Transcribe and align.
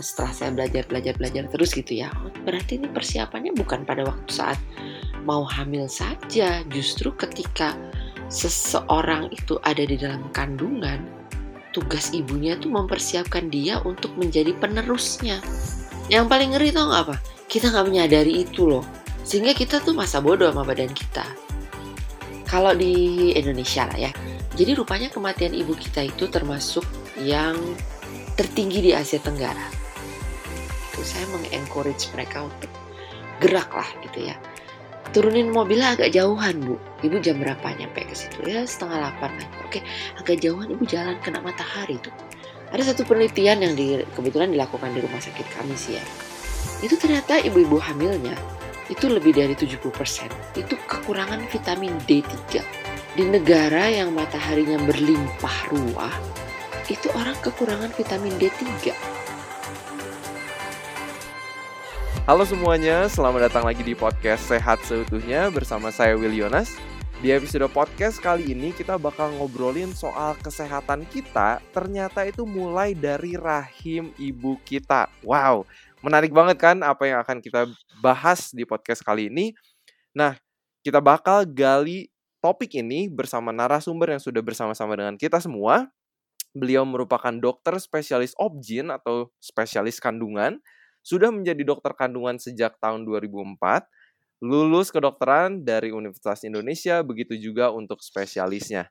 setelah 0.00 0.32
saya 0.32 0.50
belajar 0.52 0.84
belajar 0.88 1.14
belajar 1.16 1.44
terus 1.52 1.74
gitu 1.76 2.02
ya. 2.04 2.08
Berarti 2.44 2.80
ini 2.80 2.88
persiapannya 2.88 3.52
bukan 3.56 3.84
pada 3.84 4.04
waktu 4.04 4.30
saat 4.30 4.58
mau 5.26 5.42
hamil 5.42 5.90
saja. 5.90 6.62
Justru 6.70 7.12
ketika 7.14 7.74
seseorang 8.32 9.30
itu 9.34 9.58
ada 9.62 9.82
di 9.82 9.98
dalam 9.98 10.26
kandungan 10.34 11.02
tugas 11.70 12.14
ibunya 12.16 12.56
tuh 12.56 12.72
mempersiapkan 12.72 13.52
dia 13.52 13.82
untuk 13.84 14.14
menjadi 14.16 14.56
penerusnya. 14.56 15.44
Yang 16.08 16.24
paling 16.30 16.50
ngeri 16.56 16.70
tau 16.72 16.88
gak 16.88 17.02
apa? 17.10 17.16
Kita 17.46 17.68
nggak 17.68 17.86
menyadari 17.86 18.46
itu 18.46 18.64
loh. 18.64 18.86
Sehingga 19.26 19.52
kita 19.52 19.82
tuh 19.82 19.92
masa 19.92 20.22
bodoh 20.22 20.48
sama 20.48 20.64
badan 20.64 20.90
kita. 20.94 21.26
Kalau 22.46 22.72
di 22.72 23.34
Indonesia 23.34 23.84
lah 23.90 23.98
ya. 23.98 24.10
Jadi 24.56 24.72
rupanya 24.72 25.12
kematian 25.12 25.52
ibu 25.52 25.76
kita 25.76 26.06
itu 26.06 26.30
termasuk 26.32 26.86
yang 27.20 27.58
tertinggi 28.36 28.80
di 28.80 28.92
Asia 28.96 29.20
Tenggara 29.20 29.85
itu 30.96 31.04
saya 31.04 31.28
mengencourage 31.28 32.08
mereka 32.16 32.48
untuk 32.48 32.72
gerak 33.44 33.68
lah 33.68 33.84
gitu 34.08 34.32
ya. 34.32 34.36
Turunin 35.12 35.52
mobilnya 35.52 35.92
agak 35.92 36.16
jauhan 36.16 36.56
bu. 36.64 36.80
Ibu 37.04 37.20
jam 37.20 37.36
berapa 37.36 37.62
nyampe 37.76 38.08
ke 38.08 38.16
situ? 38.16 38.40
Ya 38.48 38.64
setengah 38.64 39.04
delapan 39.04 39.36
lah. 39.36 39.48
Oke 39.68 39.84
agak 40.16 40.40
jauhan 40.40 40.72
ibu 40.72 40.88
jalan 40.88 41.20
kena 41.20 41.44
matahari 41.44 42.00
tuh. 42.00 42.12
Ada 42.72 42.96
satu 42.96 43.04
penelitian 43.04 43.60
yang 43.60 43.76
di, 43.76 44.00
kebetulan 44.16 44.56
dilakukan 44.56 44.96
di 44.96 45.04
rumah 45.04 45.20
sakit 45.20 45.46
kami 45.52 45.76
sih 45.76 46.00
ya. 46.00 46.04
Itu 46.80 46.96
ternyata 46.96 47.38
ibu-ibu 47.44 47.76
hamilnya 47.76 48.34
itu 48.88 49.10
lebih 49.10 49.34
dari 49.34 49.54
70% 49.58 49.82
itu 50.54 50.74
kekurangan 50.86 51.42
vitamin 51.50 51.90
D3 52.06 52.62
di 53.18 53.24
negara 53.26 53.90
yang 53.90 54.14
mataharinya 54.14 54.78
berlimpah 54.86 55.56
ruah 55.74 56.14
itu 56.86 57.10
orang 57.18 57.34
kekurangan 57.42 57.90
vitamin 57.98 58.30
D3 58.38 58.94
Halo 62.26 62.42
semuanya, 62.42 63.06
selamat 63.06 63.46
datang 63.46 63.62
lagi 63.70 63.86
di 63.86 63.94
podcast 63.94 64.50
Sehat 64.50 64.82
Seutuhnya 64.82 65.46
bersama 65.46 65.94
saya 65.94 66.18
Will 66.18 66.34
Yonas. 66.34 66.74
Di 67.22 67.30
episode 67.30 67.70
podcast 67.70 68.18
kali 68.18 68.50
ini 68.50 68.74
kita 68.74 68.98
bakal 68.98 69.30
ngobrolin 69.38 69.94
soal 69.94 70.34
kesehatan 70.42 71.06
kita 71.06 71.62
ternyata 71.70 72.26
itu 72.26 72.42
mulai 72.42 72.98
dari 72.98 73.38
rahim 73.38 74.10
ibu 74.18 74.58
kita. 74.66 75.06
Wow, 75.22 75.70
menarik 76.02 76.34
banget 76.34 76.58
kan 76.58 76.82
apa 76.82 77.06
yang 77.06 77.22
akan 77.22 77.38
kita 77.38 77.70
bahas 78.02 78.50
di 78.50 78.66
podcast 78.66 79.06
kali 79.06 79.30
ini. 79.30 79.54
Nah, 80.10 80.34
kita 80.82 80.98
bakal 80.98 81.46
gali 81.46 82.10
topik 82.42 82.74
ini 82.74 83.06
bersama 83.06 83.54
narasumber 83.54 84.18
yang 84.18 84.22
sudah 84.26 84.42
bersama-sama 84.42 84.98
dengan 84.98 85.14
kita 85.14 85.38
semua. 85.38 85.94
Beliau 86.50 86.82
merupakan 86.82 87.30
dokter 87.38 87.78
spesialis 87.78 88.34
obgyn 88.34 88.90
atau 88.90 89.30
spesialis 89.38 90.02
kandungan 90.02 90.58
sudah 91.06 91.30
menjadi 91.30 91.62
dokter 91.62 91.94
kandungan 91.94 92.42
sejak 92.42 92.74
tahun 92.82 93.06
2004, 93.06 93.86
lulus 94.42 94.90
kedokteran 94.90 95.62
dari 95.62 95.94
Universitas 95.94 96.42
Indonesia, 96.42 96.98
begitu 97.06 97.38
juga 97.38 97.70
untuk 97.70 98.02
spesialisnya. 98.02 98.90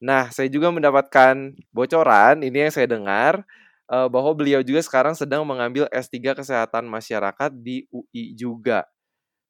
Nah, 0.00 0.32
saya 0.32 0.48
juga 0.48 0.72
mendapatkan 0.72 1.52
bocoran, 1.68 2.40
ini 2.40 2.64
yang 2.64 2.72
saya 2.72 2.88
dengar, 2.88 3.44
eh, 3.92 4.08
bahwa 4.08 4.32
beliau 4.32 4.64
juga 4.64 4.80
sekarang 4.80 5.12
sedang 5.12 5.44
mengambil 5.44 5.84
S3 5.92 6.32
Kesehatan 6.32 6.88
Masyarakat 6.88 7.52
di 7.52 7.84
UI 7.92 8.32
juga. 8.32 8.88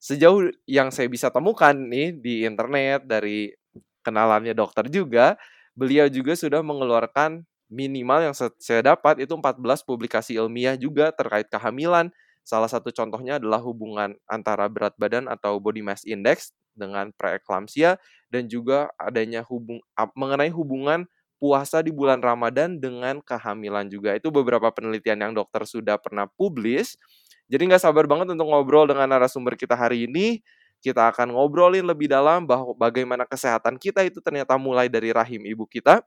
Sejauh 0.02 0.50
yang 0.66 0.90
saya 0.90 1.06
bisa 1.06 1.30
temukan 1.30 1.76
nih 1.76 2.18
di 2.18 2.42
internet, 2.42 3.06
dari 3.06 3.54
kenalannya 4.02 4.56
dokter 4.56 4.90
juga, 4.90 5.38
beliau 5.78 6.10
juga 6.10 6.34
sudah 6.34 6.64
mengeluarkan 6.66 7.46
minimal 7.70 8.20
yang 8.30 8.34
saya 8.34 8.82
dapat 8.82 9.22
itu 9.22 9.30
14 9.32 9.86
publikasi 9.86 10.36
ilmiah 10.36 10.74
juga 10.74 11.14
terkait 11.14 11.46
kehamilan. 11.46 12.10
Salah 12.42 12.66
satu 12.66 12.90
contohnya 12.90 13.38
adalah 13.38 13.62
hubungan 13.62 14.18
antara 14.26 14.66
berat 14.66 14.98
badan 14.98 15.30
atau 15.30 15.62
body 15.62 15.86
mass 15.86 16.02
index 16.02 16.50
dengan 16.74 17.14
preeklamsia 17.14 17.96
dan 18.26 18.50
juga 18.50 18.90
adanya 18.98 19.46
hubung 19.46 19.78
mengenai 20.18 20.50
hubungan 20.50 21.06
puasa 21.38 21.80
di 21.80 21.94
bulan 21.94 22.18
Ramadan 22.20 22.76
dengan 22.82 23.22
kehamilan 23.22 23.86
juga. 23.86 24.18
Itu 24.18 24.34
beberapa 24.34 24.68
penelitian 24.74 25.30
yang 25.30 25.32
dokter 25.32 25.62
sudah 25.64 25.96
pernah 25.96 26.26
publis. 26.26 26.98
Jadi 27.46 27.70
nggak 27.70 27.82
sabar 27.82 28.04
banget 28.10 28.34
untuk 28.34 28.50
ngobrol 28.50 28.90
dengan 28.90 29.06
narasumber 29.14 29.54
kita 29.54 29.78
hari 29.78 30.10
ini. 30.10 30.42
Kita 30.80 31.12
akan 31.12 31.36
ngobrolin 31.36 31.84
lebih 31.84 32.08
dalam 32.08 32.48
bahwa 32.48 32.72
bagaimana 32.72 33.28
kesehatan 33.28 33.76
kita 33.76 34.00
itu 34.00 34.18
ternyata 34.24 34.56
mulai 34.56 34.88
dari 34.88 35.12
rahim 35.12 35.44
ibu 35.44 35.68
kita 35.68 36.00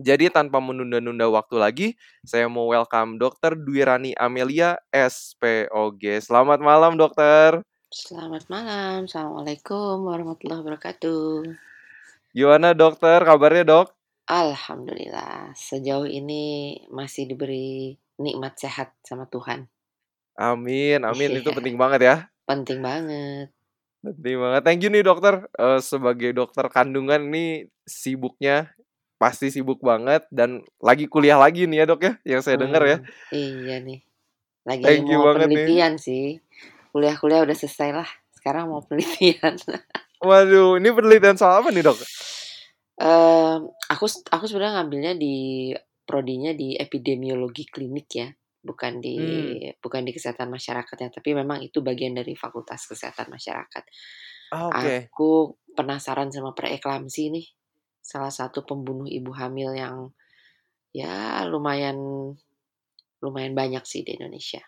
jadi 0.00 0.32
tanpa 0.32 0.56
menunda-nunda 0.56 1.28
waktu 1.28 1.56
lagi, 1.60 1.88
saya 2.24 2.48
mau 2.48 2.72
welcome 2.72 3.20
Dokter 3.20 3.52
Dwirani 3.52 4.16
Amelia 4.16 4.80
SPOG. 4.88 6.24
Selamat 6.24 6.64
malam, 6.64 6.96
Dokter. 6.96 7.60
Selamat 7.92 8.48
malam. 8.48 9.04
Assalamualaikum 9.04 10.08
warahmatullahi 10.08 10.64
wabarakatuh. 10.64 11.44
Gimana, 12.32 12.72
Dokter? 12.72 13.20
Kabarnya, 13.20 13.68
Dok? 13.68 13.92
Alhamdulillah. 14.32 15.52
Sejauh 15.52 16.08
ini 16.08 16.80
masih 16.88 17.28
diberi 17.28 18.00
nikmat 18.16 18.56
sehat 18.56 18.96
sama 19.04 19.28
Tuhan. 19.28 19.68
Amin, 20.40 21.04
amin. 21.04 21.36
Itu 21.36 21.52
iya. 21.52 21.56
penting 21.60 21.76
banget 21.76 22.00
ya. 22.00 22.16
Penting 22.48 22.80
banget. 22.80 23.52
Penting 24.00 24.36
banget. 24.40 24.60
Thank 24.64 24.80
you 24.80 24.90
nih 24.90 25.04
dokter. 25.04 25.44
Uh, 25.60 25.84
sebagai 25.84 26.32
dokter 26.32 26.64
kandungan 26.72 27.28
ini 27.28 27.68
sibuknya 27.84 28.72
pasti 29.22 29.54
sibuk 29.54 29.78
banget 29.78 30.26
dan 30.34 30.66
lagi 30.82 31.06
kuliah 31.06 31.38
lagi 31.38 31.70
nih 31.70 31.78
ya 31.78 31.84
dok 31.86 32.02
ya 32.02 32.12
yang 32.26 32.42
saya 32.42 32.58
dengar 32.58 32.82
ya. 32.82 32.98
Hmm, 33.30 33.62
iya 33.62 33.78
nih. 33.78 34.02
Lagi 34.66 34.82
Thank 34.82 35.06
mau 35.14 35.30
penelitian 35.30 35.94
nih. 35.94 36.02
sih. 36.02 36.24
Kuliah-kuliah 36.90 37.46
udah 37.46 37.54
selesai 37.54 37.94
lah. 37.94 38.10
Sekarang 38.34 38.74
mau 38.74 38.82
penelitian. 38.82 39.54
Waduh, 40.26 40.82
ini 40.82 40.90
penelitian 40.90 41.38
soal 41.38 41.62
apa 41.62 41.70
nih 41.70 41.86
dok? 41.86 42.02
Uh, 42.98 43.62
aku 43.86 44.10
aku 44.10 44.44
sebenarnya 44.50 44.82
ngambilnya 44.82 45.12
di 45.14 45.70
prodinya 46.02 46.50
di 46.50 46.74
epidemiologi 46.74 47.70
klinik 47.70 48.08
ya, 48.10 48.26
bukan 48.58 48.98
di 48.98 49.18
hmm. 49.18 49.78
bukan 49.78 50.02
di 50.02 50.10
kesehatan 50.14 50.50
masyarakat 50.50 50.96
ya, 50.98 51.08
tapi 51.14 51.30
memang 51.34 51.62
itu 51.62 51.78
bagian 51.78 52.18
dari 52.18 52.34
fakultas 52.34 52.90
kesehatan 52.90 53.30
masyarakat. 53.30 53.82
Oh, 54.54 54.70
okay. 54.70 55.06
Aku 55.10 55.58
penasaran 55.78 56.30
sama 56.34 56.54
preeklamsi 56.54 57.30
nih 57.30 57.46
salah 58.02 58.34
satu 58.34 58.66
pembunuh 58.66 59.06
ibu 59.06 59.30
hamil 59.30 59.72
yang 59.78 60.10
ya 60.90 61.46
lumayan 61.48 61.96
lumayan 63.22 63.54
banyak 63.54 63.86
sih 63.86 64.02
di 64.02 64.18
Indonesia. 64.18 64.60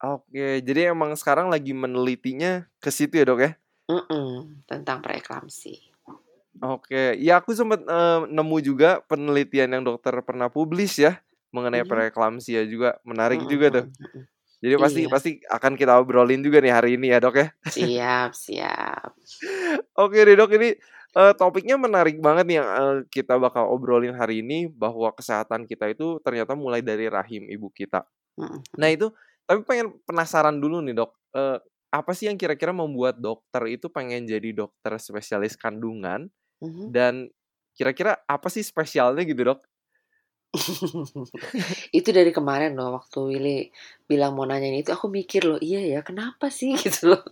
Oke, 0.00 0.64
jadi 0.64 0.92
emang 0.96 1.12
sekarang 1.12 1.52
lagi 1.52 1.76
menelitinya 1.76 2.64
ke 2.80 2.88
situ 2.88 3.20
ya 3.20 3.24
dok 3.28 3.40
ya? 3.40 3.52
Mm 3.88 4.04
-mm, 4.06 4.30
tentang 4.64 5.04
preeklamsi. 5.04 5.90
Oke, 6.60 7.16
ya 7.20 7.40
aku 7.40 7.52
sempat 7.56 7.84
uh, 7.84 8.24
nemu 8.28 8.56
juga 8.64 9.00
penelitian 9.08 9.76
yang 9.76 9.84
dokter 9.84 10.12
pernah 10.24 10.48
publis 10.52 10.96
ya 11.00 11.20
mengenai 11.52 11.82
mm 11.82 11.88
-hmm. 11.88 11.92
preeklamsia 11.92 12.62
juga 12.68 12.96
menarik 13.04 13.40
mm 13.40 13.44
-hmm. 13.44 13.52
juga 13.52 13.66
tuh. 13.72 13.86
Jadi 14.60 14.74
pasti 14.76 15.00
iya. 15.08 15.08
pasti 15.08 15.30
akan 15.48 15.72
kita 15.72 15.96
obrolin 15.96 16.44
juga 16.44 16.60
nih 16.60 16.72
hari 16.72 16.90
ini 17.00 17.08
ya 17.08 17.18
dok 17.20 17.36
ya. 17.40 17.48
Siap 17.64 18.30
siap. 18.36 19.10
Oke 20.04 20.20
deh 20.20 20.36
dok 20.36 20.52
ini 20.60 20.76
uh, 21.16 21.32
topiknya 21.34 21.80
menarik 21.80 22.18
banget 22.18 22.44
nih 22.46 22.56
yang 22.62 22.68
uh, 22.68 22.98
kita 23.08 23.38
bakal 23.38 23.70
obrolin 23.70 24.14
hari 24.14 24.42
ini 24.42 24.70
bahwa 24.70 25.10
kesehatan 25.14 25.66
kita 25.66 25.90
itu 25.90 26.18
ternyata 26.22 26.54
mulai 26.54 26.82
dari 26.84 27.10
rahim 27.10 27.46
ibu 27.50 27.70
kita. 27.72 28.06
Nah 28.78 28.88
itu 28.88 29.12
tapi 29.44 29.66
pengen 29.66 29.98
penasaran 30.06 30.62
dulu 30.62 30.78
nih 30.78 30.94
dok, 30.94 31.10
uh, 31.34 31.58
apa 31.90 32.14
sih 32.14 32.30
yang 32.30 32.38
kira-kira 32.38 32.70
membuat 32.70 33.18
dokter 33.18 33.66
itu 33.66 33.90
pengen 33.90 34.22
jadi 34.22 34.54
dokter 34.54 34.94
spesialis 35.02 35.58
kandungan 35.58 36.30
mm-hmm. 36.62 36.86
dan 36.94 37.26
kira-kira 37.74 38.14
apa 38.30 38.46
sih 38.46 38.62
spesialnya 38.62 39.26
gitu 39.26 39.42
dok? 39.42 39.66
itu 41.98 42.10
dari 42.10 42.34
kemarin 42.34 42.74
loh 42.74 42.98
waktu 42.98 43.18
Willy 43.22 43.58
bilang 44.02 44.34
mau 44.34 44.42
nanya 44.42 44.66
itu 44.74 44.90
aku 44.90 45.06
mikir 45.06 45.46
loh 45.46 45.62
iya 45.62 45.78
ya 45.86 46.00
kenapa 46.02 46.50
sih? 46.50 46.74
Gitu 46.82 47.14
loh. 47.14 47.22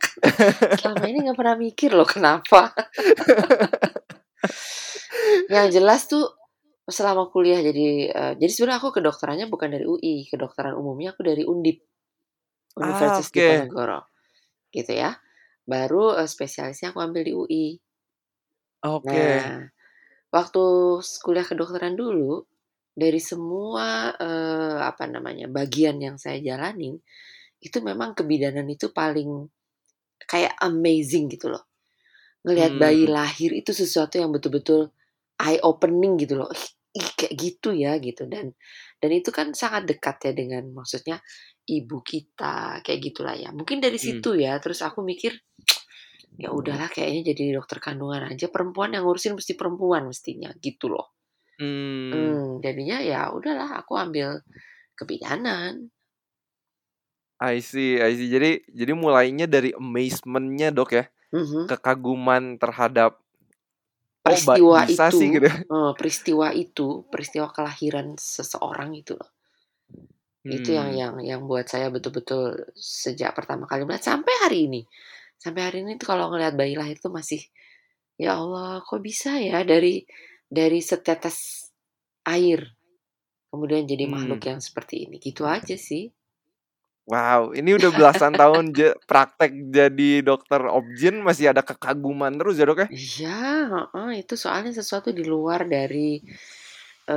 Selama 0.78 1.04
ini 1.10 1.26
nggak 1.26 1.38
pernah 1.38 1.56
mikir 1.58 1.98
loh 1.98 2.06
kenapa? 2.06 2.70
Yang 5.54 5.66
jelas 5.74 6.06
tuh 6.06 6.24
selama 6.88 7.28
kuliah 7.28 7.60
jadi 7.60 7.88
uh, 8.14 8.32
jadi 8.38 8.52
sebenarnya 8.54 8.80
aku 8.80 8.90
kedokterannya 8.96 9.46
bukan 9.52 9.76
dari 9.76 9.84
UI 9.84 10.24
kedokteran 10.30 10.78
umumnya 10.78 11.12
aku 11.12 11.26
dari 11.26 11.42
Undip. 11.42 11.82
Universitas 12.78 13.26
ah, 13.26 13.26
okay. 13.26 13.66
Diponegoro. 13.66 14.00
Gitu 14.70 14.92
ya. 14.94 15.18
Baru 15.66 16.14
uh, 16.14 16.30
spesialisnya 16.30 16.94
aku 16.94 17.02
ambil 17.02 17.22
di 17.26 17.34
UI 17.34 17.66
oke. 18.86 19.10
Okay. 19.10 19.42
nah 19.42 19.66
waktu 20.28 20.64
kuliah 21.24 21.46
kedokteran 21.46 21.96
dulu 21.96 22.44
dari 22.98 23.22
semua 23.22 24.10
uh, 24.10 24.82
apa 24.82 25.06
namanya 25.06 25.46
bagian 25.46 26.02
yang 26.02 26.18
saya 26.18 26.42
jalanin 26.42 26.98
itu 27.62 27.78
memang 27.78 28.18
kebidanan 28.18 28.66
itu 28.66 28.90
paling 28.90 29.46
kayak 30.26 30.58
amazing 30.58 31.30
gitu 31.30 31.54
loh. 31.54 31.62
Ngelihat 32.42 32.74
hmm. 32.74 32.82
bayi 32.82 33.04
lahir 33.06 33.54
itu 33.54 33.70
sesuatu 33.70 34.18
yang 34.18 34.34
betul-betul 34.34 34.90
eye 35.38 35.62
opening 35.62 36.18
gitu 36.18 36.42
loh. 36.42 36.50
Ih 36.90 37.08
kayak 37.14 37.34
gitu 37.38 37.70
ya 37.70 37.94
gitu. 38.02 38.26
Dan 38.26 38.50
dan 38.98 39.10
itu 39.14 39.30
kan 39.30 39.54
sangat 39.54 39.86
dekat 39.86 40.18
ya 40.26 40.32
dengan 40.34 40.66
maksudnya 40.74 41.22
ibu 41.70 42.02
kita 42.02 42.82
kayak 42.82 42.98
gitulah 42.98 43.38
ya. 43.38 43.54
Mungkin 43.54 43.78
dari 43.78 43.94
Hmm. 43.94 44.18
situ 44.18 44.34
ya 44.42 44.58
terus 44.58 44.82
aku 44.82 45.06
mikir 45.06 45.38
ya 46.38 46.50
udahlah 46.50 46.90
kayaknya 46.90 47.30
jadi 47.34 47.62
dokter 47.62 47.78
kandungan 47.78 48.26
aja. 48.26 48.50
Perempuan 48.50 48.94
yang 48.98 49.06
ngurusin 49.06 49.38
mesti 49.38 49.54
perempuan 49.54 50.10
mestinya 50.10 50.50
gitu 50.58 50.90
loh 50.90 51.17
Hmm. 51.58 52.38
hmm, 52.38 52.60
jadinya 52.64 52.98
ya 53.10 53.20
udahlah 53.36 53.68
aku 53.80 53.92
ambil 54.04 54.28
kebidanan 54.98 55.74
I 57.42 57.58
see, 57.62 57.98
I 58.02 58.14
see. 58.18 58.30
Jadi 58.34 58.50
jadi 58.70 58.92
mulainya 58.94 59.46
dari 59.46 59.70
amazement-nya, 59.74 60.68
Dok, 60.74 60.90
ya? 60.98 61.04
Mhm. 61.32 61.68
Kekaguman 61.68 62.58
terhadap 62.62 63.20
"Oh, 64.30 64.38
peristiwa 64.38 64.80
bisa 64.86 64.94
itu 64.96 65.18
sih," 65.18 65.26
gitu. 65.34 65.48
eh, 65.76 65.92
peristiwa 65.98 66.48
itu 66.64 66.86
peristiwa 67.12 67.46
kelahiran 67.56 68.08
seseorang 68.34 68.90
itu 69.00 69.12
loh 69.18 69.30
itu 70.48 70.72
yang 70.72 70.88
Hmm. 70.88 71.00
yang 71.00 71.14
yang 71.20 71.40
buat 71.44 71.68
saya 71.68 71.92
betul-betul 71.92 72.72
sejak 72.72 73.36
pertama 73.36 73.68
kali 73.68 73.84
melihat 73.84 74.16
sampai 74.16 74.32
hari 74.44 74.58
ini 74.68 74.80
sampai 75.36 75.62
hari 75.68 75.78
ini 75.84 76.00
tuh 76.00 76.08
kalau 76.16 76.32
ngelihat 76.32 76.54
bayi 76.56 76.72
lahir 76.80 76.96
tuh 77.04 77.12
masih 77.12 77.40
ya 78.20 78.40
Allah 78.40 78.80
kok 78.84 79.00
bisa 79.04 79.36
ya 79.40 79.60
dari 79.68 80.04
dari 80.48 80.80
setetes 80.84 81.38
air 82.26 82.60
kemudian 83.52 83.84
jadi 83.88 84.04
makhluk 84.14 84.40
Hmm. 84.40 84.50
yang 84.50 84.60
seperti 84.60 85.08
ini 85.08 85.16
gitu 85.22 85.42
aja 85.48 85.76
sih 85.88 86.04
Wow, 87.08 87.56
ini 87.56 87.70
udah 87.80 87.88
belasan 87.96 88.36
tahun 88.36 88.76
je 88.76 88.92
praktek 89.08 89.52
jadi 89.72 90.10
dokter 90.20 90.60
obgyn 90.68 91.24
masih 91.24 91.48
ada 91.56 91.64
kekaguman 91.64 92.36
terus 92.36 92.60
ya, 92.60 92.68
Dok, 92.68 92.84
ya? 92.84 92.88
iya 92.92 93.38
heeh, 93.72 94.10
itu 94.22 94.34
soalnya 94.42 94.72
sesuatu 94.80 95.08
di 95.18 95.24
luar 95.32 95.60
dari 95.76 96.10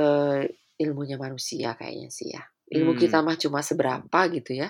eh, 0.00 0.40
ilmunya 0.84 1.16
manusia 1.24 1.68
kayaknya 1.78 2.08
sih 2.18 2.28
ya 2.34 2.42
ilmu 2.76 2.92
kita 3.02 3.16
Hmm. 3.16 3.26
mah 3.26 3.36
cuma 3.42 3.60
seberapa 3.68 4.18
gitu 4.36 4.52
ya 4.62 4.68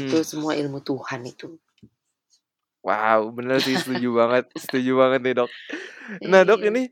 itu 0.00 0.16
Hmm. 0.16 0.22
semua 0.30 0.52
ilmu 0.62 0.78
Tuhan 0.88 1.22
itu 1.32 1.48
Wow, 2.86 3.34
bener 3.34 3.58
sih 3.66 3.74
setuju 3.82 4.08
banget 4.14 4.44
setuju 4.54 4.90
banget 5.00 5.20
nih, 5.26 5.34
Dok. 5.42 5.50
Nah, 6.30 6.42
Dok, 6.48 6.60
iya 6.60 6.70
ini 6.70 6.82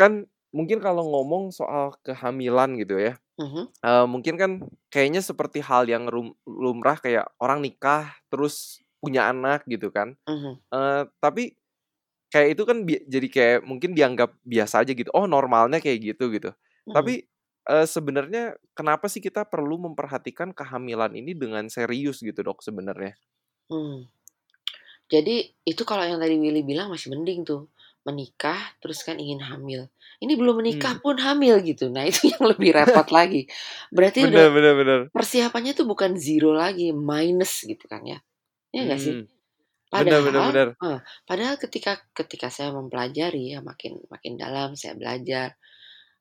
kan 0.00 0.24
mungkin 0.56 0.80
kalau 0.80 1.04
ngomong 1.06 1.52
soal 1.52 1.92
kehamilan 2.06 2.80
gitu 2.80 2.96
ya, 3.00 3.14
Mhm. 3.38 3.72
eee, 3.84 4.06
mungkin 4.10 4.34
kan 4.40 4.52
kayaknya 4.92 5.20
seperti 5.24 5.60
hal 5.64 5.86
yang 5.90 6.08
rum 6.10 6.34
lumrah 6.48 6.98
kayak 7.00 7.28
orang 7.42 7.60
nikah 7.64 8.10
terus 8.32 8.80
punya 9.02 9.28
anak 9.32 9.64
gitu 9.70 9.90
kan, 9.94 10.16
Mhm. 10.28 10.60
eee, 10.74 11.02
tapi 11.22 11.54
kayak 12.34 12.48
itu 12.58 12.62
kan 12.68 12.78
bi 12.88 13.00
jadi 13.08 13.28
kayak 13.30 13.58
mungkin 13.68 13.92
dianggap 13.98 14.36
biasa 14.46 14.84
aja 14.86 14.92
gitu, 14.96 15.10
oh 15.16 15.26
normalnya 15.30 15.78
kayak 15.84 16.00
gitu, 16.16 16.30
gitu. 16.34 16.50
Mhm. 16.86 16.94
Tapi, 16.96 17.26
eee, 17.70 17.86
sebenarnya 17.88 18.56
kenapa 18.78 19.06
sih 19.12 19.20
kita 19.24 19.46
perlu 19.48 19.78
memperhatikan 19.90 20.52
kehamilan 20.56 21.14
ini 21.16 21.34
dengan 21.38 21.66
serius 21.72 22.20
gitu, 22.24 22.40
Dok, 22.44 22.62
sebenarnya? 22.66 23.16
Hmm. 23.70 24.10
Jadi 25.10 25.50
itu 25.66 25.82
kalau 25.88 26.04
yang 26.06 26.22
tadi 26.22 26.38
Willy 26.38 26.62
bilang 26.62 26.88
masih 26.94 27.10
mending 27.14 27.42
tuh, 27.42 27.66
menikah 28.10 28.60
terus 28.82 29.00
kan 29.06 29.16
ingin 29.22 29.40
hamil. 29.44 29.88
Ini 30.22 30.34
belum 30.40 30.60
menikah 30.62 30.94
Hmm. 30.94 31.02
pun 31.02 31.16
hamil 31.22 31.62
gitu. 31.64 31.88
Nah, 31.94 32.04
itu 32.10 32.30
yang 32.34 32.44
lebih 32.52 32.70
repot 32.76 33.06
lagi. 33.14 33.48
Berarti 33.94 34.20
Bener 34.22 34.30
udah 34.30 34.48
bener 34.54 34.74
bener. 34.80 35.00
persiapannya 35.14 35.72
tuh 35.78 35.86
bukan 35.90 36.16
zero 36.20 36.52
lagi, 36.56 36.92
minus 36.94 37.64
gitu 37.66 37.84
kan 37.90 38.02
ya. 38.06 38.18
Iya 38.74 38.82
nggak 38.90 39.02
sih? 39.02 39.14
Hmm. 39.14 39.26
Bener 39.98 40.20
bener 40.24 40.42
Padahal 40.42 40.50
bener. 40.50 40.68
eh, 40.84 41.00
padahal 41.28 41.56
ketika 41.60 41.98
ketika 42.16 42.48
saya 42.52 42.70
mempelajari 42.76 43.54
ya 43.54 43.60
makin 43.64 43.98
makin 44.12 44.34
dalam 44.40 44.74
saya 44.78 44.94
belajar, 44.98 45.54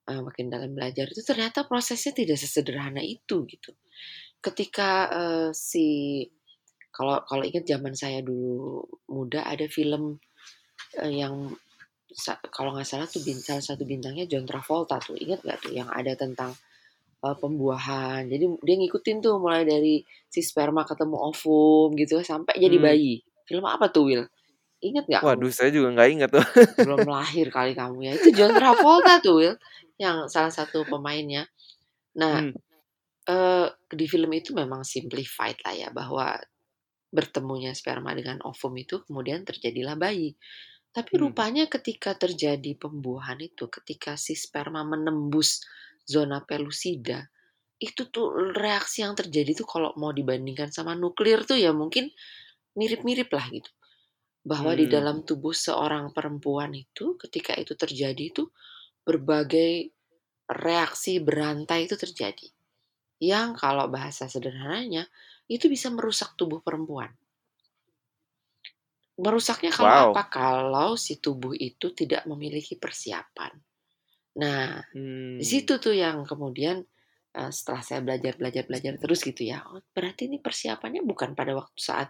eee, 0.09 0.21
makin 0.25 0.47
dalam 0.53 0.71
belajar 0.77 1.05
itu 1.11 1.21
ternyata 1.25 1.65
prosesnya 1.69 2.13
tidak 2.15 2.37
sesederhana 2.41 3.01
itu 3.03 3.45
gitu. 3.49 3.71
Ketika, 4.41 4.91
eee, 5.13 5.49
si 5.55 5.87
kalau 6.95 7.21
kalau 7.29 7.43
ingat 7.49 7.65
zaman 7.71 7.93
saya 8.01 8.19
dulu 8.25 8.83
muda 9.15 9.41
ada 9.53 9.65
film, 9.69 10.17
eee, 11.01 11.13
yang 11.23 11.35
kalau 12.55 12.73
nggak 12.75 12.87
salah 12.89 13.07
tuh 13.13 13.21
bin 13.27 13.37
salah 13.47 13.61
satu 13.61 13.83
bintangnya 13.85 14.25
John 14.31 14.45
Travolta 14.49 14.97
tuh, 15.01 15.15
ingat 15.23 15.39
nggak 15.45 15.59
tuh 15.65 15.73
yang 15.79 15.89
ada 15.93 16.13
tentang, 16.17 16.51
eee, 17.25 17.35
pembuahan. 17.43 18.21
Jadi 18.33 18.45
dia 18.67 18.75
ngikutin 18.81 19.17
tuh 19.25 19.35
mulai 19.43 19.63
dari 19.67 19.95
si 20.33 20.41
sperma 20.45 20.83
ketemu 20.89 21.17
ovum 21.31 21.89
gitu 22.01 22.15
sampai 22.25 22.55
jadi 22.65 22.77
Hmm. 22.77 22.83
bayi. 22.87 23.13
Film 23.49 23.65
apa 23.69 23.87
tuh, 23.95 24.05
Will? 24.09 24.25
Ingat 24.83 25.05
nggak 25.11 25.25
kamu? 25.29 25.43
Waduh, 25.43 25.51
saya 25.51 25.67
juga 25.75 25.91
nggak 25.91 26.09
inget 26.15 26.29
tuh. 26.31 26.43
Belum 26.79 27.03
lahir 27.11 27.47
kali 27.51 27.75
kamu 27.75 27.99
ya. 28.07 28.13
Itu 28.19 28.31
John 28.31 28.55
Travolta 28.55 29.19
tuh, 29.19 29.35
Will, 29.43 29.55
yang 29.99 30.27
salah 30.31 30.51
satu 30.53 30.87
pemainnya. 30.87 31.43
Nah, 32.17 32.43
Hmm. 32.43 32.59
eee, 33.29 33.67
di 33.93 34.05
film 34.09 34.31
itu 34.35 34.51
memang 34.57 34.83
simplified 34.87 35.59
lah 35.65 35.75
ya 35.77 35.89
bahwa 35.93 36.37
bertemunya 37.13 37.73
sperma 37.77 38.13
dengan 38.17 38.39
ovum 38.45 38.73
itu 38.79 39.01
kemudian 39.07 39.43
terjadilah 39.47 39.95
bayi. 39.99 40.35
Tapi 40.97 41.11
Hmm. 41.11 41.23
rupanya 41.23 41.65
ketika 41.75 42.11
terjadi 42.23 42.71
pembuahan 42.83 43.39
itu, 43.49 43.65
ketika 43.77 44.11
si 44.25 44.33
sperma 44.37 44.81
menembus 44.93 45.61
zona 46.13 46.41
pelusida, 46.49 47.19
itu 47.79 48.01
tuh 48.15 48.27
reaksi 48.63 48.97
yang 49.05 49.13
terjadi 49.19 49.51
tuh 49.59 49.67
kalau 49.73 49.91
mau 50.01 50.11
dibandingkan 50.19 50.69
sama 50.77 50.93
nuklir 51.03 51.39
tuh 51.49 51.57
ya 51.65 51.71
mungkin 51.81 52.05
mirip-mirip 52.79 53.29
lah 53.37 53.47
gitu. 53.57 53.71
Bahwa 54.51 54.71
di 54.81 54.85
Hmm. 54.85 54.95
dalam 54.95 55.17
tubuh 55.29 55.53
seorang 55.65 56.05
perempuan 56.17 56.71
itu 56.75 57.05
ketika 57.23 57.53
itu 57.63 57.73
terjadi 57.83 58.23
itu 58.33 58.43
berbagai 59.07 59.73
reaksi 60.49 61.13
berantai 61.27 61.79
itu 61.87 61.95
terjadi. 62.03 62.47
Yang 63.31 63.49
kalau 63.63 63.85
bahasa 63.95 64.25
sederhananya 64.33 65.03
itu 65.55 65.65
bisa 65.71 65.87
merusak 65.91 66.35
tubuh 66.39 66.59
perempuan. 66.67 67.11
Merusaknya 69.19 69.71
kalau 69.75 69.91
Wow. 69.91 70.05
apa? 70.05 70.21
Kalau 70.31 70.89
si 71.05 71.13
tubuh 71.25 71.53
itu 71.69 71.87
tidak 71.99 72.23
memiliki 72.31 72.75
persiapan. 72.79 73.51
Nah, 74.41 74.81
di 75.39 75.45
Hmm. 75.45 75.49
situ 75.51 75.73
tuh 75.85 75.95
yang 76.05 76.17
kemudian, 76.31 76.77
eee, 77.37 77.51
setelah 77.57 77.81
saya 77.87 78.01
belajar 78.05 78.33
belajar 78.39 78.63
belajar 78.69 78.93
terus 79.03 79.21
gitu 79.29 79.43
ya, 79.51 79.57
oh 79.69 79.81
berarti 79.95 80.21
ini 80.29 80.37
persiapannya 80.45 81.01
bukan 81.11 81.31
pada 81.39 81.53
waktu 81.59 81.79
saat 81.89 82.09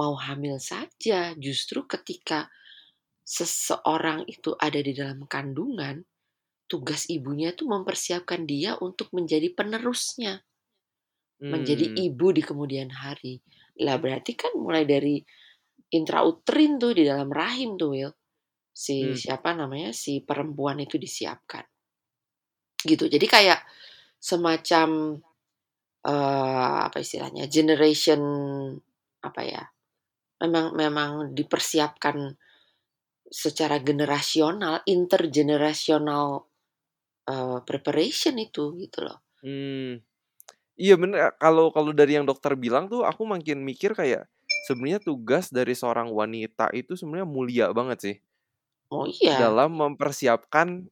mau 0.00 0.14
hamil 0.26 0.56
saja, 0.72 1.20
justru 1.46 1.84
ketika 1.94 2.40
seseorang 3.38 4.20
itu 4.34 4.50
ada 4.66 4.80
di 4.88 4.92
dalam 5.00 5.20
kandungan, 5.34 5.96
tugas 6.72 7.02
ibunya 7.16 7.50
tuh 7.58 7.66
mempersiapkan 7.74 8.42
dia 8.52 8.72
untuk 8.80 9.08
menjadi 9.16 9.48
penerusnya. 9.58 10.34
Menjadi 11.54 11.86
Hmm. 11.86 12.04
ibu 12.06 12.26
di 12.30 12.42
kemudian 12.46 12.90
hari. 13.02 13.42
Lah 13.84 13.96
berarti 13.98 14.32
kan 14.38 14.52
mulai 14.54 14.84
dari 14.86 15.18
intrauterin 15.94 16.78
tuh 16.82 16.92
di 16.98 17.04
dalam 17.06 17.30
rahim 17.32 17.76
tuh, 17.80 17.90
Will, 17.94 18.12
si 18.74 18.96
Hmm. 19.00 19.16
siapa 19.18 19.52
namanya, 19.56 19.90
si 19.96 20.22
perempuan 20.24 20.78
itu 20.82 20.96
disiapkan. 21.00 21.64
Gitu. 22.78 23.04
Jadi 23.10 23.26
kayak 23.28 23.60
semacam, 24.20 25.18
eee, 26.06 26.76
apa 26.88 26.98
istilahnya, 27.02 27.46
generation 27.50 28.22
apa 29.24 29.42
ya, 29.44 29.62
memang 30.44 30.74
memang 30.76 31.10
dipersiapkan 31.36 32.36
secara 33.28 33.78
generasional, 33.82 34.82
intergenerational, 34.88 36.46
eee, 37.28 37.58
preparation 37.68 38.36
itu, 38.40 38.74
gitu 38.80 39.00
loh. 39.06 39.20
Hmm. 39.42 40.04
Iya 40.80 40.94
bener, 41.00 41.36
kalau 41.42 41.70
kalau 41.76 41.92
dari 41.94 42.16
yang 42.18 42.26
dokter 42.28 42.54
bilang 42.58 42.88
tuh 42.92 43.04
aku 43.06 43.22
makin 43.28 43.62
mikir 43.64 43.92
kayak 43.94 44.26
sebenarnya 44.66 45.00
tugas 45.00 45.48
dari 45.50 45.72
seorang 45.76 46.10
wanita 46.12 46.70
itu 46.76 46.94
sebenarnya 46.98 47.28
mulia 47.28 47.66
banget 47.72 47.98
sih. 48.00 48.16
Oh 48.90 49.06
iya. 49.06 49.38
Dalam 49.38 49.74
mempersiapkan 49.78 50.86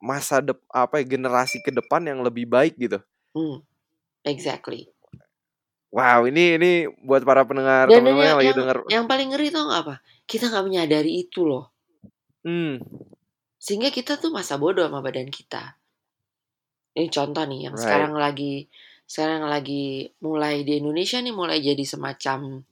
masa 0.00 0.40
dep 0.44 0.60
apa 0.72 1.00
ya, 1.00 1.04
generasi 1.08 1.60
ke 1.60 1.72
depan 1.72 2.04
yang 2.04 2.20
lebih 2.24 2.48
baik 2.48 2.76
gitu. 2.76 3.00
Hmm. 3.36 3.64
Exactly. 4.26 4.90
Wow, 5.94 6.28
ini 6.28 6.58
ini 6.60 6.70
buat 7.06 7.22
para 7.24 7.46
pendengar 7.46 7.88
teman-teman 7.88 8.26
yang 8.26 8.36
lagi 8.36 8.48
yang 8.52 8.58
denger 8.58 8.78
yang 8.90 9.04
paling 9.08 9.28
ngeri 9.32 9.48
tau 9.54 9.64
nggak 9.70 9.82
apa? 9.86 9.94
Kita 10.28 10.50
nggak 10.50 10.66
menyadari 10.66 11.12
itu 11.24 11.46
loh. 11.46 11.72
Hmm. 12.44 12.82
Sehingga 13.56 13.88
kita 13.88 14.20
tuh 14.20 14.28
masa 14.34 14.60
bodoh 14.60 14.84
sama 14.84 15.00
badan 15.00 15.30
kita. 15.32 15.78
Ini 16.96 17.08
contoh 17.12 17.44
nih 17.44 17.70
yang 17.70 17.76
Right. 17.76 17.84
sekarang 17.84 18.12
lagi 18.16 18.54
sekarang 19.06 19.46
lagi 19.46 20.10
mulai 20.18 20.66
di 20.66 20.82
Indonesia 20.82 21.22
nih 21.22 21.34
mulai 21.34 21.62
jadi 21.62 21.84
semacam 21.86 22.66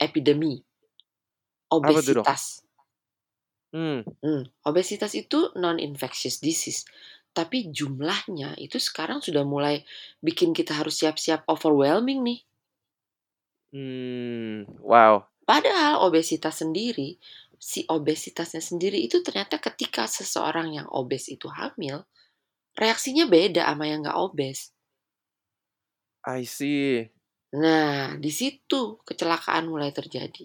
epidemi. 0.00 0.62
Obesitas. 1.72 2.62
Hmm. 3.74 4.06
Hmm, 4.22 4.46
obesitas 4.64 5.12
itu 5.18 5.52
non 5.58 5.76
infectious 5.82 6.40
disease. 6.40 6.86
Tapi 7.36 7.68
jumlahnya 7.68 8.56
itu 8.56 8.80
sekarang 8.80 9.20
sudah 9.20 9.44
mulai 9.44 9.84
bikin 10.24 10.56
kita 10.56 10.72
harus 10.72 10.96
siap-siap 11.04 11.44
overwhelming 11.44 12.24
nih. 12.24 12.40
Hmm. 13.76 14.64
Wow. 14.80 15.28
Padahal 15.44 16.00
obesitas 16.08 16.64
sendiri, 16.64 17.20
si 17.60 17.84
obesitasnya 17.86 18.64
sendiri 18.64 18.98
itu 19.04 19.20
ternyata 19.20 19.60
ketika 19.60 20.08
seseorang 20.08 20.74
yang 20.80 20.88
obes 20.88 21.28
itu 21.28 21.46
hamil, 21.52 22.08
reaksinya 22.76 23.28
beda 23.28 23.68
sama 23.68 23.84
yang 23.90 24.04
nggak 24.04 24.16
obes. 24.16 24.72
I 26.26 26.42
see. 26.42 27.15
Nah, 27.54 28.18
di 28.22 28.30
situ 28.38 28.98
kecelakaan 29.08 29.64
mulai 29.72 29.90
terjadi. 29.98 30.44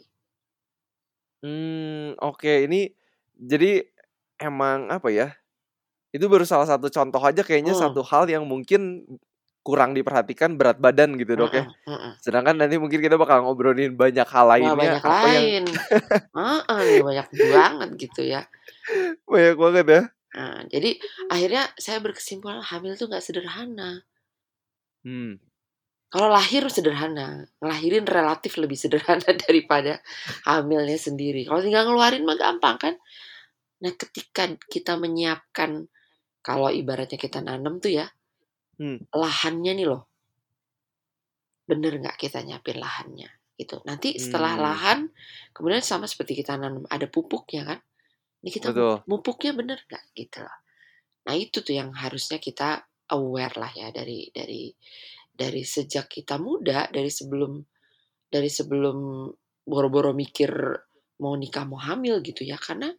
Hmm, 1.41 2.13
oke. 2.21 2.69
Ini 2.69 2.93
jadi 3.33 3.81
emang 4.37 4.89
apa 4.93 5.09
ya? 5.09 5.33
Itu 6.13 6.27
baru 6.31 6.45
salah 6.47 6.67
satu 6.69 6.89
contoh 6.91 7.21
aja 7.23 7.41
kayaknya 7.45 7.73
Hmm. 7.73 7.91
satu 7.91 8.01
hal 8.05 8.29
yang 8.29 8.45
mungkin 8.47 9.05
kurang 9.61 9.93
diperhatikan 9.97 10.57
berat 10.57 10.77
badan 10.81 11.17
gitu 11.21 11.37
dok 11.37 11.53
ya. 11.53 11.65
Mm-mm. 11.87 12.13
Sedangkan 12.21 12.57
nanti 12.57 12.77
mungkin 12.81 13.01
kita 13.01 13.17
bakal 13.17 13.45
ngobrolin 13.45 13.93
banyak 13.97 14.27
hal 14.27 14.45
Wah 14.61 14.73
lainnya 14.73 14.73
banyak 14.77 15.03
apa 15.05 15.27
yang 15.29 15.47
lain. 15.47 15.63
Heeh, 16.35 16.79
nih, 16.87 16.99
banyak 17.03 17.27
banget 17.51 17.89
gitu 17.99 18.21
ya. 18.23 18.41
banyak 19.29 19.55
banget 19.57 19.85
ya. 19.87 20.01
Nah, 20.35 20.63
jadi 20.73 20.91
akhirnya 21.33 21.63
saya 21.85 21.99
berkesimpulan 22.05 22.63
hamil 22.69 22.93
tuh 22.99 23.07
nggak 23.11 23.23
sederhana. 23.25 23.91
Hmm. 25.03 25.41
Kalau 26.11 26.27
lahir 26.27 26.63
sederhana, 26.67 27.47
ngelahirin 27.63 28.03
relatif 28.03 28.59
lebih 28.59 28.75
sederhana 28.75 29.23
daripada 29.47 29.93
hamilnya 30.43 30.99
sendiri. 30.99 31.41
Kalau 31.47 31.61
tinggal 31.63 31.87
ngeluarin 31.87 32.27
mah 32.27 32.37
gampang 32.43 32.77
kan. 32.83 32.93
Nah, 33.83 33.91
ketika 34.01 34.43
kita 34.73 34.93
menyiapkan 35.03 35.71
kalau 36.47 36.69
ibaratnya 36.71 37.19
kita 37.25 37.39
nanam 37.43 37.79
tuh 37.83 37.93
ya, 38.01 38.07
Hmm. 38.79 38.97
lahannya 39.21 39.71
nih 39.77 39.87
loh. 39.91 40.03
Bener 41.69 41.93
nggak 42.01 42.17
kita 42.19 42.39
nyiapin 42.43 42.77
lahannya 42.81 43.29
gitu. 43.55 43.79
Nanti 43.87 44.17
setelah 44.17 44.53
Hmm. 44.57 44.63
lahan, 44.65 44.99
kemudian 45.55 45.83
sama 45.85 46.05
seperti 46.09 46.33
kita 46.41 46.57
nanam 46.57 46.83
ada 46.89 47.05
pupuknya 47.07 47.63
kan. 47.69 47.79
Ini 48.41 48.49
kita 48.51 48.69
Betul. 48.73 48.95
pupuknya 49.09 49.51
bener 49.57 49.79
nggak 49.87 50.03
gitu 50.17 50.39
loh. 50.45 50.57
Nah 51.29 51.35
itu 51.37 51.57
tuh 51.65 51.75
yang 51.77 51.91
harusnya 51.93 52.39
kita 52.41 52.83
aware 53.13 53.55
lah 53.59 53.71
ya 53.75 53.89
dari 53.93 54.29
dari 54.33 54.71
dari 55.41 55.65
sejak 55.65 56.05
kita 56.05 56.37
muda, 56.37 56.85
dari 56.93 57.09
sebelum 57.09 57.57
dari 58.29 58.47
sebelum 58.47 58.97
boro-boro 59.65 60.13
mikir 60.13 60.51
mau 61.21 61.33
nikah 61.33 61.65
mau 61.65 61.81
hamil 61.81 62.21
gitu 62.21 62.45
ya 62.45 62.57
karena 62.61 62.93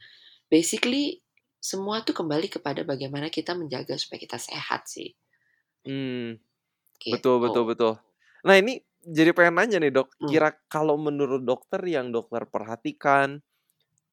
basically 0.51 1.23
semua 1.63 2.03
tuh 2.03 2.15
kembali 2.19 2.51
kepada 2.51 2.83
bagaimana 2.83 3.31
kita 3.31 3.55
menjaga 3.55 3.95
supaya 3.95 4.19
kita 4.27 4.39
sehat 4.39 4.91
sih 4.91 5.15
Hmm. 5.83 6.39
gitu. 7.03 7.15
Betul 7.19 7.37
betul 7.43 7.65
betul. 7.67 7.93
Nah 8.47 8.55
ini 8.59 8.79
jadi 9.03 9.35
pengen 9.35 9.59
nanya 9.59 9.79
nih 9.83 9.93
dok. 9.95 10.15
Hmm. 10.19 10.29
Kira 10.31 10.49
kalau 10.71 10.95
menurut 10.99 11.43
dokter 11.43 11.83
yang 11.83 12.15
dokter 12.15 12.47
perhatikan, 12.47 13.43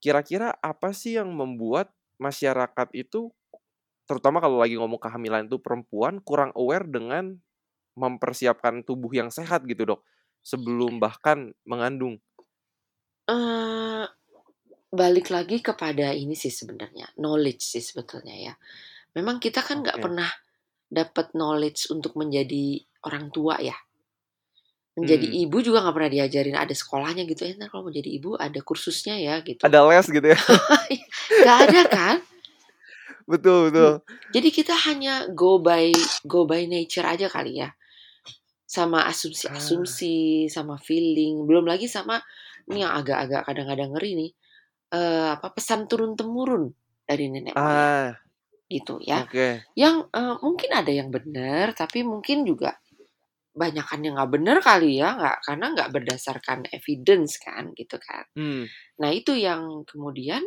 kira-kira 0.02 0.54
apa 0.62 0.94
sih 0.94 1.18
yang 1.22 1.30
membuat 1.34 1.94
masyarakat 2.18 2.90
itu, 2.98 3.30
terutama 4.10 4.42
kalau 4.42 4.58
lagi 4.58 4.76
ngomong 4.82 4.98
kehamilan 4.98 5.46
itu 5.46 5.62
perempuan 5.62 6.18
kurang 6.26 6.50
aware 6.58 6.90
dengan 6.90 7.38
mempersiapkan 7.98 8.86
tubuh 8.86 9.10
yang 9.14 9.30
sehat 9.34 9.66
gitu 9.66 9.86
dok, 9.96 10.02
sebelum 10.44 10.98
bahkan 11.02 11.54
mengandung. 11.66 12.18
Eh, 13.30 14.06
balik 14.90 15.30
lagi 15.30 15.62
kepada 15.62 16.10
ini 16.18 16.34
sih 16.34 16.50
sebenarnya 16.50 17.14
knowledge 17.22 17.62
sih 17.62 17.84
sebetulnya 17.84 18.34
ya. 18.34 18.54
Memang 19.14 19.38
kita 19.38 19.62
kan 19.62 19.86
nggak 19.86 20.02
Oke. 20.02 20.04
pernah 20.10 20.30
dapat 20.90 21.38
knowledge 21.38 21.94
untuk 21.94 22.18
menjadi 22.18 22.82
orang 23.06 23.30
tua 23.30 23.62
ya. 23.62 23.78
Menjadi 24.98 25.30
Hmm. 25.30 25.42
ibu 25.46 25.58
juga 25.62 25.86
nggak 25.86 25.96
pernah 25.96 26.12
diajarin 26.12 26.58
ada 26.58 26.74
sekolahnya 26.74 27.24
gitu. 27.30 27.46
Ntar 27.56 27.70
kalau 27.70 27.88
mau 27.88 27.94
jadi 27.94 28.10
ibu 28.10 28.34
ada 28.36 28.60
kursusnya 28.66 29.16
ya 29.22 29.40
gitu. 29.46 29.62
Ada 29.62 29.86
les 29.86 30.08
gitu 30.10 30.28
ya. 30.28 30.40
Nggak 31.46 31.58
ada 31.70 31.82
kan? 31.88 32.18
betul 33.30 33.70
betul. 33.70 34.02
Jadi 34.34 34.50
kita 34.50 34.74
hanya 34.90 35.30
go 35.30 35.62
by 35.62 35.94
go 36.26 36.50
by 36.50 36.66
nature 36.66 37.06
aja 37.06 37.30
kali 37.30 37.62
ya. 37.62 37.70
Sama 38.70 39.00
asumsi-asumsi, 39.12 40.46
sama 40.56 40.76
feeling, 40.88 41.36
belum 41.50 41.66
lagi 41.72 41.88
sama 41.90 42.22
ini 42.70 42.86
yang 42.86 42.94
agak-agak 43.00 43.42
kadang-kadang 43.48 43.92
ngeri 43.98 44.12
nih. 44.22 44.32
eh, 44.90 45.30
apa 45.38 45.48
pesan 45.54 45.86
turun 45.90 46.14
temurun 46.20 46.66
dari 47.10 47.26
nenek 47.34 47.58
moyang 47.62 47.94
Ah, 47.94 48.10
gitu 48.70 48.96
ya. 49.04 49.22
oke. 49.26 49.50
Yang 49.78 49.96
eh, 50.20 50.36
mungkin 50.46 50.72
ada 50.82 50.92
yang 51.00 51.10
benar, 51.14 51.66
tapi 51.78 52.00
mungkin 52.06 52.38
juga 52.50 52.72
banyakan 53.62 54.00
yang 54.06 54.14
nggak 54.18 54.32
benar 54.36 54.58
kali 54.70 54.92
ya, 55.02 55.10
nggak 55.20 55.38
karena 55.48 55.66
nggak 55.76 55.90
berdasarkan 55.96 56.60
evidence 56.78 57.34
kan 57.42 57.64
gitu 57.76 57.98
kan. 58.02 58.26
Hmm. 58.38 58.64
Nah 59.02 59.10
itu 59.14 59.34
yang 59.48 59.84
kemudian 59.90 60.44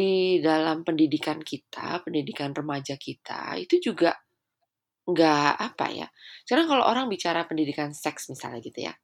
di 0.00 0.40
dalam 0.40 0.84
pendidikan 0.88 1.38
kita, 1.44 2.00
pendidikan 2.04 2.50
remaja 2.56 2.96
kita 2.96 3.56
itu 3.60 3.76
juga 3.92 4.16
nggak 5.08 5.52
apa 5.58 5.86
ya. 5.90 6.06
Sekarang 6.46 6.66
kalau 6.70 6.84
orang 6.86 7.06
bicara 7.10 7.44
pendidikan 7.46 7.90
seks 7.94 8.30
misalnya 8.30 8.62
gitu 8.62 8.86
ya, 8.86 8.94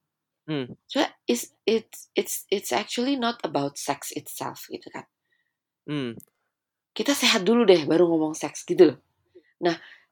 Hmm. 0.48 0.80
so 0.88 1.04
it's 1.28 1.52
it's 1.68 2.08
it's 2.16 2.48
it's 2.48 2.72
actually 2.72 3.20
not 3.20 3.36
about 3.44 3.76
sex 3.76 4.16
itself 4.16 4.64
gitu 4.72 4.88
kan. 4.88 5.04
Hmm. 5.84 6.16
Kita 6.96 7.12
sehat 7.12 7.44
dulu 7.44 7.68
deh, 7.68 7.84
baru 7.84 8.08
ngomong 8.08 8.32
seks 8.32 8.64
gitu 8.64 8.88
loh. 8.88 8.98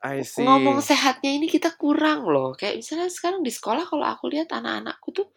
I 0.06 0.22
see. 0.22 0.44
Ngomong 0.44 0.78
sehatnya 0.84 1.34
ini 1.34 1.50
kita 1.50 1.74
kurang 1.74 2.28
loh. 2.28 2.54
Kayak 2.54 2.84
misalnya 2.84 3.10
sekarang 3.10 3.40
di 3.42 3.50
sekolah 3.50 3.88
kalau 3.88 4.06
aku 4.06 4.30
lihat 4.30 4.52
anak-anakku 4.54 5.08
tuh 5.10 5.28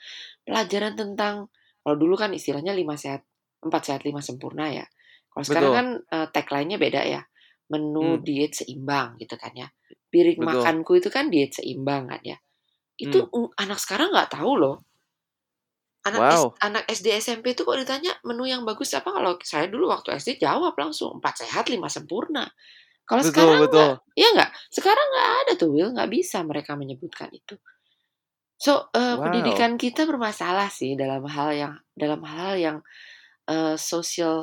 pelajaran 0.46 0.94
tentang 0.94 1.50
kalau 1.82 1.96
dulu 1.96 2.20
kan 2.20 2.30
istilahnya 2.36 2.76
lima 2.76 3.00
sehat, 3.00 3.26
empat 3.64 3.82
sehat 3.90 4.02
lima 4.06 4.22
sempurna 4.22 4.70
ya. 4.70 4.86
Kalau 5.32 5.46
sekarang 5.48 5.72
Betul. 5.72 5.80
kan 5.80 5.88
eh, 6.12 6.28
tagline-nya 6.30 6.78
beda 6.78 7.02
ya. 7.08 7.22
Menu 7.72 8.08
Hmm. 8.08 8.24
diet 8.28 8.54
seimbang 8.60 9.10
gitu 9.22 9.36
kan 9.42 9.54
ya. 9.62 9.68
Piring 10.12 10.40
Betul. 10.40 10.50
makanku 10.50 10.92
itu 11.00 11.10
kan 11.16 11.26
diet 11.34 11.52
seimbang 11.58 12.04
kan 12.12 12.22
ya. 12.32 12.38
Itu 13.06 13.20
mm, 13.32 13.58
anak 13.64 13.80
sekarang 13.84 14.10
nggak 14.14 14.32
tahu 14.38 14.54
loh. 14.62 14.78
Anak 16.08 16.26
Wow. 16.26 16.42
S- 16.42 16.52
anak 16.68 16.84
SD 16.88 17.08
SMP 17.26 17.46
itu 17.56 17.62
kok 17.68 17.76
ditanya 17.82 18.12
menu 18.28 18.44
yang 18.54 18.64
bagus 18.70 18.90
apa 19.00 19.10
kalau 19.16 19.36
saya 19.52 19.68
dulu 19.74 19.86
waktu 19.94 20.16
SD 20.16 20.30
jawab 20.40 20.74
langsung 20.80 21.20
empat 21.20 21.44
sehat 21.44 21.66
lima 21.74 21.88
sempurna. 21.92 22.44
Kalau 23.10 23.24
Betul, 23.24 23.30
sekarang 23.30 23.64
betul. 23.64 23.90
nggak, 23.90 23.92
ya 24.22 24.28
nggak. 24.36 24.52
Sekarang 24.78 25.08
nggak 25.14 25.30
ada 25.44 25.52
tuh 25.62 25.70
Will, 25.76 25.92
nggak 25.96 26.12
bisa 26.18 26.38
mereka 26.48 26.72
menyebutkan 26.80 27.30
itu. 27.36 27.56
So 28.66 28.74
eh, 29.02 29.18
Wow. 29.18 29.24
pendidikan 29.24 29.72
kita 29.84 30.02
bermasalah 30.10 30.70
sih 30.80 30.92
dalam 31.02 31.24
hal 31.36 31.50
yang 31.62 31.74
dalam 31.96 32.22
hal 32.34 32.54
yang 32.66 32.78
eh, 33.54 33.76
social 33.92 34.38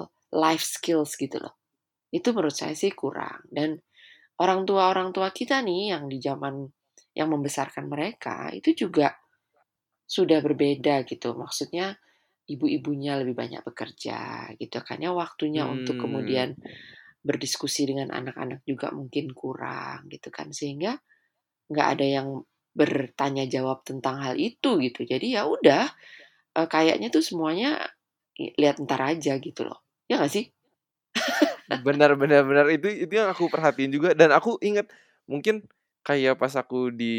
life 0.45 0.65
skills 0.77 1.13
gitu 1.23 1.37
loh. 1.45 1.55
Itu 2.13 2.33
menurut 2.35 2.55
saya 2.57 2.75
sih 2.77 2.93
kurang 2.95 3.45
dan 3.53 3.79
orang 4.41 4.65
tua 4.69 4.91
orang 4.93 5.11
tua 5.17 5.31
kita 5.33 5.61
nih 5.65 5.95
yang 5.97 6.05
di 6.13 6.19
zaman 6.23 6.67
yang 7.17 7.29
membesarkan 7.33 7.87
mereka 7.89 8.51
itu 8.55 8.73
juga 8.87 9.15
sudah 10.07 10.39
berbeda 10.43 11.03
gitu. 11.09 11.35
Maksudnya 11.35 11.97
ibu-ibunya 12.47 13.19
lebih 13.21 13.35
banyak 13.35 13.63
bekerja 13.67 14.51
gitu 14.59 14.79
kan 14.87 15.03
ya 15.03 15.11
waktunya 15.11 15.67
untuk 15.67 15.99
Hmm. 15.99 16.07
kemudian 16.07 16.55
berdiskusi 17.27 17.91
dengan 17.91 18.15
anak-anak 18.15 18.63
juga 18.67 18.95
mungkin 18.95 19.35
kurang 19.35 20.07
gitu 20.13 20.31
kan 20.31 20.55
sehingga 20.55 20.95
nggak 21.73 21.89
ada 21.99 22.07
yang 22.07 22.29
bertanya 22.77 23.45
jawab 23.51 23.83
tentang 23.89 24.23
hal 24.25 24.37
itu 24.39 24.79
gitu. 24.83 25.03
Jadi 25.07 25.37
ya 25.37 25.47
udah 25.49 25.85
eh, 26.59 26.69
kayaknya 26.71 27.09
tuh 27.15 27.25
semuanya 27.25 27.81
lihat 28.61 28.77
ntar 28.85 29.01
aja 29.03 29.39
gitu 29.41 29.63
loh. 29.69 29.81
Ya 30.11 30.21
nggak 30.21 30.33
sih? 30.33 30.47
Benar 31.67 32.15
benar 32.15 32.43
benar 32.47 32.67
itu 32.71 32.87
itu 32.87 33.13
yang 33.19 33.31
aku 33.31 33.51
perhatiin 33.51 33.91
juga 33.91 34.15
dan 34.15 34.31
aku 34.31 34.55
ingat 34.63 34.87
mungkin 35.27 35.67
kayak 36.07 36.39
pas 36.39 36.55
aku 36.55 36.95
di 36.95 37.15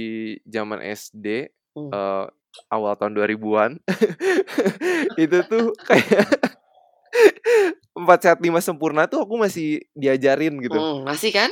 zaman 0.48 0.80
SD 0.80 1.52
Hmm. 1.78 1.94
eh, 1.94 2.26
awal 2.74 2.98
tahun 2.98 3.14
2000-an 3.14 3.78
itu 5.24 5.38
tuh 5.46 5.78
kayak 5.86 6.26
empat 8.00 8.20
sehat 8.24 8.40
lima 8.42 8.62
sempurna 8.62 9.06
tuh 9.10 9.26
aku 9.26 9.36
masih 9.38 9.84
diajarin 9.98 10.58
gitu 10.62 10.78
Hmm, 10.78 11.06
masih 11.06 11.32
kan? 11.34 11.50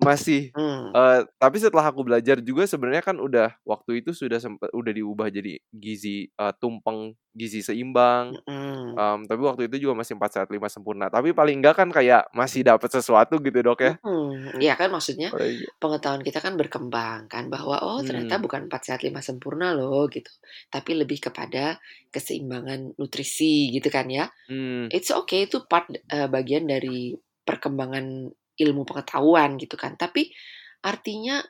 Masih 0.00 0.48
Hmm. 0.52 0.90
Eh, 0.90 1.20
tapi 1.36 1.56
setelah 1.56 1.86
aku 1.86 2.02
belajar 2.02 2.40
juga 2.40 2.64
sebenarnya 2.64 3.00
kan 3.00 3.16
udah 3.16 3.54
waktu 3.62 4.00
itu 4.00 4.10
sudah 4.10 4.36
sempat 4.36 4.68
udah 4.70 4.90
diubah 4.90 5.28
jadi 5.28 5.60
gizi 5.70 6.26
eh, 6.28 6.52
tumpeng 6.56 7.12
gizi 7.30 7.60
seimbang 7.60 8.34
Hmm. 8.42 8.90
Em, 8.90 9.20
tapi 9.22 9.38
waktu 9.40 9.62
itu 9.64 9.86
juga 9.86 9.94
masih 9.94 10.16
4 10.16 10.30
sehat 10.32 10.48
5 10.48 10.66
sempurna. 10.66 11.06
Tapi 11.06 11.30
paling 11.30 11.62
enggak 11.62 11.76
kan 11.76 11.88
kayak 11.88 12.26
masih 12.32 12.66
dapat 12.66 12.90
sesuatu 12.90 13.38
gitu 13.38 13.60
dok 13.60 13.78
ya. 13.78 13.92
Hmm, 14.00 14.58
ya 14.58 14.74
kan 14.74 14.90
maksudnya 14.90 15.30
Paling- 15.30 15.62
pengetahuan 15.78 16.20
kita 16.20 16.38
kan 16.38 16.58
berkembang 16.58 17.26
kan 17.26 17.46
bahwa 17.46 17.78
oh 17.78 18.02
ternyata 18.02 18.34
Hmm. 18.34 18.42
bukan 18.42 18.60
empat 18.66 18.82
sehat 18.84 19.00
lima 19.00 19.20
sempurna 19.20 19.70
loh 19.70 20.08
gitu, 20.08 20.26
tapi 20.68 20.98
lebih 20.98 21.22
kepada 21.22 21.78
keseimbangan 22.10 22.98
nutrisi 22.98 23.70
gitu 23.70 23.88
kan 23.88 24.10
ya. 24.10 24.26
Hmm, 24.46 24.90
It's 24.90 25.08
okay 25.10 25.46
itu 25.46 25.62
part 25.64 25.86
eh, 25.86 26.26
bagian 26.26 26.66
dari 26.66 27.14
perkembangan 27.44 28.34
ilmu 28.60 28.84
pengetahuan 28.84 29.56
gitu 29.56 29.74
kan. 29.80 29.96
Tapi 29.96 30.28
artinya 30.84 31.40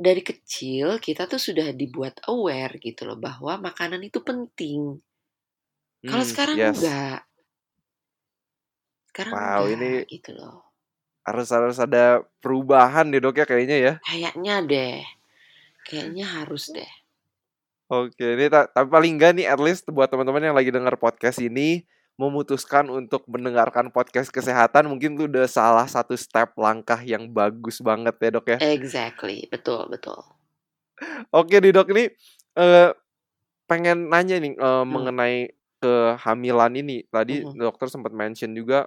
dari 0.00 0.24
kecil 0.24 0.96
kita 0.96 1.28
tuh 1.28 1.36
sudah 1.36 1.76
dibuat 1.76 2.24
aware 2.26 2.80
gitu 2.80 3.04
loh 3.04 3.20
bahwa 3.20 3.60
makanan 3.60 4.00
itu 4.00 4.18
penting. 4.24 4.96
Kalau 6.08 6.24
hmm, 6.24 6.32
sekarang 6.32 6.56
yes. 6.58 6.72
enggak. 6.80 7.20
Sekarang 9.12 9.32
Wow, 9.36 9.68
enggak 9.68 9.76
ini 9.76 9.92
gitu 10.08 10.32
loh. 10.34 10.64
harus 11.20 11.46
harus 11.52 11.76
ada 11.78 12.24
perubahan 12.42 13.06
deh 13.12 13.20
dok 13.20 13.38
ya 13.38 13.46
kayaknya 13.46 13.76
ya. 13.78 13.92
Kayaknya 14.02 14.54
deh. 14.66 14.98
Kayaknya 15.86 16.26
harus 16.40 16.64
deh. 16.72 16.92
Oke, 17.90 18.38
ini 18.38 18.46
ta 18.48 18.70
tapi 18.70 18.88
paling 18.88 19.18
enggak 19.18 19.32
nih 19.36 19.46
at 19.50 19.60
least 19.60 19.84
buat 19.90 20.08
teman-teman 20.08 20.48
yang 20.48 20.56
lagi 20.56 20.70
dengar 20.70 20.94
podcast 20.96 21.42
ini 21.42 21.84
memutuskan 22.20 22.92
untuk 22.92 23.24
mendengarkan 23.32 23.88
podcast 23.88 24.28
kesehatan 24.28 24.92
mungkin 24.92 25.16
itu 25.16 25.24
udah 25.24 25.48
salah 25.48 25.88
satu 25.88 26.12
step 26.20 26.52
langkah 26.60 27.00
yang 27.00 27.24
bagus 27.32 27.80
banget 27.80 28.14
ya 28.20 28.30
dok 28.36 28.46
ya. 28.52 28.58
Exactly, 28.60 29.48
betul 29.48 29.88
betul. 29.88 30.20
Oke 31.32 31.56
nih 31.64 31.72
dok 31.72 31.88
ini 31.96 32.04
uh, 32.60 32.92
pengen 33.70 34.12
nanya 34.12 34.36
nih 34.36 34.52
uh, 34.60 34.84
Hmm. 34.84 34.92
mengenai 34.92 35.36
kehamilan 35.80 36.72
ini 36.76 37.08
tadi 37.08 37.40
Mhm. 37.40 37.56
dokter 37.56 37.88
sempat 37.88 38.12
mention 38.12 38.52
juga 38.52 38.84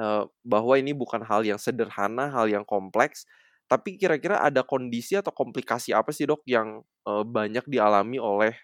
uh, 0.00 0.24
bahwa 0.40 0.74
ini 0.80 0.96
bukan 0.96 1.20
hal 1.24 1.44
yang 1.44 1.60
sederhana, 1.60 2.32
hal 2.32 2.48
yang 2.48 2.64
kompleks. 2.64 3.28
Tapi 3.68 4.00
kira-kira 4.00 4.40
ada 4.40 4.64
kondisi 4.64 5.12
atau 5.20 5.28
komplikasi 5.34 5.92
apa 5.92 6.08
sih 6.16 6.24
dok 6.24 6.40
yang 6.48 6.80
uh, 7.04 7.24
banyak 7.28 7.64
dialami 7.68 8.16
oleh 8.16 8.56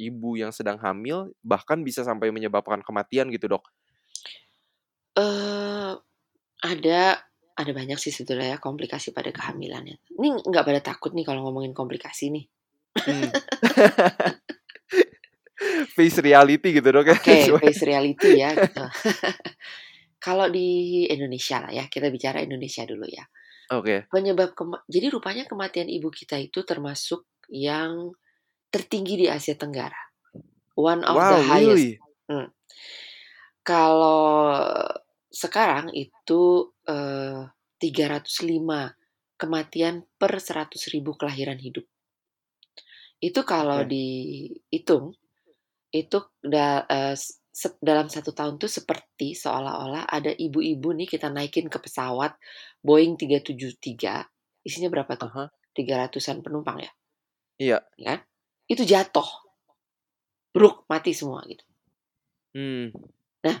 ibu 0.00 0.38
yang 0.38 0.50
sedang 0.54 0.80
hamil 0.80 1.32
bahkan 1.44 1.80
bisa 1.84 2.02
sampai 2.06 2.32
menyebabkan 2.32 2.80
kematian 2.80 3.28
gitu 3.32 3.58
dok? 3.58 3.64
Eh 5.16 5.92
ada 6.62 7.00
ada 7.52 7.72
banyak 7.76 7.98
sih 8.00 8.14
sebetulnya 8.14 8.56
ya 8.56 8.58
komplikasi 8.58 9.12
pada 9.12 9.28
kehamilannya. 9.28 10.00
Ini 10.16 10.28
nggak 10.48 10.64
pada 10.64 10.80
takut 10.80 11.12
nih 11.12 11.26
kalau 11.26 11.44
ngomongin 11.44 11.76
komplikasi 11.76 12.32
nih. 12.32 12.44
Hmm. 12.96 13.30
Face 15.94 16.18
reality 16.18 16.68
gitu 16.74 16.88
dok 16.90 17.06
ya. 17.06 17.16
Oke, 17.16 17.36
sesuai. 17.46 17.62
face 17.62 17.84
reality 17.86 18.30
ya 18.34 18.50
gitu. 18.56 18.82
Kalau 20.26 20.46
di 20.46 21.02
Indonesia 21.10 21.58
lah 21.62 21.70
ya, 21.74 21.84
kita 21.90 22.06
bicara 22.10 22.42
Indonesia 22.42 22.82
dulu 22.86 23.06
ya. 23.06 23.22
Oke. 23.74 24.06
Penyebab 24.10 24.54
kema 24.54 24.82
jadi 24.86 25.10
rupanya 25.10 25.44
kematian 25.46 25.86
ibu 25.90 26.10
kita 26.10 26.38
itu 26.38 26.62
termasuk 26.62 27.26
yang 27.50 28.14
tertinggi 28.72 29.14
di 29.20 29.26
Asia 29.28 29.54
Tenggara. 29.54 30.00
One 30.78 31.04
of 31.04 31.28
the 31.28 31.36
Wow, 31.36 31.38
highest. 31.38 31.86
really? 31.86 32.02
Hmm. 32.30 32.48
Kalau 33.62 34.42
sekarang 35.32 35.94
itu 35.94 36.42
eh, 36.86 37.40
305 37.78 38.94
kematian 39.38 40.06
per 40.18 40.32
100.000 40.38 41.14
kelahiran 41.18 41.58
hidup. 41.58 41.86
Itu 43.22 43.40
kalau 43.46 43.80
Oke. 43.80 43.92
dihitung 43.92 45.14
itu 45.92 46.18
da, 46.42 46.82
eh, 46.88 47.16
dalam 47.84 48.08
satu 48.08 48.32
tahun 48.32 48.56
tuh 48.62 48.70
seperti 48.70 49.36
seolah-olah 49.36 50.08
ada 50.08 50.32
ibu-ibu 50.32 50.88
nih 50.96 51.08
kita 51.08 51.28
naikin 51.28 51.68
ke 51.68 51.78
pesawat 51.78 52.32
Boeing 52.80 53.14
373 53.20 54.24
isinya 54.66 54.88
berapa 54.92 55.12
tuh? 55.20 55.32
Aha. 55.32 55.44
300-an 55.76 56.40
penumpang 56.44 56.78
ya, 56.84 56.92
Iya. 57.58 57.82
ya 58.00 58.04
kan? 58.16 58.20
Itu 58.72 58.88
jatuh. 58.88 59.28
Bruk, 60.52 60.88
mati 60.88 61.12
semua 61.12 61.44
gitu. 61.44 61.64
Hmm. 62.56 62.88
Nah, 63.44 63.56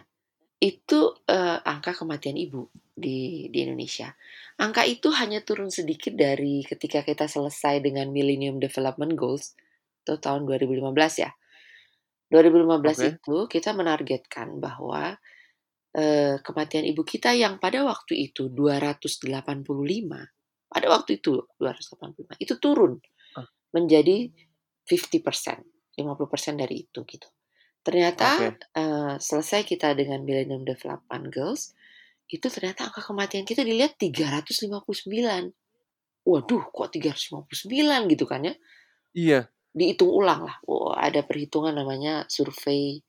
itu 0.60 1.00
eh, 1.28 1.58
angka 1.60 1.92
kematian 1.92 2.36
ibu 2.40 2.72
di 2.92 3.48
di 3.52 3.58
Indonesia. 3.68 4.12
Angka 4.56 4.88
itu 4.88 5.12
hanya 5.12 5.44
turun 5.44 5.68
sedikit 5.68 6.16
dari 6.16 6.64
ketika 6.64 7.04
kita 7.04 7.28
selesai 7.28 7.84
dengan 7.84 8.08
Millennium 8.08 8.56
Development 8.56 9.12
Goals 9.12 9.52
itu 10.04 10.16
tahun 10.16 10.48
2015 10.48 11.24
ya. 11.24 11.30
2015 12.32 12.64
Oke. 12.80 13.08
itu 13.12 13.36
kita 13.60 13.76
menargetkan 13.76 14.56
bahwa 14.56 15.20
eh, 15.92 16.40
kematian 16.40 16.88
ibu 16.88 17.04
kita 17.04 17.36
yang 17.36 17.60
pada 17.60 17.84
waktu 17.84 18.32
itu 18.32 18.48
285 18.48 19.28
pada 20.72 20.86
waktu 20.88 21.20
itu 21.20 21.44
285 21.60 22.40
itu 22.40 22.54
turun 22.56 22.96
Ah. 23.36 23.48
menjadi 23.76 24.32
50%, 24.86 25.98
50% 25.98 26.60
dari 26.60 26.86
itu 26.86 27.00
gitu. 27.06 27.28
Ternyata 27.82 28.26
Oke. 28.38 28.48
eh, 28.78 29.14
selesai 29.18 29.66
kita 29.66 29.94
dengan 29.98 30.22
Millennium 30.22 30.62
Development 30.62 31.26
Goals, 31.30 31.74
itu 32.30 32.46
ternyata 32.48 32.88
angka 32.88 33.02
kematian 33.02 33.44
kita 33.44 33.66
dilihat 33.66 33.98
359. 33.98 35.52
Waduh, 36.22 36.64
kok 36.70 36.88
359 36.94 38.12
gitu 38.14 38.24
kan 38.24 38.46
ya? 38.46 38.54
Iya. 39.12 39.40
Dihitung 39.74 40.08
ulang 40.08 40.46
lah. 40.46 40.56
Wah, 40.64 40.94
ada 40.96 41.26
perhitungan 41.26 41.74
namanya 41.74 42.24
survei 42.30 43.02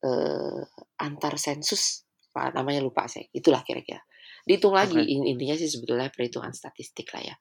eh, 0.00 0.62
antar 1.02 1.34
sensus. 1.36 2.06
Apa 2.30 2.54
namanya 2.54 2.82
lupa 2.86 3.10
saya. 3.10 3.26
Itulah 3.34 3.66
kira-kira. 3.66 4.02
Dihitung 4.44 4.76
lagi. 4.76 5.00
In- 5.00 5.24
Intinya 5.24 5.56
sih 5.56 5.72
sebetulnya 5.72 6.12
perhitungan 6.12 6.52
statistik 6.52 7.08
lah 7.16 7.32
ya. 7.32 7.36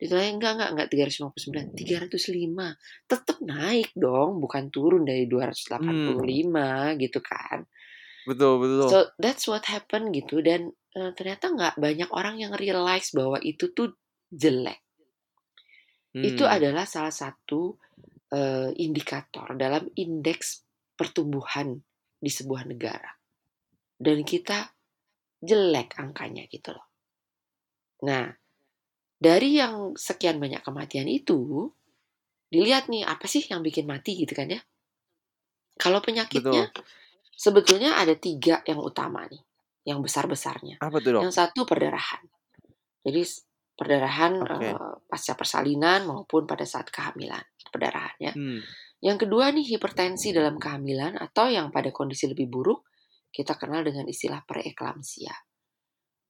Dihitung 0.00 0.16
lagi 0.16 0.32
enggak 0.40 0.52
enggak 0.56 0.70
enggak 0.72 0.88
359, 0.88 1.76
305. 1.76 2.74
Tetap 3.04 3.38
naik 3.44 3.92
dong, 3.92 4.40
bukan 4.40 4.72
turun 4.72 5.04
dari 5.04 5.28
285 5.28 6.96
gitu 6.96 7.20
kan. 7.20 7.68
Betul, 8.24 8.52
betul. 8.58 8.88
So 8.88 8.98
that's 9.20 9.44
what 9.46 9.68
happened 9.68 10.16
gitu 10.16 10.40
dan 10.40 10.72
eh, 10.96 11.12
ternyata 11.12 11.52
nggak 11.52 11.74
banyak 11.76 12.08
orang 12.10 12.40
yang 12.40 12.52
realize 12.56 13.12
bahwa 13.12 13.36
itu 13.44 13.70
tuh 13.70 13.94
jelek. 14.32 14.80
Itu 16.16 16.48
Hmm. 16.48 16.56
adalah 16.56 16.88
salah 16.88 17.12
satu 17.12 17.76
eh, 18.26 18.74
indikator 18.82 19.54
dalam 19.54 19.86
indeks 19.94 20.64
pertumbuhan 20.98 21.78
di 22.16 22.26
sebuah 22.26 22.66
negara. 22.66 23.12
Dan 23.94 24.24
kita 24.26 24.75
jelek 25.40 25.96
angkanya 26.00 26.48
gitu 26.48 26.72
loh. 26.72 26.86
Nah, 28.04 28.28
dari 29.16 29.56
yang 29.56 29.96
sekian 29.96 30.36
banyak 30.36 30.60
kematian 30.60 31.08
itu, 31.08 31.68
dilihat 32.52 32.92
nih 32.92 33.04
apa 33.04 33.24
sih 33.24 33.44
yang 33.48 33.64
bikin 33.64 33.88
mati 33.88 34.16
gitu 34.16 34.36
kan 34.36 34.48
ya. 34.52 34.60
Kalau 35.76 36.00
penyakitnya 36.00 36.72
Betul. 36.72 36.84
sebetulnya 37.36 38.00
ada 38.00 38.16
tiga 38.16 38.64
yang 38.64 38.80
utama 38.80 39.24
nih, 39.28 39.40
yang 39.84 40.00
besar-besarnya. 40.00 40.80
Apa 40.80 41.00
tuh, 41.00 41.20
Dok? 41.20 41.22
Yang 41.28 41.34
satu 41.36 41.60
perdarahan. 41.68 42.24
Jadi 43.04 43.20
perdarahan 43.76 44.32
Oke. 44.40 44.72
eh, 44.72 44.94
pasca 45.04 45.36
persalinan 45.36 46.08
maupun 46.08 46.48
pada 46.48 46.64
saat 46.64 46.88
kehamilan, 46.88 47.44
perdarahan 47.68 48.16
ya. 48.18 48.32
Hmm. 48.32 48.64
Yang 49.04 49.28
kedua 49.28 49.52
nih 49.52 49.76
hipertensi 49.76 50.32
dalam 50.32 50.56
kehamilan 50.56 51.20
atau 51.20 51.52
yang 51.52 51.68
pada 51.68 51.92
kondisi 51.92 52.24
lebih 52.32 52.48
buruk 52.48 52.88
kita 53.36 53.60
kenal 53.60 53.84
dengan 53.84 54.08
istilah 54.08 54.40
preeklamsia. 54.48 55.36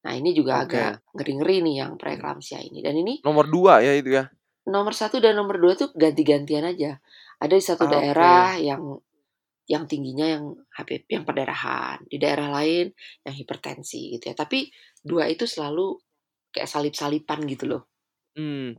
Nah 0.07 0.13
ini 0.19 0.35
juga 0.35 0.67
Oke. 0.67 0.75
agak 0.75 0.91
ngeri-ngeri 1.15 1.57
nih 1.63 1.75
yang 1.87 1.93
preeklamsia 1.95 2.59
ini. 2.63 2.83
Dan 2.83 2.99
ini 2.99 3.23
Nomor 3.23 3.47
dua 3.47 3.79
ya 3.87 3.95
itu 3.95 4.11
ya? 4.19 4.27
nomor 4.67 4.91
satu 4.99 5.23
dan 5.23 5.39
nomor 5.39 5.63
dua 5.63 5.79
tuh 5.79 5.95
ganti-gantian 5.95 6.67
aja. 6.67 6.99
Ada 7.39 7.55
di 7.55 7.63
satu 7.63 7.87
Ah, 7.87 7.91
oke. 7.91 7.95
daerah 8.03 8.59
yang 8.59 8.83
yang 9.67 9.87
tingginya 9.91 10.27
yang 10.27 10.45
HPP, 10.75 11.07
yang 11.11 11.27
perdarahan, 11.27 11.99
di 12.07 12.19
daerah 12.23 12.51
lain 12.55 12.91
yang 13.27 13.35
hipertensi 13.35 14.15
gitu 14.19 14.31
ya. 14.31 14.35
Tapi 14.35 14.71
dua 15.03 15.27
itu 15.31 15.43
selalu 15.47 15.99
kayak 16.55 16.71
salip-salipan 16.71 17.47
gitu 17.47 17.65
loh. 17.71 17.83
Hmm. 18.35 18.75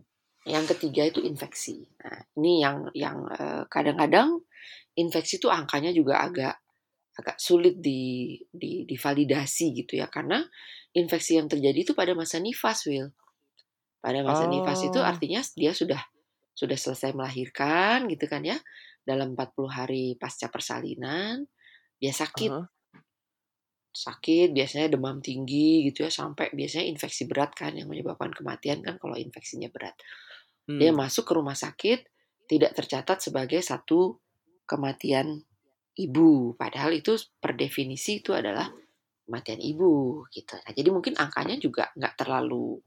Yang 0.48 0.76
ketiga 0.76 1.04
itu 1.12 1.20
infeksi. 1.24 1.88
Nah, 2.04 2.20
ini 2.40 2.63
yang 2.63 2.78
yang 2.96 3.18
eh, 3.32 3.63
kadang-kadang 3.68 4.40
infeksi 4.96 5.40
itu 5.44 5.52
angkanya 5.52 5.92
juga 5.92 6.24
agak 6.24 6.56
agak 7.17 7.38
sulit 7.41 7.82
di, 7.82 8.38
di 8.53 8.86
divalidasi 8.86 9.73
gitu 9.73 9.97
ya 9.97 10.08
karena 10.08 10.45
infeksi 10.93 11.38
yang 11.41 11.49
terjadi 11.49 11.80
itu 11.86 11.93
pada 11.97 12.13
masa 12.13 12.38
nifas, 12.38 12.86
Will. 12.86 13.10
Pada 14.01 14.21
masa 14.21 14.45
nifas 14.45 14.86
itu 14.86 14.99
Oh. 15.01 15.06
artinya 15.06 15.41
dia 15.58 15.73
sudah 15.73 16.01
sudah 16.53 16.77
selesai 16.77 17.13
melahirkan 17.17 18.06
gitu 18.10 18.25
kan 18.30 18.45
ya. 18.45 18.58
Dalam 19.06 19.34
40 19.34 19.69
hari 19.71 20.06
pasca 20.21 20.47
persalinan 20.53 21.45
dia 21.97 22.13
sakit 22.13 22.51
Aha. 22.53 22.69
sakit 23.97 24.53
biasanya 24.53 24.93
demam 24.93 25.17
tinggi 25.25 25.89
gitu 25.89 26.06
ya 26.06 26.12
sampai 26.13 26.53
biasanya 26.53 26.86
infeksi 26.86 27.25
berat 27.25 27.58
kan 27.58 27.73
yang 27.73 27.89
menyebabkan 27.89 28.30
kematian 28.30 28.86
kan 28.86 29.01
kalau 29.01 29.17
infeksinya 29.17 29.73
berat 29.73 29.97
dia 30.77 30.93
Hmm. 30.93 30.99
masuk 31.01 31.25
ke 31.25 31.34
rumah 31.34 31.58
sakit 31.58 32.06
tidak 32.45 32.77
tercatat 32.77 33.17
sebagai 33.23 33.58
satu 33.65 34.21
kematian 34.69 35.41
ibu 36.05 36.53
padahal 36.62 36.91
itu 37.01 37.13
per 37.41 37.53
definisi 37.57 38.21
itu 38.21 38.31
adalah 38.36 38.67
kematian 39.25 39.62
ibu 39.62 40.23
gitu 40.36 40.55
nah 40.63 40.73
jadi 40.73 40.89
mungkin 40.95 41.13
angkanya 41.19 41.55
juga 41.62 41.83
nggak 41.97 42.15
terlalu 42.19 42.79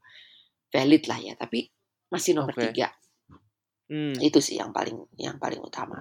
valid 0.74 1.02
lah 1.10 1.20
ya 1.20 1.34
tapi 1.38 1.70
masih 2.12 2.32
nomor 2.38 2.54
Oke. 2.54 2.64
tiga 2.64 2.88
Hmm. 3.90 4.24
itu 4.28 4.38
sih 4.46 4.56
yang 4.60 4.70
paling 4.76 4.98
yang 5.24 5.36
paling 5.42 5.58
utama 5.68 5.98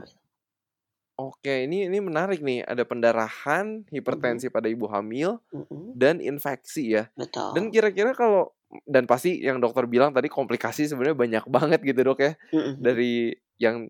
Oke, 1.19 1.67
ini 1.67 1.83
ini 1.91 1.99
menarik 1.99 2.39
nih. 2.39 2.63
Ada 2.63 2.87
pendarahan, 2.87 3.83
hipertensi 3.91 4.47
pada 4.47 4.71
ibu 4.71 4.87
hamil, 4.87 5.43
mhm, 5.51 5.93
dan 5.95 6.19
infeksi 6.23 6.95
ya. 6.95 7.11
Dan 7.51 7.67
betul 7.67 7.73
kira-kira 7.73 8.13
kalau 8.15 8.51
dan 8.87 9.07
pasti 9.09 9.39
yang 9.43 9.59
dokter 9.63 9.87
bilang 9.89 10.13
tadi 10.15 10.29
komplikasi 10.31 10.87
sebenarnya 10.91 11.17
banyak 11.17 11.45
banget 11.55 11.79
gitu 11.87 12.01
dok 12.07 12.19
ya. 12.23 12.33
Mhm, 12.51 12.79
Dari 12.79 13.35
yang 13.59 13.87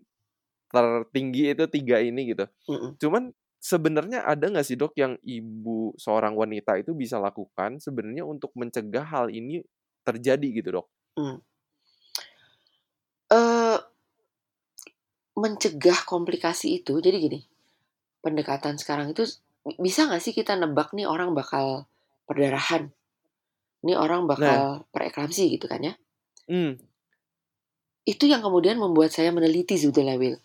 tertinggi 0.70 1.52
itu 1.52 1.64
tiga 1.66 1.98
ini 1.98 2.32
gitu. 2.32 2.46
mhm. 2.70 2.96
Cuman 3.02 3.34
sebenarnya 3.60 4.24
ada 4.24 4.48
nggak 4.48 4.64
sih 4.64 4.78
dok 4.80 4.96
yang 4.96 5.20
ibu 5.20 5.92
seorang 6.00 6.32
wanita 6.32 6.80
itu 6.80 6.96
bisa 6.96 7.20
lakukan 7.20 7.76
sebenarnya 7.76 8.24
untuk 8.24 8.56
mencegah 8.56 9.04
hal 9.04 9.28
ini 9.28 9.60
terjadi 10.02 10.48
gitu 10.62 10.68
dok? 10.80 10.86
Hmm. 11.20 11.38
Uh, 13.30 13.78
mencegah 15.38 16.02
komplikasi 16.08 16.82
itu, 16.82 16.98
jadi 16.98 17.20
gini, 17.20 17.40
pendekatan 18.24 18.80
sekarang 18.80 19.14
itu 19.14 19.22
bisa 19.78 20.08
nggak 20.08 20.22
sih 20.24 20.32
kita 20.34 20.56
nebak 20.56 20.90
nih 20.96 21.06
orang 21.06 21.36
bakal 21.36 21.86
perdarahan, 22.26 22.90
nih 23.86 23.96
orang 23.96 24.24
Nah. 24.24 24.28
bakal 24.34 24.60
preeklamsi 24.90 25.56
gitu 25.56 25.68
kan 25.70 25.84
ya? 25.84 25.94
Hmm. 26.50 26.80
Itu 28.02 28.26
yang 28.26 28.42
kemudian 28.42 28.80
membuat 28.80 29.14
saya 29.14 29.30
meneliti 29.30 29.78
sebetulnya 29.78 30.18
Will, 30.18 30.40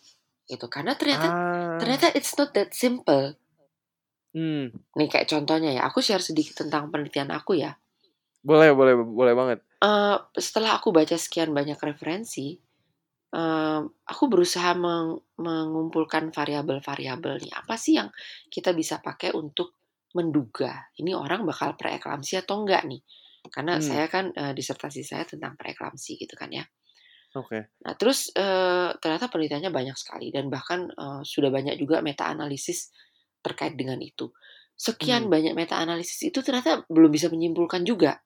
gitu. 0.45 0.65
Karena 0.69 0.93
ternyata 0.97 1.27
Ah. 1.27 1.77
ternyata 1.77 2.09
it's 2.13 2.33
not 2.37 2.53
that 2.53 2.71
simple. 2.71 3.35
Hmm. 4.35 4.67
Nih 4.99 5.07
kayak 5.07 5.31
contohnya 5.31 5.71
ya, 5.71 5.81
aku 5.87 6.03
share 6.03 6.19
sedikit 6.19 6.59
tentang 6.65 6.91
penelitian 6.91 7.31
aku 7.31 7.55
ya. 7.55 7.79
Boleh 8.43 8.75
boleh 8.75 8.93
boleh 8.99 9.33
banget. 9.33 9.59
Eh, 9.79 10.17
setelah 10.37 10.75
aku 10.77 10.91
baca 10.91 11.15
sekian 11.15 11.55
banyak 11.55 11.79
referensi, 11.79 12.59
eh, 13.31 13.81
aku 13.85 14.23
berusaha 14.27 14.75
meng- 14.75 15.23
mengumpulkan 15.39 16.35
variabel-variabel 16.35 17.47
nih. 17.47 17.53
Apa 17.55 17.79
sih 17.79 17.95
yang 17.95 18.11
kita 18.51 18.75
bisa 18.75 18.99
pakai 18.99 19.31
untuk 19.33 19.75
menduga 20.15 20.87
ini 20.95 21.11
orang 21.11 21.43
bakal 21.43 21.75
preeklamsi 21.75 22.39
atau 22.39 22.63
enggak 22.63 22.83
nih? 22.87 23.01
Karena 23.51 23.77
Hmm. 23.79 23.85
saya 23.87 24.05
kan 24.11 24.35
eh, 24.35 24.51
disertasi 24.51 25.01
saya 25.05 25.23
tentang 25.23 25.55
preeklamsi 25.55 26.19
gitu 26.19 26.35
kan 26.35 26.51
ya. 26.51 26.63
Oke. 27.35 27.59
Nah, 27.83 27.93
terus 27.99 28.31
eh, 28.33 28.89
ternyata 28.97 29.27
penelitiannya 29.27 29.69
banyak 29.69 29.97
sekali 29.99 30.31
dan 30.31 30.47
bahkan 30.47 30.87
eh, 30.89 31.21
sudah 31.27 31.51
banyak 31.51 31.75
juga 31.77 31.99
meta 31.99 32.25
analisis 32.31 32.89
terkait 33.43 33.75
dengan 33.75 33.99
itu. 34.01 34.31
Sekian 34.75 35.27
Hmm. 35.27 35.31
banyak 35.31 35.53
meta 35.55 35.75
analisis 35.79 36.19
itu 36.23 36.39
ternyata 36.43 36.83
belum 36.87 37.11
bisa 37.11 37.27
menyimpulkan 37.31 37.83
juga. 37.83 38.19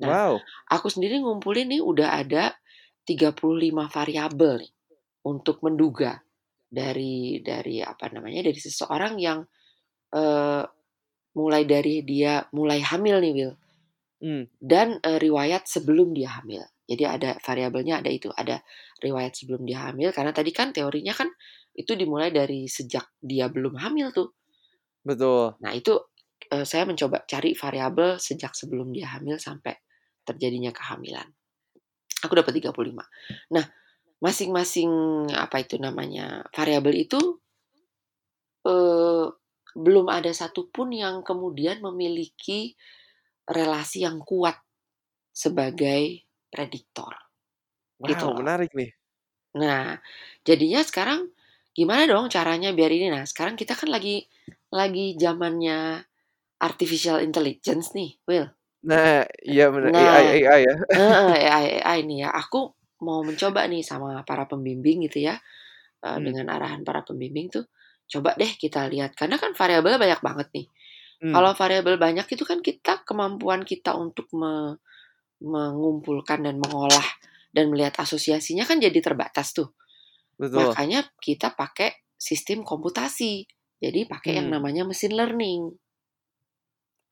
Nah, 0.00 0.08
Wow. 0.08 0.34
aku 0.72 0.88
sendiri 0.88 1.20
ngumpulin 1.20 1.68
nih 1.72 1.82
udah 1.84 2.08
ada 2.24 2.56
35 3.04 3.88
variabel 3.90 4.64
nih 4.64 4.72
untuk 5.28 5.60
menduga 5.64 6.20
dari 6.70 7.42
dari 7.44 7.82
apa 7.84 8.08
namanya 8.14 8.46
dari 8.48 8.60
seseorang 8.60 9.14
yang 9.20 9.44
eh, 10.14 10.64
mulai 11.36 11.62
dari 11.68 12.02
dia 12.02 12.42
mulai 12.56 12.80
hamil 12.82 13.16
nih 13.22 13.32
Will 13.36 13.54
Hmm. 14.20 14.44
dan 14.60 15.00
eh, 15.00 15.16
riwayat 15.16 15.64
sebelum 15.64 16.12
dia 16.12 16.28
hamil. 16.40 16.60
Jadi 16.90 17.06
ada 17.06 17.38
variabelnya 17.38 18.02
ada 18.02 18.10
itu, 18.10 18.34
ada 18.34 18.58
riwayat 18.98 19.38
sebelum 19.38 19.62
dia 19.62 19.86
hamil 19.86 20.10
karena 20.10 20.34
tadi 20.34 20.50
kan 20.50 20.74
teorinya 20.74 21.14
kan 21.14 21.30
itu 21.70 21.94
dimulai 21.94 22.34
dari 22.34 22.66
sejak 22.66 23.14
dia 23.22 23.46
belum 23.46 23.78
hamil 23.78 24.10
tuh. 24.10 24.34
Betul. 25.06 25.54
Nah, 25.62 25.70
itu 25.70 25.94
eh, 26.50 26.66
saya 26.66 26.82
mencoba 26.82 27.22
cari 27.30 27.54
variabel 27.54 28.18
sejak 28.18 28.58
sebelum 28.58 28.90
dia 28.90 29.14
hamil 29.14 29.38
sampai 29.38 29.78
terjadinya 30.26 30.74
kehamilan. 30.74 31.30
Aku 32.26 32.34
dapat 32.34 32.58
35. 32.58 32.74
Nah, 33.54 33.64
masing-masing 34.20 34.90
apa 35.32 35.62
itu 35.62 35.78
namanya 35.78 36.42
variabel 36.50 37.06
itu 37.06 37.20
eh, 38.66 39.26
belum 39.78 40.06
ada 40.10 40.34
satupun 40.34 40.90
yang 40.90 41.22
kemudian 41.22 41.78
memiliki 41.78 42.74
relasi 43.46 44.02
yang 44.02 44.18
kuat 44.26 44.58
sebagai 45.30 46.29
prediktor. 46.52 47.12
Gitu 48.08 48.26
Wow, 48.26 48.28
loh. 48.34 48.40
menarik 48.40 48.70
nih. 48.78 48.90
Nah, 49.62 49.88
jadinya 50.48 50.80
sekarang 50.90 51.20
gimana 51.76 52.02
dong 52.10 52.26
caranya 52.36 52.70
biar 52.78 52.90
ini? 52.96 53.06
Nah, 53.14 53.24
sekarang 53.30 53.54
kita 53.60 53.72
kan 53.80 53.88
lagi 53.94 54.16
lagi 54.78 55.06
zamannya 55.22 55.78
artificial 56.68 57.18
intelligence 57.28 57.88
nih, 57.98 58.10
Will. 58.28 58.48
Nah, 58.88 59.24
iya 59.50 59.64
bener 59.74 59.92
Nah, 59.92 60.12
AI 60.12 60.26
AI 60.48 60.60
ya. 60.68 60.74
Heeh, 60.96 61.32
AI 61.48 61.66
AI 61.84 62.00
nih 62.08 62.18
ya. 62.26 62.30
Aku 62.42 62.74
mau 63.06 63.20
mencoba 63.28 63.62
nih 63.72 63.82
sama 63.86 64.22
para 64.28 64.44
pembimbing 64.50 65.06
gitu 65.08 65.18
ya. 65.28 65.36
eh, 66.06 66.18
Hmm. 66.18 66.26
Dengan 66.26 66.46
arahan 66.54 66.82
para 66.88 67.02
pembimbing 67.06 67.48
tuh 67.54 67.64
coba 68.12 68.34
deh 68.40 68.52
kita 68.58 68.86
lihat 68.92 69.12
karena 69.20 69.36
kan 69.42 69.52
variabelnya 69.56 70.00
banyak 70.02 70.20
banget 70.28 70.48
nih. 70.56 70.66
Hmm. 71.20 71.36
Kalau 71.36 71.52
variabel 71.60 71.96
banyak 72.00 72.26
itu 72.34 72.44
kan 72.50 72.60
kita 72.64 73.04
kemampuan 73.08 73.62
kita 73.66 73.92
untuk 73.98 74.28
me- 74.36 74.78
mengumpulkan 75.40 76.44
dan 76.44 76.56
mengolah 76.60 77.04
dan 77.50 77.68
melihat 77.72 78.00
asosiasinya 78.04 78.64
kan 78.68 78.78
jadi 78.78 78.98
terbatas 79.02 79.52
tuh. 79.56 79.72
Betul. 80.40 80.72
Makanya 80.72 81.00
kita 81.20 81.52
pakai 81.56 81.90
sistem 82.16 82.62
komputasi. 82.64 83.44
Jadi 83.80 84.04
pakai 84.04 84.36
yang 84.40 84.52
Hmm. 84.52 84.60
namanya 84.60 84.82
mesin 84.84 85.16
learning. 85.16 85.72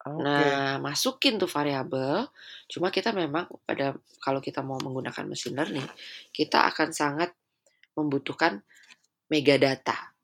Oke. 0.09 0.25
Nah, 0.25 0.79
masukin 0.81 1.37
tuh 1.43 1.51
variabel. 1.51 2.29
Cuma 2.71 2.89
kita 2.95 3.11
memang 3.13 3.45
pada 3.69 3.97
kalau 4.25 4.41
kita 4.41 4.61
mau 4.65 4.79
menggunakan 4.81 5.25
mesin 5.29 5.53
learning, 5.59 5.85
kita 6.33 6.65
akan 6.71 6.89
sangat 6.95 7.31
membutuhkan 7.99 8.63
megadata. 9.33 10.15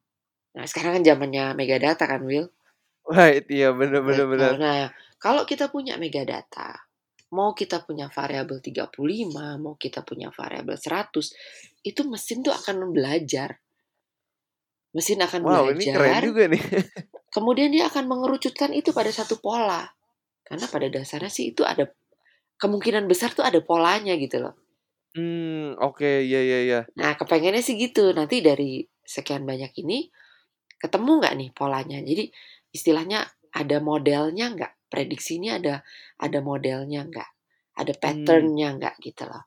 Nah, 0.57 0.64
sekarang 0.71 1.01
kan 1.01 1.05
zamannya 1.05 1.55
megadata 1.59 2.05
kan, 2.07 2.23
Will? 2.25 2.49
Right, 3.09 3.45
iya 3.53 3.69
bener 3.73 4.01
bener 4.09 4.27
bener. 4.33 4.55
Betul. 4.55 4.61
Nah, 4.61 4.88
kalau 5.21 5.45
kita 5.49 5.69
punya 5.73 5.97
megadata, 6.01 6.84
mau 7.35 7.51
kita 7.51 7.83
punya 7.83 8.07
variabel 8.07 8.62
35, 8.62 8.94
mau 9.59 9.75
kita 9.75 10.07
punya 10.07 10.31
variabel 10.31 10.79
100, 10.79 11.11
itu 11.83 12.01
mesin 12.07 12.47
tuh 12.47 12.55
akan 12.55 12.94
belajar. 12.94 13.59
Mesin 14.94 15.18
akan 15.18 15.42
Wow, 15.42 15.75
ini 15.75 15.90
keren 15.90 15.99
belajar, 15.99 16.23
juga 16.23 16.42
nih. 16.47 16.62
kemudian 17.35 17.75
dia 17.75 17.90
akan 17.90 18.07
mengerucutkan 18.07 18.70
itu 18.70 18.94
pada 18.94 19.11
satu 19.11 19.42
pola. 19.42 19.83
Karena 20.47 20.70
pada 20.70 20.87
dasarnya 20.87 21.33
sih 21.33 21.51
itu 21.51 21.66
ada 21.66 21.90
kemungkinan 22.62 23.11
besar 23.11 23.35
tuh 23.35 23.42
ada 23.42 23.59
polanya 23.59 24.14
gitu 24.14 24.38
loh. 24.38 24.55
Hmm, 25.18 25.75
oke, 25.83 26.23
iya 26.23 26.40
iya 26.42 26.59
iya. 26.62 26.81
Nah, 26.94 27.18
kepengennya 27.18 27.62
sih 27.62 27.75
gitu. 27.75 28.14
Nanti 28.14 28.38
dari 28.38 28.87
sekian 29.03 29.42
banyak 29.42 29.75
ini 29.83 30.07
ketemu 30.79 31.11
nggak 31.18 31.35
nih 31.35 31.51
polanya? 31.51 31.99
Jadi 31.99 32.31
istilahnya 32.70 33.27
ada 33.51 33.83
modelnya 33.83 34.55
nggak? 34.55 34.73
Prediksi 34.90 35.40
ini 35.42 35.51
ada 35.51 35.83
ada 36.20 36.38
modelnya 36.44 37.05
nggak? 37.07 37.31
Ada 37.81 37.92
Hmm. 37.94 38.03
patternnya 38.03 38.68
nggak 38.79 38.94
gitu 39.03 39.27
loh. 39.27 39.42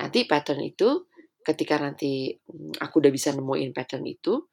Nanti 0.00 0.24
pattern 0.28 0.62
itu 0.64 1.08
ketika 1.44 1.78
nanti 1.78 2.32
mm, 2.34 2.80
aku 2.82 2.94
udah 3.04 3.12
bisa 3.12 3.30
nemuin 3.36 3.70
pattern 3.76 4.04
itu, 4.08 4.46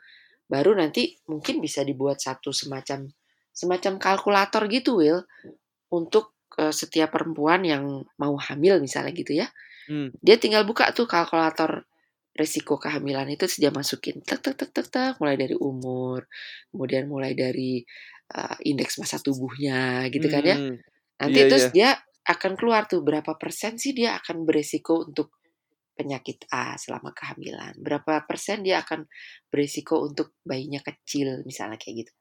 baru 0.45 0.75
nanti 0.77 1.15
mungkin 1.31 1.59
bisa 1.63 1.81
dibuat 1.87 2.19
satu 2.21 2.51
semacam 2.53 3.09
semacam 3.53 3.93
kalkulator 4.01 4.65
gitu, 4.69 4.99
Will, 5.01 5.23
untuk 5.93 6.35
eh, 6.59 6.73
setiap 6.73 7.13
perempuan 7.15 7.61
yang 7.65 7.83
mau 8.19 8.35
hamil 8.37 8.81
misalnya 8.83 9.13
gitu 9.15 9.33
ya. 9.41 9.47
Hmm. 9.89 10.11
Dia 10.23 10.37
tinggal 10.39 10.63
buka 10.67 10.89
tuh 10.95 11.05
kalkulator 11.09 11.85
resiko 12.33 12.81
kehamilan 12.81 13.29
itu 13.29 13.45
dia 13.61 13.69
masukin 13.69 14.17
tek 14.25 14.41
tek 14.41 14.57
tek 14.57 14.73
tek 14.73 14.87
tek 14.89 15.13
mulai 15.21 15.37
dari 15.37 15.53
umur, 15.53 16.25
kemudian 16.73 17.05
mulai 17.05 17.37
dari 17.37 17.85
uh, 18.33 18.57
indeks 18.65 18.97
massa 18.99 19.21
tubuhnya 19.21 20.09
gitu 20.09 20.27
kan 20.27 20.43
ya. 20.43 20.57
Hmm. 20.57 20.77
Nanti 21.21 21.39
Iya 21.39 21.47
terus 21.49 21.65
iya. 21.69 21.73
dia 21.73 21.89
akan 22.23 22.51
keluar 22.55 22.87
tuh 22.89 23.03
berapa 23.03 23.35
persen 23.37 23.77
sih 23.77 23.91
dia 23.93 24.15
akan 24.17 24.47
beresiko 24.47 25.05
untuk 25.05 25.37
penyakit 25.93 26.49
A 26.49 26.73
selama 26.75 27.13
kehamilan. 27.13 27.77
Berapa 27.77 28.25
persen 28.25 28.65
dia 28.65 28.81
akan 28.81 29.05
beresiko 29.53 30.01
untuk 30.01 30.33
bayinya 30.41 30.81
kecil 30.81 31.45
misalnya 31.45 31.77
kayak 31.77 32.05
gitu. 32.07 32.13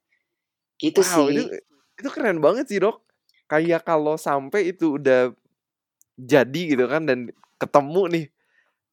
Gitu 0.77 1.01
Wow, 1.01 1.31
itu 1.33 1.43
sih. 1.49 1.63
itu 2.03 2.09
keren 2.13 2.39
banget 2.43 2.69
sih, 2.69 2.79
Dok. 2.83 3.01
Kayak 3.49 3.85
kalau 3.85 4.17
sampai 4.21 4.73
itu 4.73 4.97
udah 5.01 5.33
jadi 6.17 6.63
gitu 6.77 6.85
kan 6.89 7.09
dan 7.09 7.33
ketemu 7.57 8.03
nih, 8.11 8.25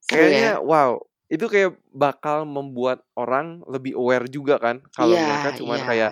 kayaknya 0.08 0.52
ya? 0.56 0.64
wow, 0.64 1.00
itu 1.30 1.46
kayak 1.46 1.78
bakal 1.94 2.46
membuat 2.48 3.04
orang 3.14 3.62
lebih 3.70 3.94
aware 3.98 4.26
juga 4.30 4.58
kan 4.58 4.82
kalau 4.98 5.14
Iya, 5.14 5.26
mereka 5.26 5.50
cuman 5.62 5.80
iya. 5.80 5.88
kayak 5.88 6.12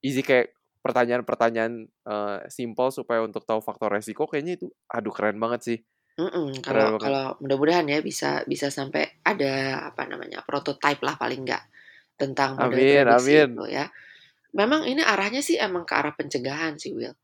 isi 0.00 0.24
kayak 0.24 0.56
pertanyaan-pertanyaan 0.80 1.72
eh, 1.86 2.38
simple 2.48 2.88
supaya 2.88 3.20
untuk 3.20 3.44
tahu 3.44 3.60
faktor 3.60 3.92
resiko 3.92 4.24
kayaknya 4.24 4.56
itu 4.60 4.66
aduh 4.88 5.12
keren 5.12 5.36
banget 5.36 5.60
sih. 5.62 5.78
Mm-mm, 6.20 6.60
kalau 6.60 6.96
banget. 6.96 7.00
kalau 7.06 7.24
mudah-mudahan 7.40 7.86
ya 7.88 7.98
bisa 8.04 8.44
bisa 8.44 8.68
sampai 8.68 9.22
ada 9.24 9.86
apa 9.88 10.04
namanya 10.04 10.44
prototype 10.44 11.00
lah 11.00 11.16
paling 11.16 11.46
nggak 11.46 11.64
tentang 12.20 12.60
model 12.60 12.76
Amin, 12.76 13.06
amin. 13.08 13.48
itu 13.56 13.64
ya. 13.72 13.86
Memang 14.50 14.84
ini 14.84 15.00
arahnya 15.00 15.40
sih 15.40 15.56
emang 15.56 15.86
ke 15.86 15.94
arah 15.94 16.12
pencegahan 16.12 16.76
sih 16.76 16.92
Will. 16.92 17.14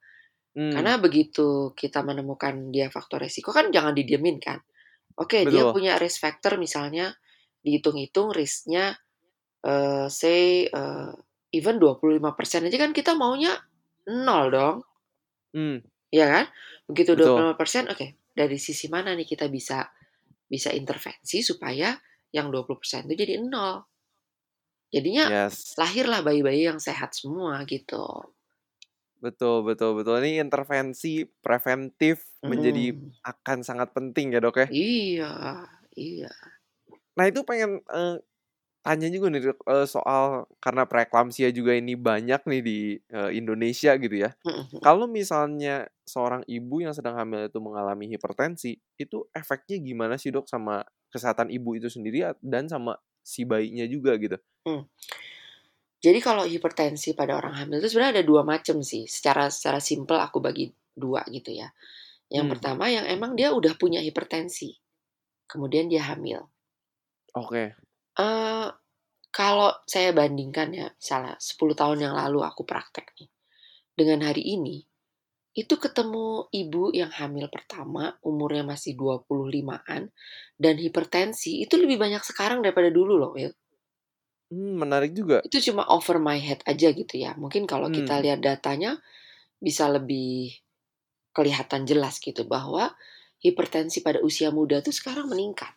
Hmm, 0.57 0.73
Karena 0.73 0.97
begitu 0.97 1.77
kita 1.77 2.01
menemukan 2.01 2.73
dia 2.73 2.89
faktor 2.89 3.21
resiko 3.21 3.53
kan 3.53 3.69
jangan 3.69 3.93
didiemin 3.93 4.41
kan. 4.41 4.63
Oke 5.17 5.45
dia 5.45 5.69
betul. 5.69 5.75
punya 5.77 6.01
risk 6.01 6.23
factor 6.23 6.57
misalnya 6.57 7.13
dihitung-hitung 7.61 8.33
risknya 8.33 8.97
eh 9.67 10.07
say 10.09 10.71
eh, 10.71 11.13
even 11.59 11.77
25% 11.83 12.61
aja 12.69 12.79
kan 12.83 12.93
kita 12.99 13.13
maunya 13.23 13.53
nol 14.27 14.47
dong. 14.57 14.77
Hmm, 15.55 15.79
Iya 16.15 16.27
kan? 16.35 16.45
Begitu 16.91 17.13
betul. 17.13 17.47
25%, 17.59 17.85
oke. 17.93 18.07
Dari 18.39 18.59
sisi 18.67 18.87
mana 18.95 19.11
nih 19.19 19.27
kita 19.33 19.47
bisa 19.57 19.79
bisa 20.47 20.71
intervensi 20.81 21.39
supaya 21.51 21.91
yang 22.37 22.47
20% 22.53 23.03
itu 23.11 23.15
jadi 23.23 23.35
nol. 23.43 23.75
Jadinya 24.95 25.27
Yes. 25.27 25.79
lahirlah 25.81 26.21
bayi-bayi 26.27 26.63
yang 26.69 26.79
sehat 26.87 27.11
semua 27.19 27.55
gitu. 27.73 28.03
Betul 29.25 29.57
betul 29.69 29.91
betul. 29.99 30.15
Ini 30.25 30.45
intervensi 30.45 31.25
preventif 31.45 32.17
menjadi 32.51 32.93
Mhm. 32.93 33.13
akan 33.25 33.59
sangat 33.69 33.89
penting 33.97 34.33
ya, 34.37 34.41
Dok, 34.45 34.57
ya? 34.63 34.69
Iya 34.83 35.31
iya. 35.97 36.31
Nah, 37.17 37.25
itu 37.31 37.41
pengen, 37.49 37.81
eee, 37.89 38.17
tanya 38.87 39.11
juga 39.11 39.27
nih, 39.35 39.43
eee, 39.51 39.87
soal 39.91 40.47
karena 40.63 40.87
preeklamsia 40.87 41.51
juga 41.51 41.75
ini 41.75 41.99
banyak 41.99 42.41
nih 42.47 42.61
di, 42.63 42.79
eee, 43.11 43.31
Indonesia 43.43 43.99
gitu 43.99 44.15
ya. 44.17 44.31
Mhm 44.45 44.69
mhm. 44.73 44.87
Kalau 44.87 45.11
misalnya 45.11 45.91
seorang 46.07 46.47
ibu 46.47 46.81
yang 46.87 46.95
sedang 46.95 47.19
hamil 47.19 47.51
itu 47.51 47.59
mengalami 47.59 48.07
hipertensi, 48.15 48.79
itu 49.01 49.27
efeknya 49.35 49.77
gimana 49.83 50.15
sih, 50.23 50.31
Dok, 50.31 50.47
sama 50.47 50.87
kesehatan 51.11 51.51
ibu 51.51 51.75
itu 51.79 51.91
sendiri 51.91 52.31
dan 52.45 52.71
sama 52.71 52.95
si 53.27 53.43
bayinya 53.49 53.85
juga 53.91 54.15
gitu? 54.23 54.39
Mmm. 54.67 54.83
Jadi 56.05 56.19
kalau 56.29 56.45
hipertensi 56.55 57.11
pada 57.21 57.33
orang 57.41 57.55
hamil 57.61 57.79
itu 57.81 57.89
sebenarnya 57.93 58.15
ada 58.21 58.25
2 58.31 58.43
macam 58.53 58.77
sih, 58.91 59.05
secara 59.17 59.45
secara 59.57 59.81
simpel 59.89 60.19
aku 60.27 60.39
bagi 60.47 60.67
2 61.05 61.21
gitu 61.37 61.51
ya. 61.61 61.69
Yang 62.37 62.47
Mmm. 62.47 62.59
pertama 62.59 62.85
yang 62.97 63.07
emang 63.17 63.33
dia 63.39 63.49
udah 63.59 63.75
punya 63.83 64.01
hipertensi, 64.09 64.71
kemudian 65.53 65.87
dia 65.93 66.03
hamil. 66.11 66.41
Oke. 67.35 67.77
Eee, 68.17 68.67
kalau 69.39 69.71
saya 69.95 70.11
bandingkan 70.21 70.69
ya, 70.81 70.89
misalnya 71.01 71.35
10 71.49 71.77
tahun 71.81 71.99
yang 72.07 72.15
lalu 72.23 72.41
aku 72.51 72.63
praktek 72.71 73.07
nih, 73.19 73.31
dengan 74.01 74.21
hari 74.29 74.45
ini, 74.57 74.77
itu 75.63 75.75
ketemu 75.85 76.27
ibu 76.63 76.85
yang 77.01 77.13
hamil 77.21 77.47
pertama, 77.57 78.05
umurnya 78.31 78.65
masih 78.73 78.93
25-an, 79.01 80.03
dan 80.65 80.77
hipertensi, 80.85 81.53
itu 81.65 81.75
lebih 81.83 81.99
banyak 82.05 82.23
sekarang 82.31 82.61
daripada 82.65 82.91
dulu 82.99 83.15
loh, 83.23 83.33
Will. 83.37 83.55
Mmm, 84.51 84.79
menarik 84.83 85.13
juga. 85.19 85.47
Itu 85.47 85.57
cuma 85.67 85.83
over 85.97 86.17
my 86.29 86.39
head 86.47 86.61
aja 86.73 86.89
gitu 87.01 87.15
ya. 87.25 87.33
Mungkin 87.43 87.63
kalau 87.73 87.89
kita 87.97 88.15
Mmm. 88.15 88.25
lihat 88.25 88.41
datanya, 88.49 88.93
bisa 89.67 89.85
lebih 89.97 90.33
kelihatan 91.37 91.83
jelas 91.91 92.15
gitu 92.27 92.43
bahwa 92.55 92.85
hipertensi 93.45 93.99
pada 94.07 94.21
usia 94.29 94.49
muda 94.59 94.77
tuh 94.87 94.95
sekarang 95.01 95.27
meningkat. 95.33 95.73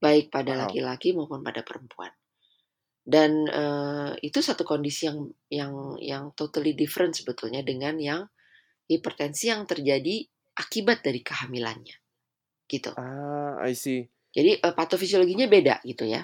Baik 0.00 0.32
pada 0.32 0.56
Wow. 0.56 0.56
laki-laki 0.56 1.12
maupun 1.12 1.44
pada 1.44 1.60
perempuan. 1.60 2.08
Dan, 3.04 3.46
eee, 3.48 4.12
itu 4.28 4.40
satu 4.44 4.64
kondisi 4.64 5.08
yang 5.10 5.20
yang 5.50 5.72
yang 6.00 6.24
totally 6.38 6.72
different 6.76 7.14
sebetulnya 7.16 7.62
dengan 7.64 7.96
yang 8.00 8.22
hipertensi 8.90 9.52
yang 9.52 9.64
terjadi 9.68 10.26
akibat 10.58 11.04
dari 11.06 11.20
kehamilannya, 11.24 11.96
gitu. 12.70 12.96
Ah, 12.96 13.58
I 13.62 13.72
see. 13.74 14.10
Jadi, 14.34 14.62
eee, 14.62 14.74
patofisiologinya 14.78 15.46
beda 15.50 15.82
gitu 15.82 16.06
ya. 16.06 16.22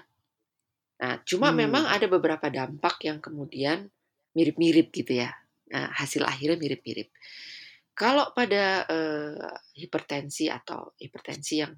Nah, 1.02 1.14
cuma 1.26 1.50
memang 1.54 1.84
Mmm. 1.84 1.96
ada 1.96 2.06
beberapa 2.10 2.48
dampak 2.50 3.02
yang 3.08 3.18
kemudian 3.22 3.90
mirip-mirip 4.36 4.92
gitu 4.94 5.18
ya. 5.22 5.32
Nah, 5.72 5.90
hasil 5.96 6.22
akhirnya 6.26 6.58
mirip-mirip. 6.60 7.10
Kalau 7.96 8.32
pada, 8.36 8.86
eee, 8.88 9.50
hipertensi 9.86 10.48
atau 10.52 10.94
hipertensi 11.00 11.54
yang 11.64 11.74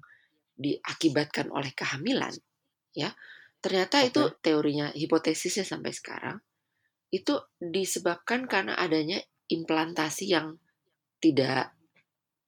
diakibatkan 0.59 1.49
oleh 1.55 1.71
kehamilan, 1.73 2.35
ya, 2.95 3.15
ternyata 3.63 4.03
itu 4.05 4.21
Oke. 4.21 4.33
teorinya 4.43 4.91
hipotesisnya 4.95 5.63
sampai 5.67 5.91
sekarang, 5.95 6.37
itu 7.13 7.35
disebabkan 7.61 8.45
karena 8.51 8.75
adanya 8.79 9.19
implantasi 9.49 10.33
yang 10.35 10.57
tidak 11.23 11.73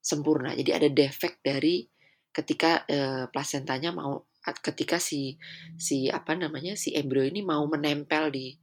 sempurna. 0.03 0.53
Jadi 0.57 0.71
ada 0.75 0.89
defek 0.91 1.41
dari 1.45 1.85
ketika, 2.33 2.85
eee, 2.89 3.27
plasentanya 3.33 3.91
mau 3.95 4.27
ketika 4.63 4.97
si 5.01 5.37
si 5.77 6.09
apa 6.09 6.33
namanya, 6.37 6.73
si 6.79 6.93
embrio 6.97 7.25
ini 7.27 7.41
mau 7.45 7.63
menempel 7.69 8.31
di 8.33 8.55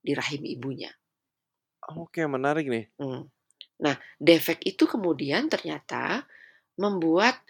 di 0.00 0.12
rahim 0.16 0.42
ibunya. 0.46 0.92
Oke, 1.84 2.22
menarik 2.26 2.66
nih. 2.72 2.86
Mmm. 3.00 3.28
Nah, 3.84 3.96
defek 4.20 4.64
itu 4.64 4.84
kemudian 4.88 5.48
ternyata 5.52 6.24
membuat, 6.80 7.40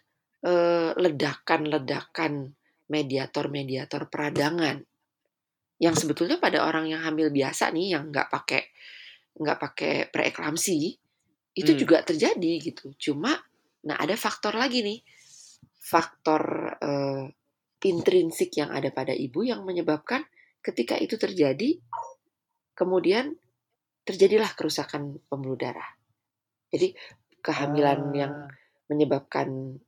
ledakan-ledakan 0.94 2.54
mediator-mediator 2.86 4.06
peradangan. 4.06 4.78
Yang 5.76 6.06
sebetulnya 6.06 6.38
pada 6.38 6.64
orang 6.64 6.88
yang 6.88 7.02
hamil 7.02 7.28
biasa 7.34 7.74
nih, 7.74 7.98
yang 7.98 8.08
nggak 8.14 8.30
pakai 8.30 8.62
nggak 9.36 9.58
pakai 9.60 9.94
preeklamsi, 10.08 10.96
itu 11.56 11.72
Mmm. 11.72 11.80
juga 11.80 12.00
terjadi 12.00 12.52
gitu. 12.62 12.96
Cuma, 12.96 13.36
nah 13.84 13.96
ada 14.00 14.16
faktor 14.16 14.56
lagi 14.56 14.80
nih, 14.80 15.04
faktor, 15.76 16.72
eee, 16.80 17.24
intrinsik 17.86 18.56
yang 18.56 18.72
ada 18.72 18.88
pada 18.90 19.12
ibu 19.12 19.44
yang 19.44 19.62
menyebabkan 19.62 20.24
ketika 20.64 20.96
itu 20.96 21.20
terjadi, 21.20 21.76
kemudian 22.72 23.36
terjadilah 24.08 24.50
kerusakan 24.56 25.20
pembuluh 25.28 25.60
darah. 25.60 25.86
Jadi 26.72 26.96
kehamilan 27.44 28.00
yang 28.16 28.32
Ah. 28.32 28.50
menyebabkan, 28.88 29.78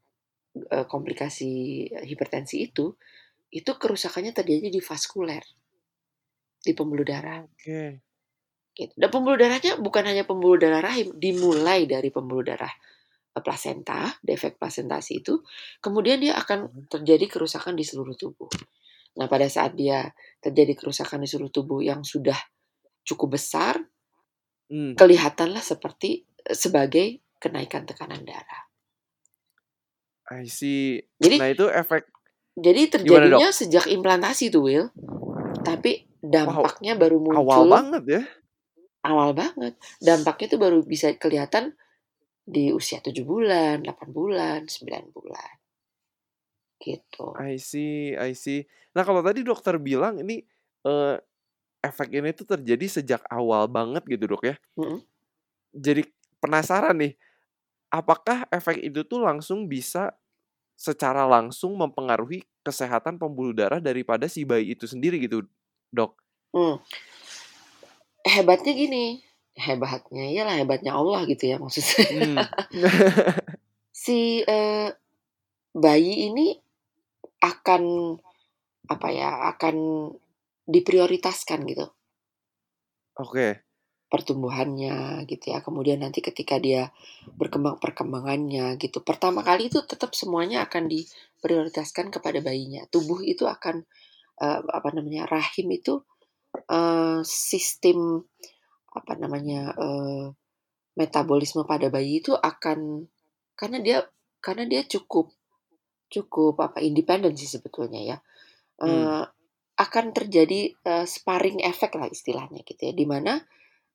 komplikasi 0.88 1.86
hipertensi 2.04 2.64
itu, 2.64 2.94
itu 3.48 3.70
kerusakannya 3.74 4.36
terjadi 4.36 4.68
di 4.68 4.80
vaskuler. 4.82 5.44
Di 6.58 6.74
pembuluh 6.74 7.06
darah. 7.06 7.40
Oke. 7.42 8.02
Gitu. 8.78 8.94
Dan 8.94 9.10
pembuluh 9.10 9.34
darahnya 9.34 9.74
bukan 9.80 10.06
hanya 10.06 10.22
pembuluh 10.22 10.54
darah 10.54 10.78
rahim, 10.78 11.10
dimulai 11.18 11.90
dari 11.90 12.14
pembuluh 12.14 12.46
darah, 12.46 12.70
plasenta, 13.38 14.18
defek 14.22 14.58
plasentasi 14.58 15.22
itu, 15.22 15.42
kemudian 15.82 16.22
dia 16.22 16.38
akan 16.38 16.70
Mhm. 16.70 16.86
terjadi 16.86 17.26
kerusakan 17.26 17.74
di 17.74 17.82
seluruh 17.82 18.14
tubuh. 18.14 18.50
Nah, 19.18 19.26
pada 19.26 19.50
saat 19.50 19.74
dia 19.74 20.14
terjadi 20.38 20.78
kerusakan 20.78 21.22
di 21.22 21.28
seluruh 21.30 21.50
tubuh 21.50 21.82
yang 21.82 22.06
sudah 22.06 22.38
cukup 23.02 23.34
besar, 23.40 23.82
Mmm. 24.70 24.94
kelihatanlah 24.94 25.62
seperti, 25.64 26.22
sebagai 26.54 27.18
kenaikan 27.42 27.82
tekanan 27.82 28.22
darah. 28.22 28.67
I 30.30 30.44
see. 30.48 31.02
Jadi 31.18 31.38
Nah, 31.38 31.48
itu 31.52 31.66
efek 31.72 32.08
jadi 32.58 32.82
terjadinya 32.90 33.48
sejak 33.54 33.86
implantasi 33.86 34.50
tuh, 34.50 34.62
Will. 34.66 34.86
Tapi 35.66 35.92
Wow, 36.44 36.66
dampaknya 36.66 36.92
baru 36.98 37.18
awal 37.38 37.62
muncul 37.62 37.68
banget 37.68 38.02
ya? 38.08 38.22
awal 39.06 39.30
banget. 39.34 39.74
Dampaknya 40.02 40.46
tuh 40.52 40.60
baru 40.64 40.78
bisa 40.82 41.08
kelihatan 41.22 41.64
di 42.54 42.64
usia 42.78 42.98
7 43.06 43.24
bulan, 43.32 43.76
8 43.84 44.10
bulan, 44.18 44.60
9 44.74 45.04
bulan. 45.14 45.52
Gitu. 46.82 47.26
I 47.36 47.56
see 47.60 48.16
I 48.18 48.32
see. 48.34 48.64
Nah, 48.96 49.04
kalau 49.06 49.20
tadi 49.22 49.44
dokter 49.46 49.76
bilang 49.78 50.18
ini, 50.22 50.42
eee, 50.84 51.14
efek 51.84 52.10
ini 52.14 52.30
tuh 52.36 52.46
terjadi 52.58 52.86
sejak 53.02 53.22
awal 53.30 53.66
banget 53.70 54.04
gitu, 54.08 54.24
Dok, 54.30 54.44
ya. 54.48 54.56
Mhm. 54.76 55.02
Jadi 55.72 56.02
penasaran 56.42 56.96
nih, 56.98 57.12
apakah 57.88 58.44
efek 58.52 58.80
itu 58.84 59.04
tuh 59.04 59.20
langsung 59.24 59.68
bisa 59.68 60.12
secara 60.78 61.26
langsung 61.26 61.74
mempengaruhi 61.74 62.46
kesehatan 62.62 63.18
pembuluh 63.18 63.56
darah 63.56 63.80
daripada 63.82 64.28
si 64.30 64.44
bayi 64.44 64.76
itu 64.76 64.86
sendiri 64.86 65.18
gitu, 65.24 65.44
Dok? 65.90 66.14
Mmm. 66.54 66.76
Hebatnya 68.26 68.72
gini, 68.76 69.22
hebatnya, 69.56 70.24
iyalah 70.28 70.54
hebatnya 70.58 70.92
Allah 70.94 71.24
gitu 71.26 71.44
ya 71.48 71.56
maksud 71.58 71.82
saya. 71.84 72.08
Mmm. 72.12 72.38
Si, 73.98 74.46
eee, 74.46 74.94
bayi 75.74 76.30
ini 76.30 76.54
akan, 77.42 78.14
apa 78.86 79.08
ya, 79.10 79.50
akan 79.52 79.76
diprioritaskan 80.70 81.66
gitu. 81.66 81.90
Oke. 83.16 83.67
Pertumbuhannya 84.08 85.28
gitu 85.28 85.52
ya, 85.52 85.60
kemudian 85.60 86.00
nanti 86.00 86.24
ketika 86.24 86.56
dia 86.56 86.88
berkembang 87.36 87.76
perkembangannya 87.76 88.80
gitu, 88.80 89.04
pertama 89.04 89.44
kali 89.44 89.68
itu 89.68 89.84
tetap 89.84 90.16
semuanya 90.16 90.64
akan 90.64 90.88
diprioritaskan 90.88 92.08
kepada 92.08 92.40
bayinya. 92.40 92.88
Tubuh 92.88 93.20
itu 93.20 93.44
akan, 93.44 93.84
eee, 94.40 94.60
apa 94.68 94.88
namanya, 94.96 95.28
rahim 95.28 95.68
itu, 95.74 96.00
eee, 96.70 97.20
sistem, 97.26 98.24
apa 98.94 99.14
namanya, 99.20 99.72
eee, 99.76 100.24
metabolisme 101.00 101.64
pada 101.68 101.88
bayi 101.92 102.20
itu 102.24 102.34
akan 102.36 103.08
karena 103.58 103.78
dia 103.84 103.98
karena 104.44 104.64
dia 104.68 104.82
cukup 104.86 105.32
cukup 106.12 106.56
apa, 106.64 106.78
independen 106.84 107.34
sih 107.36 107.48
sebetulnya 107.50 108.00
ya, 108.02 108.16
eee, 108.84 109.22
akan 109.80 110.06
terjadi, 110.16 110.74
eee, 110.76 111.06
sparring 111.08 111.60
effect 111.66 111.94
lah 111.98 112.08
istilahnya 112.10 112.62
gitu 112.66 112.82
ya, 112.90 112.94
di 112.96 113.06
mana, 113.08 113.40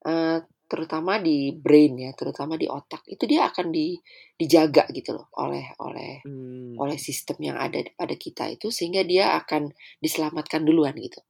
eee, 0.05 0.37
terutama 0.71 1.19
di 1.21 1.53
brain 1.55 1.93
ya, 2.05 2.11
terutama 2.17 2.55
di 2.59 2.67
otak, 2.69 3.03
itu 3.09 3.23
dia 3.29 3.49
akan 3.51 3.67
di 3.73 3.95
dijaga 4.39 4.89
gitu 4.95 5.11
loh 5.17 5.27
oleh 5.43 5.65
oleh 5.83 6.13
Mmm. 6.25 6.83
oleh 6.83 6.97
sistem 6.97 7.37
yang 7.53 7.57
ada 7.61 7.79
pada 7.95 8.15
kita 8.17 8.49
itu, 8.55 8.67
sehingga 8.73 9.03
dia 9.05 9.37
akan 9.39 9.69
diselamatkan 10.01 10.63
duluan 10.67 10.95
gitu. 10.97 11.21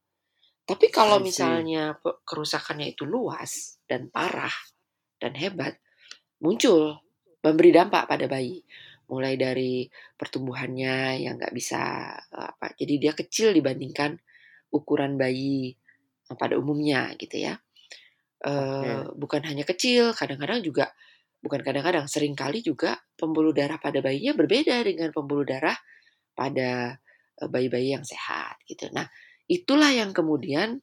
Tapi 0.63 0.87
kalau 0.93 1.19
misalnya 1.19 1.97
kerusakannya 2.23 2.95
itu 2.95 3.03
luas 3.07 3.79
dan 3.89 4.07
parah 4.13 4.53
dan 5.21 5.33
hebat, 5.37 5.79
muncul 6.43 6.99
memberi 7.45 7.71
dampak 7.75 8.05
pada 8.11 8.25
bayi. 8.31 8.63
Mulai 9.11 9.35
dari 9.39 9.85
pertumbuhannya 10.19 11.21
yang 11.25 11.35
nggak 11.39 11.53
bisa, 11.55 11.81
eee, 12.33 12.47
apa, 12.57 12.67
jadi 12.79 12.93
dia 13.03 13.13
kecil 13.17 13.49
dibandingkan 13.57 14.17
ukuran 14.73 15.15
bayi 15.19 15.75
pada 16.39 16.55
umumnya 16.59 17.13
gitu 17.19 17.37
ya. 17.47 17.55
Uh, 18.43 19.07
bukan 19.15 19.39
hanya 19.47 19.63
kecil, 19.63 20.11
kadang-kadang 20.11 20.59
juga 20.59 20.91
bukan 21.39 21.63
kadang-kadang, 21.63 22.11
sering 22.11 22.35
kali 22.35 22.59
juga 22.59 22.99
pembuluh 23.15 23.55
darah 23.55 23.79
pada 23.79 24.03
bayinya 24.03 24.35
berbeda 24.35 24.83
dengan 24.83 25.15
pembuluh 25.15 25.47
darah 25.47 25.79
pada 26.35 26.99
uh, 27.39 27.47
bayi-bayi 27.47 27.95
yang 27.95 28.03
sehat 28.03 28.59
gitu. 28.67 28.91
Nah, 28.91 29.07
itulah 29.47 29.95
yang 29.95 30.11
kemudian 30.11 30.75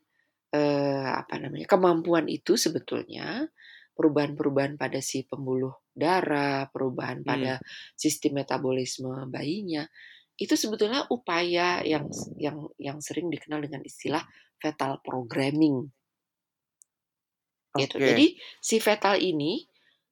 uh, 0.57 1.11
apa 1.21 1.37
namanya 1.37 1.69
kemampuan 1.69 2.33
itu 2.33 2.57
sebetulnya 2.57 3.45
perubahan-perubahan 3.93 4.81
pada 4.81 5.05
si 5.05 5.29
pembuluh 5.29 5.77
darah, 5.93 6.65
perubahan 6.73 7.21
hmm. 7.21 7.29
pada 7.29 7.53
sistem 7.93 8.41
metabolisme 8.41 9.29
bayinya 9.29 9.85
itu 10.41 10.57
sebetulnya 10.57 11.05
upaya 11.13 11.85
yang 11.85 12.09
yang 12.41 12.65
yang 12.81 13.05
sering 13.05 13.29
dikenal 13.29 13.61
dengan 13.61 13.85
istilah 13.85 14.25
fetal 14.57 15.05
programming. 15.05 15.93
Okay. 17.75 17.87
Gitu. 17.87 17.97
Jadi 18.03 18.27
si 18.59 18.77
fetal 18.83 19.19
ini 19.23 19.63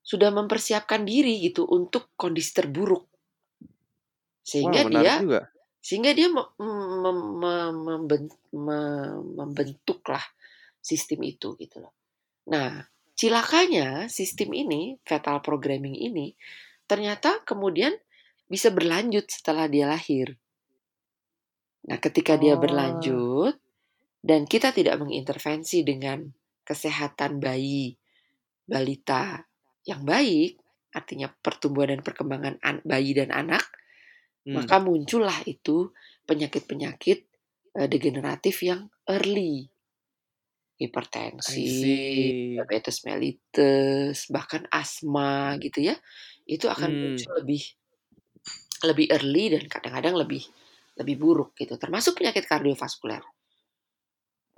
sudah 0.04 0.32
mempersiapkan 0.32 1.04
diri 1.04 1.42
gitu 1.44 1.68
untuk 1.68 2.14
kondisi 2.16 2.56
terburuk. 2.56 3.04
Sehingga 4.40 4.88
wow, 4.88 4.90
dia 4.90 5.14
juga. 5.20 5.42
sehingga 5.84 6.10
dia 6.16 6.28
mem, 6.32 6.48
mem, 6.56 7.18
mem, 8.08 8.76
membentuklah 9.36 10.24
sistem 10.80 11.28
itu 11.28 11.52
gitu 11.60 11.84
loh. 11.84 11.92
Nah, 12.48 12.88
cilakanya 13.12 14.08
sistem 14.08 14.56
ini, 14.56 14.96
fetal 15.04 15.44
programming 15.44 15.92
ini 15.92 16.32
ternyata 16.88 17.44
kemudian 17.44 17.92
bisa 18.48 18.72
berlanjut 18.72 19.28
setelah 19.28 19.68
dia 19.68 19.84
lahir. 19.84 20.40
Nah, 21.84 22.00
ketika 22.00 22.34
oh. 22.34 22.40
dia 22.40 22.56
berlanjut 22.56 23.54
dan 24.24 24.48
kita 24.48 24.72
tidak 24.72 24.96
mengintervensi 24.96 25.84
dengan 25.84 26.24
kesehatan 26.68 27.40
bayi 27.40 27.96
balita 28.68 29.48
yang 29.88 30.04
baik, 30.04 30.60
artinya 30.92 31.32
pertumbuhan 31.32 31.96
dan 31.96 32.02
perkembangan 32.04 32.60
bayi 32.84 33.16
dan 33.16 33.32
anak, 33.32 33.64
hmm. 34.44 34.52
maka 34.52 34.76
muncullah 34.84 35.40
itu 35.48 35.88
penyakit-penyakit 36.28 37.24
uh, 37.80 37.88
degeneratif 37.88 38.60
yang 38.60 38.92
early. 39.08 39.72
Hipertensi, 40.78 41.66
diabetes 42.54 43.02
mellitus, 43.02 44.30
bahkan 44.30 44.62
asma 44.70 45.58
gitu 45.58 45.88
ya. 45.88 45.96
Itu 46.46 46.70
akan 46.70 46.90
hmm. 46.92 47.00
muncul 47.00 47.32
lebih 47.42 47.62
lebih 48.86 49.10
early 49.10 49.58
dan 49.58 49.66
kadang-kadang 49.66 50.14
lebih 50.14 50.46
lebih 50.98 51.18
buruk 51.18 51.54
gitu 51.58 51.74
termasuk 51.78 52.18
penyakit 52.18 52.46
kardiovaskuler. 52.46 53.22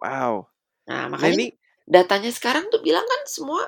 Wow. 0.01 0.49
Nah, 0.89 1.07
nah 1.09 1.17
makanya 1.17 1.37
nah, 1.37 1.41
ini... 1.41 1.49
datanya 1.89 2.33
sekarang 2.33 2.69
tuh 2.69 2.81
bilang 2.85 3.05
kan 3.05 3.23
semua 3.29 3.63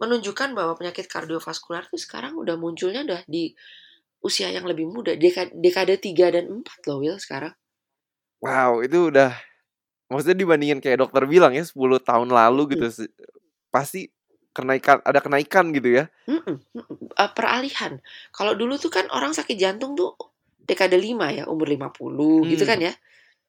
menunjukkan 0.00 0.56
bahwa 0.56 0.74
penyakit 0.74 1.06
kardiovaskuler 1.06 1.86
tuh 1.86 2.00
sekarang 2.00 2.34
udah 2.34 2.58
munculnya 2.58 3.06
udah 3.06 3.22
di 3.28 3.54
usia 4.22 4.48
yang 4.48 4.64
lebih 4.64 4.86
muda, 4.86 5.18
dekade, 5.18 5.52
dekade 5.54 5.98
3 5.98 6.34
dan 6.34 6.44
4 6.48 6.88
loh 6.88 6.98
Will 7.02 7.18
sekarang. 7.18 7.52
Wow, 8.42 8.82
itu 8.82 9.10
udah 9.10 9.34
maksudnya 10.10 10.38
dibandingin 10.38 10.78
kayak 10.82 11.02
dokter 11.02 11.26
bilang 11.26 11.54
ya 11.54 11.62
10 11.62 11.78
tahun 12.02 12.28
lalu 12.30 12.74
gitu 12.74 12.86
hmm. 12.90 13.10
pasti 13.70 14.10
kenaikan 14.52 15.00
ada 15.02 15.18
kenaikan 15.18 15.72
gitu 15.74 16.02
ya. 16.02 16.04
Mm-mm, 16.28 16.58
Uh, 17.12 17.30
peralihan. 17.36 18.00
Kalau 18.32 18.56
dulu 18.56 18.80
tuh 18.80 18.88
kan 18.88 19.04
orang 19.12 19.36
sakit 19.36 19.52
jantung 19.60 19.92
tuh 19.92 20.16
dekade 20.64 20.96
5 20.96 21.38
ya, 21.38 21.44
umur 21.44 21.68
50 21.68 21.92
hmm. 21.92 22.48
gitu 22.56 22.64
kan 22.64 22.78
ya. 22.80 22.92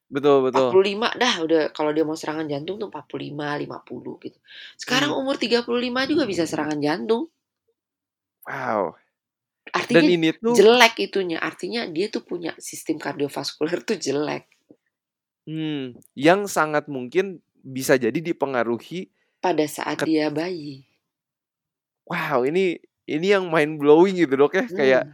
Betul, 0.08 0.50
betul. 0.50 0.70
45 0.70 1.20
dah 1.20 1.34
udah 1.42 1.62
kalau 1.72 1.90
dia 1.90 2.04
mau 2.06 2.14
serangan 2.14 2.46
jantung 2.46 2.76
tuh 2.76 2.88
45, 2.92 3.34
50 3.34 4.24
gitu. 4.24 4.38
Sekarang 4.78 5.10
hmm. 5.16 5.20
umur 5.24 5.36
35 5.40 6.10
juga 6.10 6.24
bisa 6.28 6.44
serangan 6.44 6.78
jantung. 6.78 7.28
Wow. 8.44 8.94
Artinya 9.72 10.04
Dan 10.04 10.12
ini 10.12 10.28
tuh 10.36 10.54
jelek 10.54 10.94
itunya. 11.00 11.38
Artinya 11.40 11.88
dia 11.88 12.12
tuh 12.12 12.22
punya 12.22 12.52
sistem 12.60 13.00
kardiovaskuler 13.00 13.80
tuh 13.82 13.96
jelek. 13.96 14.46
Hmm, 15.44 15.96
yang 16.16 16.48
sangat 16.48 16.88
mungkin 16.88 17.44
bisa 17.64 17.96
jadi 17.96 18.20
dipengaruhi 18.20 19.08
pada 19.40 19.64
saat 19.64 20.00
dia 20.04 20.28
bayi 20.28 20.84
wow 22.04 22.44
ini 22.44 22.76
ini 23.08 23.26
yang 23.32 23.48
mind 23.48 23.80
blowing 23.80 24.20
gitu 24.20 24.36
dok 24.36 24.56
ya 24.56 24.64
hmm. 24.68 24.76
kayak 24.76 25.04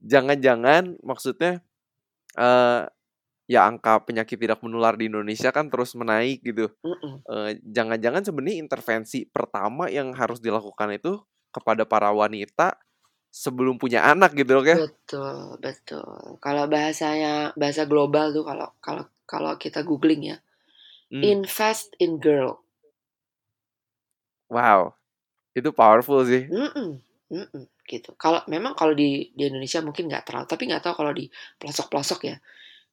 jangan-jangan 0.00 0.96
maksudnya 1.04 1.60
uh, 2.40 2.88
ya 3.46 3.66
angka 3.66 4.02
penyakit 4.02 4.36
tidak 4.36 4.58
menular 4.62 4.98
di 4.98 5.06
Indonesia 5.06 5.54
kan 5.54 5.70
terus 5.70 5.94
menaik 5.94 6.42
gitu. 6.42 6.66
Uh, 7.30 7.54
jangan-jangan 7.62 8.26
sebenarnya 8.26 8.58
intervensi 8.58 9.26
pertama 9.26 9.86
yang 9.86 10.10
harus 10.14 10.42
dilakukan 10.42 10.98
itu 10.98 11.22
kepada 11.54 11.86
para 11.86 12.10
wanita 12.10 12.74
sebelum 13.30 13.78
punya 13.78 14.02
anak 14.02 14.34
gitu 14.34 14.60
dok 14.60 14.66
ya. 14.66 14.76
Betul, 14.76 15.60
betul. 15.62 16.40
Kalau 16.42 16.64
bahasanya 16.66 17.54
bahasa 17.54 17.86
global 17.86 18.34
tuh 18.34 18.44
kalau 18.44 18.68
kalau 18.82 19.04
kalau 19.28 19.52
kita 19.56 19.86
googling 19.86 20.34
ya. 20.34 20.36
Hmm. 21.06 21.22
Invest 21.22 21.94
in 22.02 22.18
girl. 22.18 22.58
Wow. 24.50 24.98
Itu 25.54 25.70
powerful 25.70 26.26
sih. 26.26 26.50
Mm-mm, 26.50 26.98
mm-mm, 27.30 27.64
gitu. 27.86 28.10
Kalau 28.18 28.42
memang 28.50 28.74
kalau 28.74 28.92
di 28.92 29.30
di 29.32 29.46
Indonesia 29.46 29.80
mungkin 29.80 30.10
nggak 30.10 30.26
terlalu, 30.26 30.46
tapi 30.50 30.62
nggak 30.66 30.82
tahu 30.82 30.94
kalau 30.98 31.12
di 31.14 31.30
pelosok-pelosok 31.62 32.20
ya. 32.26 32.36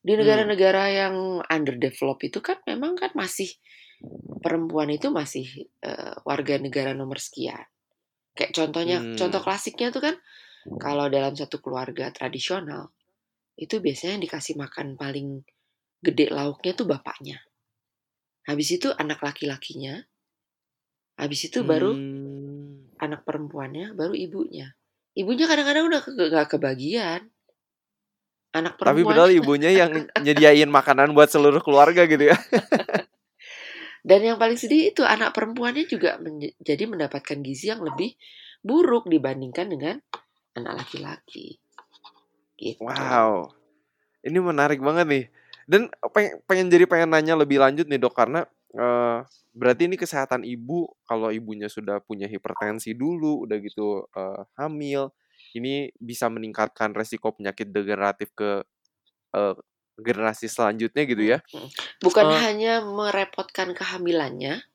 Di 0.03 0.13
hmm. 0.13 0.19
negara-negara 0.19 0.83
hmm. 0.85 0.95
yang 0.95 1.15
underdeveloped 1.47 2.27
itu 2.27 2.39
kan 2.43 2.59
memang 2.67 2.99
kan 2.99 3.15
masih 3.15 3.47
perempuan 4.43 4.91
itu 4.91 5.07
masih 5.07 5.71
uh, 5.87 6.19
warga 6.27 6.59
negara 6.59 6.91
nomor 6.91 7.23
sekian. 7.23 7.63
Kayak 8.35 8.51
contohnya, 8.51 8.99
hmm. 8.99 9.15
contoh 9.15 9.39
klasiknya 9.39 9.89
tuh 9.95 10.03
kan 10.03 10.15
kalau 10.79 11.07
dalam 11.07 11.31
satu 11.33 11.63
keluarga 11.63 12.11
tradisional 12.11 12.91
itu 13.55 13.79
biasanya 13.79 14.19
yang 14.19 14.23
dikasih 14.27 14.55
makan 14.59 14.99
paling 14.99 15.47
gede 16.03 16.27
lauknya 16.29 16.75
tuh 16.75 16.87
bapaknya. 16.89 17.39
Habis 18.43 18.75
itu 18.75 18.91
anak 18.91 19.23
laki-lakinya. 19.23 20.03
Habis 21.15 21.47
itu 21.47 21.63
baru 21.63 21.95
hmm 21.95 22.43
anak 23.03 23.27
perempuannya 23.27 23.91
baru 23.91 24.15
ibunya. 24.15 24.71
Ibunya 25.13 25.45
kadang-kadang 25.45 25.91
udah 25.91 26.01
gak 26.31 26.47
kebagian. 26.57 27.29
Anak 28.53 28.77
perempuan. 28.77 28.93
Tapi 28.93 29.01
padahal 29.09 29.31
ibunya 29.33 29.71
yang 29.73 29.91
nyediain 30.21 30.69
makanan 30.69 31.17
buat 31.17 31.27
seluruh 31.27 31.59
keluarga 31.65 32.05
gitu 32.05 32.29
ya. 32.29 32.37
Dan 34.07 34.19
yang 34.21 34.37
paling 34.37 34.59
sedih 34.59 34.91
itu 34.91 35.01
anak 35.01 35.31
perempuannya 35.31 35.87
juga 35.87 36.19
jadi 36.59 36.83
mendapatkan 36.85 37.39
gizi 37.39 37.71
yang 37.71 37.81
lebih 37.81 38.13
buruk 38.59 39.07
dibandingkan 39.07 39.71
dengan 39.71 39.95
anak 40.59 40.85
laki-laki. 40.85 41.57
Gitu. 42.59 42.83
Wow. 42.83 43.49
Ini 44.21 44.37
menarik 44.43 44.83
banget 44.83 45.05
nih. 45.07 45.25
Dan 45.63 45.87
pengen, 46.11 46.43
pengen 46.43 46.67
jadi 46.67 46.85
pengen 46.85 47.15
nanya 47.15 47.39
lebih 47.39 47.63
lanjut 47.63 47.87
nih 47.87 47.95
dok 47.95 48.11
karena 48.11 48.43
uh, 48.75 49.23
berarti 49.55 49.87
ini 49.87 49.95
kesehatan 49.95 50.43
ibu 50.43 50.91
kalau 51.07 51.31
ibunya 51.31 51.71
sudah 51.71 52.03
punya 52.03 52.27
hipertensi 52.27 52.91
dulu, 52.91 53.47
udah 53.47 53.57
gitu 53.63 54.03
uh, 54.11 54.43
hamil, 54.59 55.15
ini 55.53 55.93
bisa 55.97 56.27
meningkatkan 56.29 56.93
resiko 56.97 57.33
penyakit 57.33 57.69
degeneratif 57.69 58.33
ke 58.33 58.65
uh, 59.37 59.55
generasi 59.93 60.49
selanjutnya 60.49 61.03
gitu 61.05 61.23
ya. 61.23 61.37
Bukan 62.01 62.25
uh, 62.25 62.39
hanya 62.41 62.81
merepotkan 62.81 63.77
kehamilannya, 63.77 64.65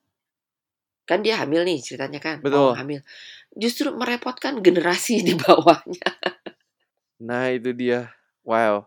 kan 1.11 1.27
dia 1.27 1.43
hamil 1.43 1.67
nih 1.67 1.83
ceritanya 1.83 2.23
kan, 2.23 2.39
betul. 2.39 2.71
mau 2.71 2.79
hamil, 2.79 3.03
justru 3.59 3.91
merepotkan 3.91 4.63
generasi 4.63 5.27
di 5.27 5.35
bawahnya. 5.35 6.09
Nah 7.19 7.51
itu 7.51 7.75
dia, 7.75 8.15
wow. 8.47 8.87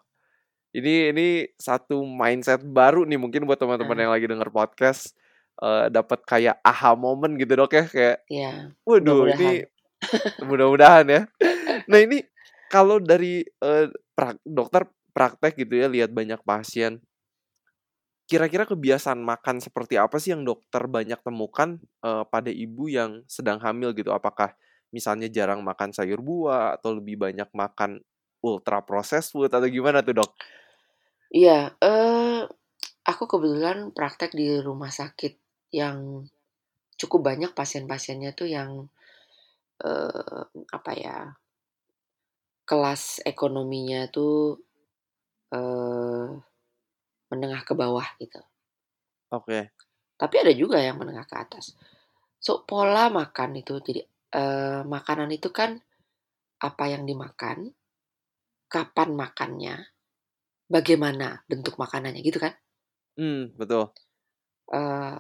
Ini 0.71 1.11
ini 1.11 1.51
satu 1.59 2.07
mindset 2.07 2.63
baru 2.63 3.03
nih 3.03 3.19
mungkin 3.19 3.43
buat 3.43 3.59
teman-teman 3.59 3.91
hmm. 3.91 4.03
yang 4.07 4.11
lagi 4.15 4.25
denger 4.31 4.49
podcast 4.55 5.11
uh, 5.59 5.91
dapat 5.91 6.23
kayak 6.23 6.63
aha 6.63 6.95
moment 6.95 7.35
gitu 7.35 7.59
dok 7.59 7.75
ya 7.75 7.85
kayak 7.91 8.17
ya, 8.31 8.71
waduh 8.87 9.27
mudah 9.27 9.35
ini 9.35 9.49
mudah-mudahan 10.47 11.05
ya. 11.11 11.21
Nah 11.91 11.99
ini 11.99 12.23
kalau 12.71 12.97
dari 13.03 13.43
uh, 13.63 13.91
pra 14.15 14.35
dokter 14.43 14.87
praktek 15.11 15.59
gitu 15.59 15.75
ya 15.75 15.91
lihat 15.91 16.15
banyak 16.15 16.39
pasien 16.47 17.03
kira-kira 18.31 18.63
kebiasaan 18.63 19.19
makan 19.19 19.59
seperti 19.59 19.99
apa 19.99 20.15
sih 20.15 20.31
yang 20.31 20.47
dokter 20.47 20.87
banyak 20.87 21.19
temukan 21.19 21.75
uh, 21.99 22.23
pada 22.23 22.47
ibu 22.47 22.87
yang 22.87 23.27
sedang 23.27 23.59
hamil 23.59 23.91
gitu? 23.91 24.07
Apakah 24.15 24.55
misalnya 24.95 25.27
jarang 25.27 25.59
makan 25.67 25.91
sayur 25.91 26.23
buah 26.23 26.79
atau 26.79 26.95
lebih 26.95 27.19
banyak 27.19 27.51
makan 27.51 27.99
ultra 28.39 28.79
processed 28.87 29.35
food 29.35 29.51
atau 29.51 29.67
gimana 29.67 29.99
tuh 29.99 30.23
dok? 30.23 30.31
Iya, 31.31 31.75
uh, 31.79 32.47
aku 33.03 33.23
kebetulan 33.27 33.91
praktek 33.91 34.31
di 34.31 34.63
rumah 34.63 34.95
sakit 34.95 35.35
yang 35.75 36.23
cukup 36.95 37.35
banyak 37.35 37.51
pasien-pasiennya 37.51 38.31
tuh 38.31 38.47
yang, 38.47 38.87
uh, 39.83 40.43
apa 40.71 40.91
ya, 40.95 41.35
kelas 42.63 43.23
ekonominya 43.27 44.07
tuh, 44.11 44.59
uh, 45.51 46.29
menengah 47.31 47.61
ke 47.63 47.73
bawah 47.73 48.05
gitu. 48.19 48.43
Oke. 49.31 49.71
Tapi 50.19 50.35
ada 50.37 50.53
juga 50.53 50.77
yang 50.83 50.99
menengah 50.99 51.25
ke 51.25 51.35
atas. 51.39 51.73
So, 52.37 52.67
pola 52.67 53.07
makan 53.07 53.57
itu 53.57 53.79
jadi 53.79 54.01
eh, 54.31 54.81
makanan 54.81 55.29
itu 55.33 55.49
kan 55.53 55.77
apa 56.61 56.83
yang 56.89 57.07
dimakan, 57.07 57.73
kapan 58.69 59.09
makannya, 59.17 59.75
bagaimana 60.69 61.41
bentuk 61.49 61.77
makanannya 61.81 62.21
gitu 62.21 62.37
kan? 62.37 62.53
Hmm, 63.17 63.53
betul. 63.57 63.93
Eh, 64.69 65.15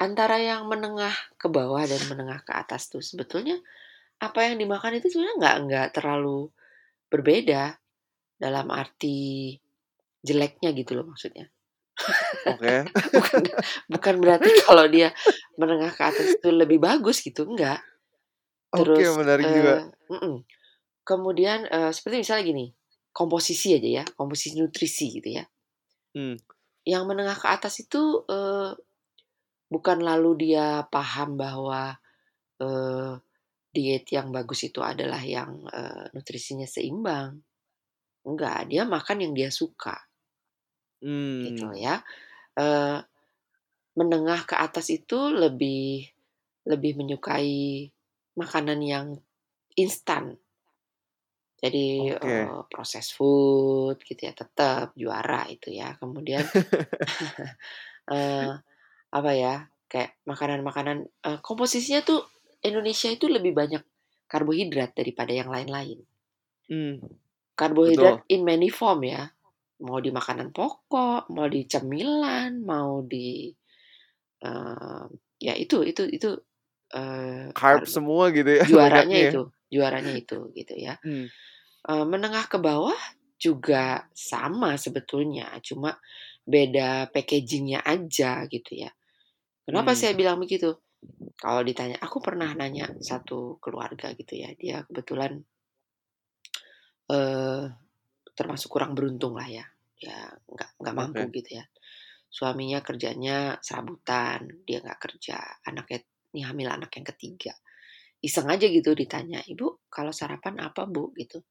antara 0.00 0.36
yang 0.40 0.64
menengah 0.66 1.12
ke 1.36 1.46
bawah 1.52 1.84
dan 1.84 2.00
menengah 2.08 2.40
ke 2.42 2.52
atas 2.56 2.88
tuh 2.88 3.04
sebetulnya 3.04 3.60
apa 4.22 4.48
yang 4.48 4.56
dimakan 4.56 4.96
itu 4.96 5.12
sebenarnya 5.12 5.36
nggak 5.38 5.56
nggak 5.68 5.88
terlalu 5.98 6.48
berbeda 7.12 7.76
dalam 8.40 8.72
arti 8.72 9.52
jeleknya 10.24 10.72
gitu 10.72 10.96
loh 10.96 11.12
maksudnya. 11.12 11.52
Oke. 12.48 12.88
bukan 13.20 13.42
bukan 13.90 14.14
berarti 14.22 14.50
kalau 14.66 14.88
dia 14.88 15.12
menengah 15.60 15.92
ke 15.92 16.02
atas 16.02 16.26
itu 16.40 16.48
lebih 16.48 16.80
bagus 16.80 17.20
gitu 17.20 17.44
enggak. 17.44 17.84
Oke, 18.72 18.96
Terus 18.96 19.20
menarik 19.20 19.44
juga. 19.44 19.72
eh, 19.76 19.84
mm-mm. 20.16 20.36
kemudian 21.04 21.68
eh, 21.68 21.92
seperti 21.92 22.24
misalnya 22.24 22.44
gini, 22.48 22.66
komposisi 23.12 23.76
aja 23.76 24.00
ya, 24.00 24.04
komposisi 24.16 24.56
nutrisi 24.56 25.20
gitu 25.20 25.28
ya. 25.36 25.44
Hmm. 26.16 26.40
Yang 26.88 27.04
menengah 27.04 27.36
ke 27.36 27.46
atas 27.52 27.84
itu 27.84 28.24
eh, 28.24 28.72
bukan 29.68 29.98
lalu 30.00 30.48
dia 30.48 30.88
paham 30.88 31.36
bahwa 31.36 32.00
eh, 32.64 33.12
diet 33.76 34.06
yang 34.16 34.28
bagus 34.36 34.60
itu 34.68 34.80
adalah 34.84 35.22
yang 35.24 35.64
eh, 35.72 36.04
nutrisinya 36.14 36.68
seimbang. 36.68 37.40
Enggak, 38.28 38.60
dia 38.70 38.82
makan 38.86 39.18
yang 39.24 39.32
dia 39.38 39.50
suka 39.50 39.96
gitu 41.42 41.64
Hmm. 41.66 41.76
ya. 41.76 41.94
Eh, 42.56 42.98
menengah 43.98 44.40
ke 44.48 44.56
atas 44.56 44.88
itu 44.88 45.18
lebih 45.32 46.08
lebih 46.64 46.92
menyukai 47.00 47.90
makanan 48.38 48.80
yang 48.80 49.06
instan. 49.76 50.38
Jadi 51.62 51.86
Oke. 52.02 52.26
eh, 52.26 52.58
proses 52.72 53.06
food 53.14 53.96
gitu 54.02 54.20
ya 54.26 54.32
tetap 54.34 54.94
juara 54.98 55.46
itu 55.50 55.70
ya. 55.70 55.94
Kemudian 56.00 56.42
eh, 58.14 58.50
apa 59.12 59.30
ya 59.36 59.54
kayak 59.90 60.18
makanan-makanan 60.26 60.98
eh, 61.28 61.38
komposisinya 61.44 62.00
tuh 62.02 62.20
Indonesia 62.62 63.10
itu 63.10 63.26
lebih 63.26 63.52
banyak 63.54 63.82
karbohidrat 64.30 64.94
daripada 64.96 65.32
yang 65.34 65.50
lain-lain. 65.50 65.98
Hmm. 66.70 67.02
Karbohidrat 67.58 68.24
in 68.32 68.42
many 68.46 68.70
form 68.72 69.04
ya. 69.04 69.28
Mau 69.82 69.98
di 69.98 70.14
makanan 70.14 70.54
pokok, 70.54 71.26
mau 71.34 71.50
di 71.50 71.66
cemilan, 71.66 72.62
mau 72.62 73.02
di 73.02 73.50
eh, 74.42 75.04
ya 75.42 75.54
itu 75.58 75.82
itu 75.82 76.02
itu 76.06 76.30
eh, 76.94 77.50
Carb 77.54 77.84
semua 77.86 78.30
gitu 78.30 78.50
ya 78.50 78.64
juaranya 78.70 79.18
ya. 79.18 79.30
itu, 79.30 79.42
juaranya 79.74 80.14
itu 80.14 80.38
gitu 80.54 80.74
ya. 80.78 80.94
Hmm. 81.02 81.26
Eh, 81.90 82.04
menengah 82.06 82.46
ke 82.46 82.58
bawah 82.62 82.98
juga 83.38 84.06
sama 84.14 84.78
sebetulnya, 84.78 85.50
cuma 85.66 85.98
beda 86.46 87.10
packagingnya 87.10 87.82
aja 87.82 88.46
gitu 88.46 88.86
ya. 88.86 88.90
Kenapa 89.66 89.94
Hmm. 89.94 89.98
saya 89.98 90.12
bilang 90.18 90.38
begitu? 90.42 90.78
Kalau 91.36 91.62
ditanya, 91.66 91.98
aku 91.98 92.22
pernah 92.22 92.54
nanya 92.54 92.86
satu 93.02 93.58
keluarga 93.58 94.14
gitu 94.14 94.38
ya, 94.38 94.54
dia 94.54 94.86
kebetulan 94.86 95.42
eh 97.10 97.66
termasuk 98.32 98.70
kurang 98.70 98.94
beruntung 98.94 99.34
lah 99.34 99.48
ya, 99.50 99.66
ya 99.98 100.30
nggak 100.46 100.70
nggak 100.78 100.94
mampu 100.96 101.22
Oke. 101.26 101.42
gitu 101.42 101.58
ya. 101.58 101.64
Suaminya 102.32 102.80
kerjanya 102.80 103.58
serabutan, 103.60 104.64
dia 104.64 104.80
nggak 104.80 105.00
kerja, 105.02 105.36
anaknya 105.68 106.00
ini 106.32 106.40
hamil 106.46 106.68
anak 106.72 106.90
yang 106.96 107.06
ketiga. 107.12 107.52
Iseng 108.22 108.48
aja 108.48 108.70
gitu 108.70 108.94
ditanya, 108.94 109.42
ibu 109.44 109.82
kalau 109.90 110.14
sarapan 110.14 110.62
apa 110.62 110.86
bu 110.86 111.10
gitu? 111.18 111.42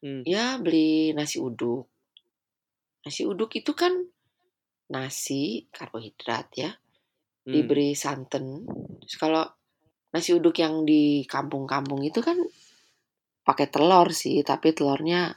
Hmm. 0.00 0.22
Ya 0.24 0.56
beli 0.56 1.12
nasi 1.12 1.36
uduk. 1.42 1.90
Nasi 3.04 3.26
uduk 3.28 3.52
itu 3.58 3.74
kan 3.76 3.92
nasi 4.88 5.68
karbohidrat 5.68 6.48
ya, 6.56 6.70
Hmm. 7.46 7.52
diberi 7.54 7.96
santan. 7.96 8.64
Terus 9.04 9.16
kalau 9.16 9.44
nasi 10.12 10.36
uduk 10.36 10.56
yang 10.60 10.84
di 10.84 11.24
kampung-kampung 11.26 12.02
itu 12.04 12.20
kan 12.20 12.36
pakai 13.46 13.66
telur 13.72 14.08
sih, 14.14 14.42
tapi 14.46 14.72
telurnya 14.76 15.34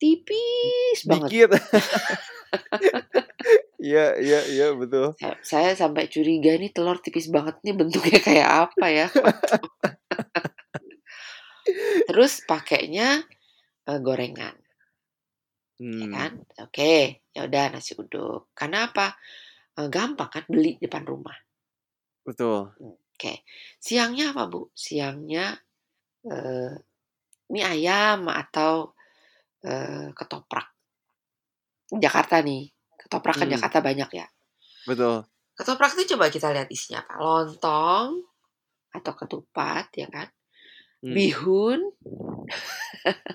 tipis 0.00 1.04
banget. 1.08 1.30
Dikit. 1.32 1.50
Iya, 3.84 4.16
iya, 4.16 4.40
iya, 4.48 4.66
betul. 4.72 5.12
Saya, 5.20 5.36
saya 5.44 5.70
sampai 5.76 6.08
curiga 6.08 6.56
nih 6.56 6.72
telur 6.72 6.96
tipis 7.04 7.28
banget 7.28 7.60
nih 7.60 7.76
bentuknya 7.76 8.16
kayak 8.24 8.48
apa 8.70 8.86
ya? 8.88 9.06
Terus 12.08 12.40
pakainya 12.48 13.20
eh, 13.88 14.00
gorengan, 14.00 14.54
ya 14.54 14.62
Hmm. 15.80 16.12
kan? 16.14 16.32
Oke, 16.64 17.20
ya 17.34 17.50
udah 17.50 17.64
nasi 17.74 17.98
uduk. 17.98 18.54
Karena 18.54 18.86
apa? 18.88 19.18
Eh, 19.74 19.88
gampang 19.90 20.30
kan 20.30 20.44
beli 20.46 20.78
depan 20.78 21.02
rumah. 21.02 21.34
Betul. 22.22 22.70
Oke, 22.78 23.42
siangnya 23.82 24.30
apa 24.30 24.46
bu? 24.46 24.70
Siangnya 24.70 25.58
eh, 26.30 26.72
mie 27.50 27.64
ayam 27.66 28.30
atau 28.30 28.94
eh, 29.66 30.14
ketoprak. 30.14 30.70
Jakarta 31.94 32.40
nih, 32.40 32.70
ketoprak 32.96 33.34
kan 33.34 33.46
Hmm. 33.50 33.54
Jakarta 33.58 33.78
banyak 33.82 34.10
ya. 34.14 34.26
Betul. 34.86 35.26
Ketoprak 35.54 35.94
itu 35.98 36.14
coba 36.14 36.30
kita 36.30 36.50
lihat 36.54 36.70
isinya 36.70 37.02
apa? 37.06 37.14
Lontong 37.18 38.08
atau 38.94 39.12
ketupat 39.14 39.90
ya 39.94 40.06
kan? 40.06 40.30
Hmm. 41.02 41.12
Bihun, 41.12 41.80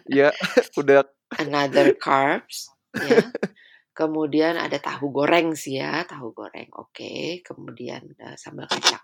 Iya, 0.09 0.33
udah 0.81 1.05
another 1.37 1.93
carbs 1.99 2.71
ya. 2.95 3.21
Kemudian 3.99 4.55
ada 4.55 4.79
tahu 4.79 5.11
goreng 5.11 5.59
sih 5.59 5.75
ya, 5.75 6.07
tahu 6.07 6.31
goreng. 6.31 6.71
Oke, 6.79 7.43
kemudian 7.43 7.99
eh, 8.15 8.39
sambal 8.39 8.63
kacang. 8.71 9.03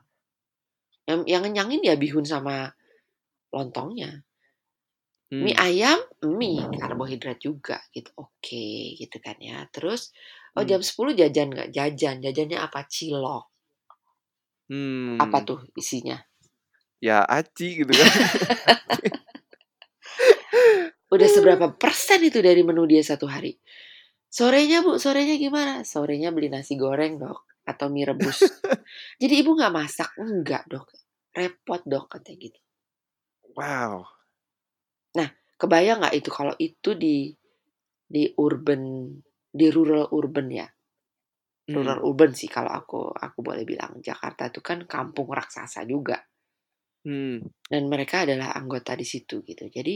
Yang 1.04 1.28
yang 1.28 1.44
ngenyangin 1.44 1.84
ya 1.84 2.00
bihun 2.00 2.24
sama 2.24 2.72
lontongnya. 3.52 4.24
Mie 5.36 5.52
hmm. 5.52 5.68
ayam, 5.68 6.00
mie, 6.40 6.64
karbohidrat 6.80 7.44
juga 7.44 7.84
gitu. 7.92 8.08
Oke, 8.16 8.96
gitu 8.96 9.20
kan 9.20 9.36
ya. 9.44 9.68
Terus 9.68 10.16
oh 10.56 10.64
Hmm. 10.64 10.72
jam 10.72 10.80
10 10.80 11.12
jajan 11.12 11.52
nggak? 11.52 11.76
Jajan. 11.76 12.24
Jajannya 12.24 12.64
apa? 12.64 12.88
Cilok. 12.88 13.52
Hmm. 14.72 15.20
Apa 15.20 15.44
tuh 15.44 15.60
isinya? 15.76 16.24
Ya, 17.04 17.20
aci 17.28 17.84
gitu 17.84 17.92
kan. 17.92 18.08
Udah 21.14 21.28
seberapa 21.28 21.68
persen 21.76 22.24
itu 22.24 22.40
dari 22.40 22.64
menu 22.64 22.88
dia 22.88 23.04
satu 23.04 23.28
hari? 23.28 23.60
Sorenya 24.36 24.84
bu, 24.86 24.92
sorenya 25.06 25.36
gimana? 25.40 25.74
Sorenya 25.92 26.30
beli 26.36 26.48
nasi 26.52 26.74
goreng 26.84 27.14
dok, 27.24 27.40
atau 27.72 27.88
mie 27.94 28.06
rebus. 28.10 28.40
Jadi 29.22 29.34
ibu 29.42 29.52
nggak 29.58 29.74
masak? 29.80 30.10
Enggak 30.20 30.64
dok, 30.72 30.88
repot 31.32 31.82
dok 31.92 32.06
katanya 32.12 32.38
gitu. 32.52 32.60
Wow. 33.56 34.06
Kebayang 35.56 36.04
nggak 36.04 36.16
itu 36.20 36.30
kalau 36.36 36.56
itu 36.60 36.90
di 37.00 37.32
di 38.06 38.24
urban, 38.36 39.08
di 39.50 39.68
rural 39.72 40.12
urban 40.12 40.48
ya, 40.52 40.68
Hmm. 41.66 41.74
rural 41.82 42.00
urban 42.06 42.32
sih 42.38 42.46
kalau 42.52 42.70
aku 42.80 43.10
aku 43.10 43.40
boleh 43.42 43.64
bilang 43.66 43.98
Jakarta 43.98 44.52
itu 44.52 44.62
kan 44.62 44.86
kampung 44.86 45.32
raksasa 45.34 45.82
juga 45.88 46.18
Hmm. 47.06 47.38
dan 47.70 47.84
mereka 47.86 48.26
adalah 48.26 48.54
anggota 48.58 48.98
di 48.98 49.06
situ 49.06 49.46
gitu. 49.46 49.66
Jadi 49.70 49.96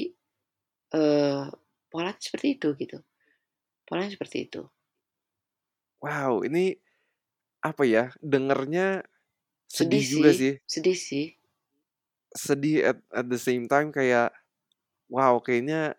eh 0.97 1.43
pola 1.89 2.11
seperti 2.17 2.47
itu 2.57 2.69
gitu, 2.77 2.97
polanya 3.89 4.13
seperti 4.15 4.37
itu. 4.47 4.61
Wow, 6.03 6.43
ini 6.47 6.75
apa 7.69 7.83
ya? 7.87 8.05
Dengernya 8.33 9.03
Sedih 9.77 10.03
sedih 10.05 10.05
juga 10.13 10.29
sih, 10.39 10.53
sedih 10.71 10.97
sih. 11.07 11.25
Sedih 12.37 12.93
at, 12.93 12.97
at 13.09 13.25
the 13.25 13.41
same 13.41 13.65
time 13.65 13.89
kayak 13.89 14.29
wow, 15.09 15.37
kayaknya 15.41 15.97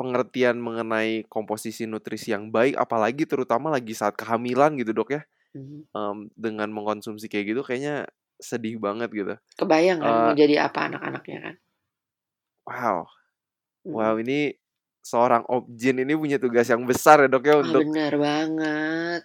pengertian 0.00 0.58
mengenai 0.62 1.24
komposisi 1.28 1.84
nutrisi 1.88 2.32
yang 2.34 2.50
baik 2.52 2.76
apalagi 2.78 3.24
terutama 3.28 3.72
lagi 3.72 3.92
saat 3.96 4.16
kehamilan 4.18 4.76
gitu, 4.80 4.92
Dok 4.96 5.10
ya. 5.16 5.22
Mhm. 5.54 5.88
Em, 5.96 6.28
dengan 6.36 6.68
mengkonsumsi 6.74 7.26
kayak 7.32 7.46
gitu 7.56 7.62
kayaknya 7.66 8.06
sedih 8.42 8.78
banget 8.82 9.10
gitu. 9.14 9.34
Kebayang 9.58 10.00
kan 10.06 10.16
mau 10.22 10.32
Eh, 10.32 10.36
jadi 10.40 10.54
apa 10.66 10.78
anak-anaknya 10.88 11.38
kan? 11.44 11.54
wow. 12.66 13.06
Mhm. 13.84 14.14
Wow, 14.14 14.20
ini 14.20 14.54
seorang 15.08 15.40
obgyn 15.48 16.04
ini 16.04 16.12
punya 16.12 16.36
tugas 16.36 16.68
yang 16.68 16.84
besar 16.84 17.24
ya, 17.24 17.28
Dok 17.32 17.44
ya 17.48 17.54
Ah 17.56 17.60
untuk 17.64 17.82
benar 17.88 18.12
banget. 18.20 19.22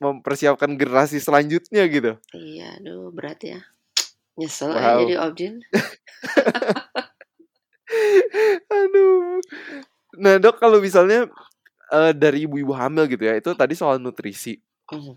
mempersiapkan 0.00 0.72
generasi 0.76 1.20
selanjutnya 1.20 1.84
gitu. 1.88 2.12
Iya, 2.34 2.76
aduh 2.80 3.12
berat 3.14 3.40
ya. 3.44 3.60
Nyesel 4.36 4.74
ya 4.74 4.98
jadi 4.98 5.14
Wow. 5.20 5.26
objin. 5.30 5.54
Aduh. 8.70 9.40
Nah, 10.18 10.38
Dok, 10.38 10.56
kalau 10.58 10.78
misalnya 10.80 11.26
eh, 11.92 12.12
dari 12.16 12.48
ibu-ibu 12.48 12.72
hamil 12.74 13.06
gitu 13.06 13.24
ya, 13.28 13.34
itu 13.38 13.50
tadi 13.54 13.74
soal 13.76 14.00
nutrisi. 14.00 14.58
Mhm. 14.92 15.16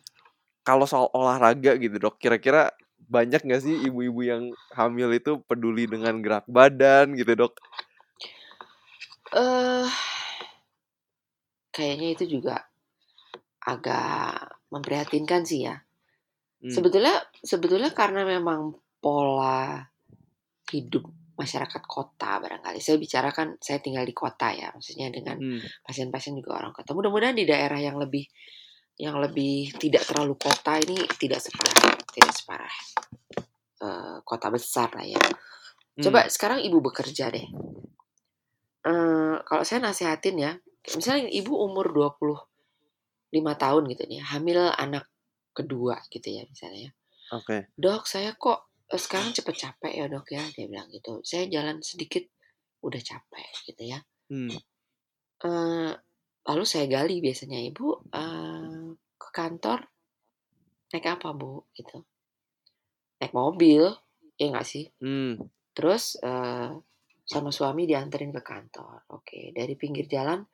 kalau 0.64 0.84
soal 0.84 1.08
olahraga 1.16 1.80
gitu 1.80 1.96
dok, 1.96 2.20
kira-kira 2.20 2.76
banyak 3.08 3.40
nggak 3.40 3.64
sih 3.64 3.88
ibu-ibu 3.88 4.20
yang 4.24 4.44
hamil 4.76 5.16
itu 5.16 5.40
peduli 5.48 5.88
dengan 5.88 6.20
gerak 6.20 6.44
badan 6.48 7.16
gitu 7.16 7.40
dok? 7.40 7.56
Eh, 9.34 9.90
kayaknya 11.74 12.08
itu 12.16 12.40
juga 12.40 12.64
agak 13.68 14.56
memprihatinkan 14.72 15.44
sih 15.44 15.68
ya. 15.68 15.76
Hmm, 16.58 16.72
Sebetulnya 16.72 17.14
sebetulnya 17.44 17.92
karena 17.92 18.24
memang 18.24 18.74
pola 18.98 19.84
hidup 20.72 21.06
masyarakat 21.38 21.84
kota 21.86 22.42
barangkali. 22.42 22.82
Saya 22.82 22.98
bicarakan 22.98 23.62
saya 23.62 23.78
tinggal 23.78 24.08
di 24.08 24.16
kota 24.16 24.50
ya, 24.56 24.74
maksudnya 24.74 25.14
dengan 25.14 25.38
hmm, 25.38 25.86
pasien-pasien 25.86 26.34
juga 26.34 26.58
orang 26.58 26.74
kota. 26.74 26.98
Mudah-mudahan 26.98 27.38
di 27.38 27.46
daerah 27.46 27.78
yang 27.78 28.02
lebih 28.02 28.26
yang 28.98 29.22
lebih 29.22 29.78
tidak 29.78 30.02
terlalu 30.10 30.34
kota 30.42 30.82
ini 30.82 30.98
tidak 31.22 31.38
separah 31.38 31.94
tidak 32.10 32.34
separah 32.34 32.76
eh, 33.86 34.18
kota 34.26 34.48
besar 34.50 34.90
lah 34.98 35.06
ya. 35.06 35.22
hmm, 35.22 36.02
Coba 36.02 36.26
sekarang 36.26 36.66
ibu 36.66 36.82
bekerja 36.82 37.30
deh. 37.30 37.46
Eh, 38.86 39.36
kalau 39.48 39.64
saya 39.66 39.80
nasihatin 39.84 40.38
ya, 40.38 40.52
misalnya 40.96 41.28
ibu 41.32 41.54
umur 41.58 41.92
25 41.92 43.54
tahun 43.58 43.84
gitu 43.92 44.04
nih, 44.08 44.22
hamil 44.24 44.60
anak 44.78 45.10
kedua 45.58 45.98
gitu 46.14 46.30
ya 46.30 46.46
misalnya 46.46 46.90
ya. 46.90 46.92
oke. 47.34 47.58
Dok, 47.76 48.04
saya 48.06 48.38
kok 48.38 48.70
sekarang 48.88 49.36
cepet 49.36 49.56
capek 49.58 49.94
ya 50.00 50.06
dok 50.08 50.28
ya, 50.32 50.44
dia 50.56 50.66
bilang 50.70 50.88
gitu. 50.94 51.20
Saya 51.26 51.50
jalan 51.52 51.84
sedikit 51.84 52.24
udah 52.86 53.02
capek 53.02 53.50
gitu 53.68 53.84
ya. 53.84 54.00
Hmm, 54.32 54.52
Eh, 55.38 55.94
lalu 56.50 56.64
saya 56.66 56.90
gali 56.90 57.22
biasanya 57.22 57.62
ibu 57.62 58.02
eh, 58.10 58.98
ke 59.18 59.30
kantor 59.30 59.86
naik 60.94 61.06
apa 61.06 61.30
bu 61.36 61.68
gitu. 61.76 62.02
Naik 63.20 63.34
mobil, 63.34 63.84
ya 64.38 64.46
nggak 64.54 64.66
sih? 64.68 64.86
hmm, 65.02 65.42
Terus 65.76 66.18
eh, 66.22 66.72
sama 67.28 67.52
suami 67.52 67.84
dianterin 67.84 68.32
ke 68.32 68.40
kantor. 68.40 69.04
Oke, 69.12 69.52
dari 69.52 69.76
pinggir 69.76 70.08
jalan 70.08 70.48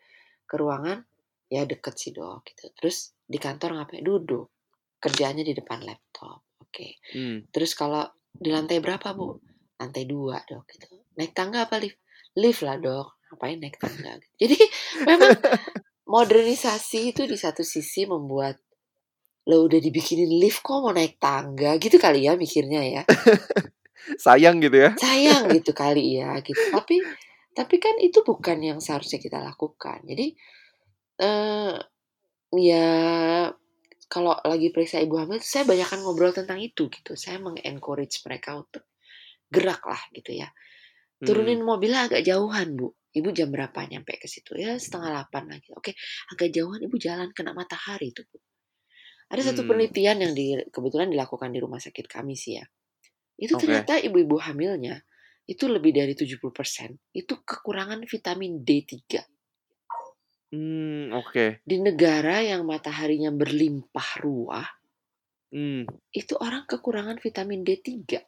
ke 0.49 0.55
ruangan 0.57 1.05
ya 1.45 1.69
deket 1.69 1.93
sih 1.93 2.09
dok 2.09 2.41
gitu. 2.49 2.74
Terus 2.74 3.13
di 3.21 3.38
kantor 3.38 3.78
ngapain? 3.78 4.01
Duduk. 4.01 4.49
Kerjanya 4.97 5.45
di 5.45 5.53
depan 5.53 5.86
laptop. 5.86 6.41
Oke. 6.65 6.97
hmm. 7.13 7.53
Terus 7.53 7.78
kalau 7.78 8.01
di 8.34 8.49
lantai 8.49 8.82
berapa 8.82 9.13
bu? 9.13 9.38
Lantai 9.78 10.09
dua 10.09 10.41
dok 10.41 10.65
gitu. 10.74 10.89
Naik 11.13 11.38
tangga 11.38 11.69
apa 11.69 11.78
lift? 11.78 12.01
Lift 12.41 12.65
lah 12.65 12.82
dok. 12.82 13.21
Ngapain 13.30 13.61
naik 13.61 13.78
tangga? 13.78 14.17
Jadi 14.41 14.57
memang 15.05 15.38
modernisasi 16.09 17.13
itu 17.13 17.30
di 17.30 17.38
satu 17.38 17.61
sisi 17.61 18.09
membuat 18.09 18.57
lo 19.43 19.67
udah 19.67 19.78
dibikinin 19.78 20.39
lift 20.39 20.63
kok 20.63 20.80
mau 20.80 20.95
naik 20.95 21.19
tangga 21.19 21.76
gitu 21.76 21.99
kali 21.99 22.32
ya 22.32 22.39
mikirnya 22.39 22.80
ya 22.80 23.03
Sayang 24.17 24.57
gitu 24.63 24.77
ya? 24.77 24.91
sayang 25.01 25.43
gitu 25.53 25.71
kali 25.81 26.17
ya 26.21 26.39
gitu. 26.45 26.63
Tapi 26.69 26.95
tapi 27.53 27.75
kan 27.77 27.95
itu 28.01 28.19
bukan 28.25 28.57
yang 28.61 28.79
seharusnya 28.81 29.19
kita 29.21 29.37
lakukan. 29.41 30.01
Jadi 30.05 30.27
eh 31.21 31.73
ya 32.57 32.87
kalau 34.13 34.37
lagi 34.45 34.69
periksa 34.69 35.01
ibu 35.01 35.17
hamil 35.17 35.41
saya 35.41 35.65
banyakkan 35.65 35.99
ngobrol 36.05 36.33
tentang 36.35 36.59
itu 36.61 36.89
gitu. 36.93 37.13
Saya 37.17 37.37
mengencourage 37.41 38.21
mereka 38.27 38.49
untuk 38.61 38.83
gerak 39.49 39.81
lah 39.85 40.01
gitu 40.13 40.31
ya. 40.41 40.47
Hmm, 41.21 41.25
turunin 41.25 41.61
mobilnya 41.65 42.09
agak 42.09 42.21
jauhan 42.25 42.75
bu. 42.77 42.93
Ibu 43.13 43.29
jam 43.37 43.49
berapa 43.53 43.79
nyampe 43.91 44.17
ke 44.21 44.27
situ? 44.29 44.57
Ya 44.57 44.77
setengah 44.77 45.09
delapan 45.13 45.43
lagi. 45.57 45.69
Oke 45.77 45.91
agak 46.33 46.49
jauhan 46.53 46.81
ibu 46.85 46.97
jalan 47.01 47.29
kena 47.37 47.53
matahari 47.57 48.13
itu 48.13 48.23
bu. 48.29 48.37
Ada 49.33 49.53
satu 49.53 49.65
Hmm. 49.65 49.69
penelitian 49.73 50.17
yang 50.21 50.33
di, 50.37 50.53
kebetulan 50.69 51.09
dilakukan 51.09 51.49
di 51.55 51.59
rumah 51.63 51.81
sakit 51.81 52.05
kami 52.05 52.35
sih 52.37 52.61
ya 52.61 52.65
itu 53.38 53.53
Oke. 53.57 53.61
ternyata 53.65 53.97
ibu-ibu 53.99 54.38
hamilnya 54.39 55.01
itu 55.49 55.67
lebih 55.67 55.91
dari 55.91 56.13
70% 56.15 56.95
itu 57.11 57.34
kekurangan 57.43 58.05
vitamin 58.07 58.63
D3 58.63 59.19
Hmm, 60.53 61.09
oke. 61.17 61.65
di 61.65 61.77
negara 61.81 62.45
yang 62.45 62.61
mataharinya 62.69 63.34
berlimpah 63.34 64.21
ruah 64.21 64.69
Hmm, 65.53 65.86
itu 66.09 66.34
orang 66.38 66.65
kekurangan 66.65 67.17
vitamin 67.21 67.61
D3 67.61 68.21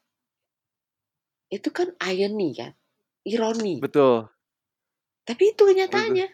itu 1.49 1.69
kan 1.69 1.93
irony 2.01 2.53
kan 2.57 2.73
ironi 3.25 3.77
betul. 3.81 4.29
tapi 5.25 5.53
itu 5.53 5.61
kenyataannya 5.65 6.27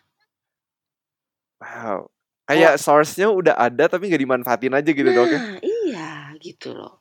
Wow. 1.61 2.09
Kayak 2.49 2.81
source-nya 2.81 3.29
udah 3.31 3.55
ada 3.55 3.85
tapi 3.87 4.09
nggak 4.11 4.23
dimanfaatin 4.27 4.73
aja 4.75 4.89
gitu 4.91 5.07
dok 5.07 5.27
ya? 5.29 5.39
nah 5.39 5.55
iya 5.61 6.09
gitu 6.41 6.73
loh 6.75 7.00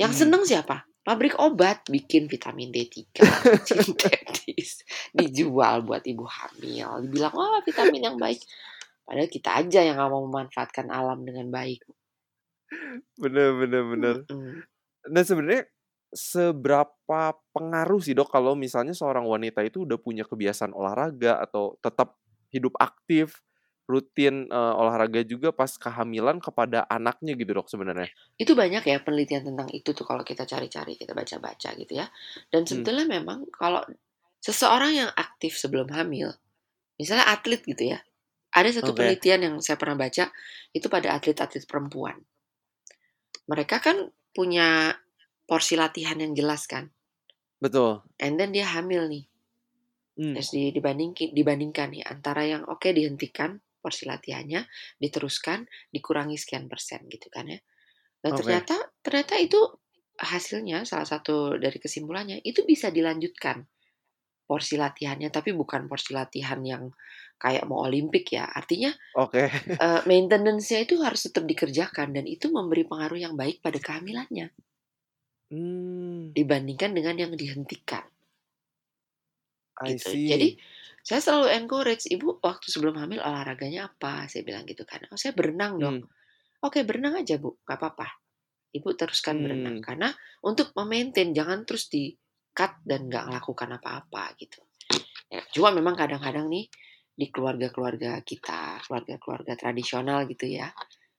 yang 0.00 0.10
Hmm. 0.10 0.20
seneng 0.24 0.42
siapa 0.48 0.88
pabrik 1.04 1.36
obat 1.36 1.84
bikin 1.92 2.24
vitamin 2.24 2.72
D3 2.72 3.20
sintetis 3.60 4.84
dijual 5.16 5.84
buat 5.84 6.00
ibu 6.08 6.24
hamil 6.24 7.04
dibilang 7.04 7.36
wah 7.36 7.60
vitamin 7.60 8.08
yang 8.08 8.16
baik 8.16 8.40
padahal 9.04 9.28
kita 9.28 9.50
aja 9.60 9.80
yang 9.84 10.00
nggak 10.00 10.08
mau 10.08 10.24
memanfaatkan 10.24 10.88
alam 10.88 11.20
dengan 11.22 11.52
baik 11.52 11.84
Bener, 13.18 13.50
bener, 13.58 13.82
bener. 13.82 14.14
Mm-mm. 14.30 14.62
Nah 15.10 15.22
sebenarnya 15.26 15.66
seberapa 16.14 17.34
pengaruh 17.50 17.98
sih 17.98 18.14
dok 18.14 18.30
kalau 18.30 18.54
misalnya 18.54 18.94
seorang 18.94 19.26
wanita 19.26 19.62
itu 19.66 19.82
udah 19.82 19.98
punya 19.98 20.22
kebiasaan 20.22 20.70
olahraga 20.70 21.42
atau 21.42 21.74
tetap 21.82 22.14
hidup 22.54 22.74
aktif, 22.78 23.42
rutin 23.90 24.46
eh, 24.46 24.74
olahraga 24.78 25.26
juga 25.26 25.50
pas 25.50 25.74
kehamilan 25.74 26.38
kepada 26.38 26.86
anaknya 26.86 27.34
gitu 27.34 27.50
dok 27.50 27.66
sebenarnya? 27.66 28.06
itu 28.38 28.54
banyak 28.54 28.86
ya 28.86 29.02
penelitian 29.02 29.42
tentang 29.52 29.68
itu 29.74 29.90
tuh 29.90 30.06
kalau 30.06 30.22
kita 30.22 30.46
cari-cari 30.46 30.94
kita 30.94 31.10
baca-baca 31.12 31.74
gitu 31.74 31.92
ya 31.98 32.06
dan 32.48 32.62
Hmm. 32.64 32.68
sebetulnya 32.70 33.04
memang 33.10 33.44
kalau 33.52 33.82
seseorang 34.40 34.96
yang 34.96 35.10
aktif 35.12 35.58
sebelum 35.58 35.90
hamil 35.92 36.32
misalnya 36.96 37.26
atlet 37.28 37.60
gitu 37.66 37.92
ya 37.92 38.00
ada 38.54 38.70
satu 38.72 38.94
Oke. 38.94 39.04
penelitian 39.04 39.40
yang 39.44 39.54
saya 39.60 39.76
pernah 39.76 40.00
baca 40.00 40.32
itu 40.72 40.86
pada 40.88 41.12
atlet-atlet 41.18 41.68
perempuan 41.68 42.16
mereka 43.50 43.82
kan 43.82 44.08
punya 44.30 44.94
porsi 45.44 45.74
latihan 45.74 46.16
yang 46.16 46.32
jelas 46.32 46.64
kan 46.70 46.88
Betul. 47.60 48.00
and 48.22 48.38
then 48.40 48.54
dia 48.54 48.64
hamil 48.64 49.04
nih 49.10 49.26
Hmm. 50.18 50.36
terus 50.36 50.52
di- 50.52 50.68
dibandingkan 50.74 51.32
dibandingkan 51.32 51.96
nih 51.96 52.04
antara 52.04 52.44
yang 52.44 52.66
oke 52.68 52.84
dihentikan 52.92 53.56
porsi 53.82 54.04
latihannya 54.08 54.62
diteruskan 55.02 55.66
dikurangi 55.94 56.36
sekian 56.40 56.66
persen 56.72 57.04
gitu 57.10 57.28
kan 57.32 57.48
ya 57.50 57.60
dan 58.24 58.32
Oke. 58.38 58.40
ternyata 58.40 58.76
ternyata 59.04 59.34
itu 59.40 59.60
hasilnya 60.20 60.84
salah 60.88 61.08
satu 61.08 61.56
dari 61.58 61.78
kesimpulannya 61.80 62.38
itu 62.44 62.62
bisa 62.68 62.88
dilanjutkan 62.92 63.64
porsi 64.48 64.76
latihannya 64.76 65.30
tapi 65.32 65.50
bukan 65.56 65.86
porsi 65.90 66.12
latihan 66.12 66.60
yang 66.66 66.84
kayak 67.42 67.64
mau 67.70 67.86
olimpik 67.88 68.36
ya 68.36 68.44
artinya 68.50 68.92
Oke. 69.14 69.50
eh, 69.86 70.02
maintenance-nya 70.10 70.78
itu 70.86 70.94
harus 71.06 71.20
tetap 71.28 71.44
dikerjakan 71.50 72.08
dan 72.16 72.26
itu 72.34 72.46
memberi 72.56 72.84
pengaruh 72.90 73.18
yang 73.24 73.34
baik 73.40 73.56
pada 73.64 73.78
kehamilannya 73.86 74.46
Hmm, 75.50 76.34
dibandingkan 76.36 76.90
dengan 76.96 77.14
yang 77.22 77.32
dihentikan 77.40 78.02
I 79.80 79.96
gitu. 79.96 80.12
see. 80.12 80.28
Jadi 80.28 80.56
saya 81.00 81.20
selalu 81.24 81.46
encourage 81.56 82.04
ibu 82.08 82.38
waktu 82.40 82.66
sebelum 82.68 82.96
hamil 83.00 83.20
olahraganya 83.20 83.90
apa? 83.90 84.28
Saya 84.28 84.42
bilang 84.44 84.64
gitu 84.68 84.84
kan. 84.84 85.00
Oh 85.10 85.18
saya 85.18 85.32
berenang 85.32 85.80
dong. 85.80 85.98
Hmm, 86.04 86.08
Oke 86.60 86.84
berenang 86.84 87.16
aja 87.16 87.40
bu, 87.40 87.56
nggak 87.64 87.78
apa-apa. 87.80 88.08
Ibu 88.70 88.88
teruskan 88.94 89.40
berenang 89.42 89.80
Hmm. 89.80 89.84
karena 89.84 90.08
untuk 90.44 90.70
memaintain 90.76 91.32
jangan 91.32 91.64
terus 91.64 91.88
di 91.88 92.12
cut 92.52 92.78
dan 92.84 93.08
nggak 93.08 93.32
melakukan 93.32 93.80
apa-apa 93.80 94.36
gitu. 94.36 94.60
Ya, 95.30 95.40
cuma 95.54 95.70
memang 95.70 95.94
kadang-kadang 95.94 96.50
nih 96.50 96.66
di 97.14 97.26
keluarga-keluarga 97.30 98.20
kita, 98.26 98.82
keluarga-keluarga 98.86 99.54
tradisional 99.54 100.26
gitu 100.26 100.50
ya, 100.50 100.68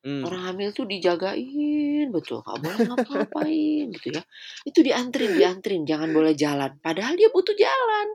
hmm. 0.03 0.21
orang 0.27 0.41
hamil 0.51 0.69
tuh 0.75 0.85
dijagain 0.89 2.11
betul, 2.11 2.43
nggak 2.43 2.59
boleh 2.59 2.79
ngapa-ngapain 2.91 3.85
gitu 3.95 4.07
ya. 4.19 4.23
Itu 4.67 4.79
diantrin, 4.83 5.31
diantrin, 5.39 5.81
jangan 5.87 6.09
boleh 6.11 6.33
jalan. 6.35 6.77
Padahal 6.83 7.15
dia 7.15 7.29
butuh 7.31 7.55
jalan. 7.55 8.07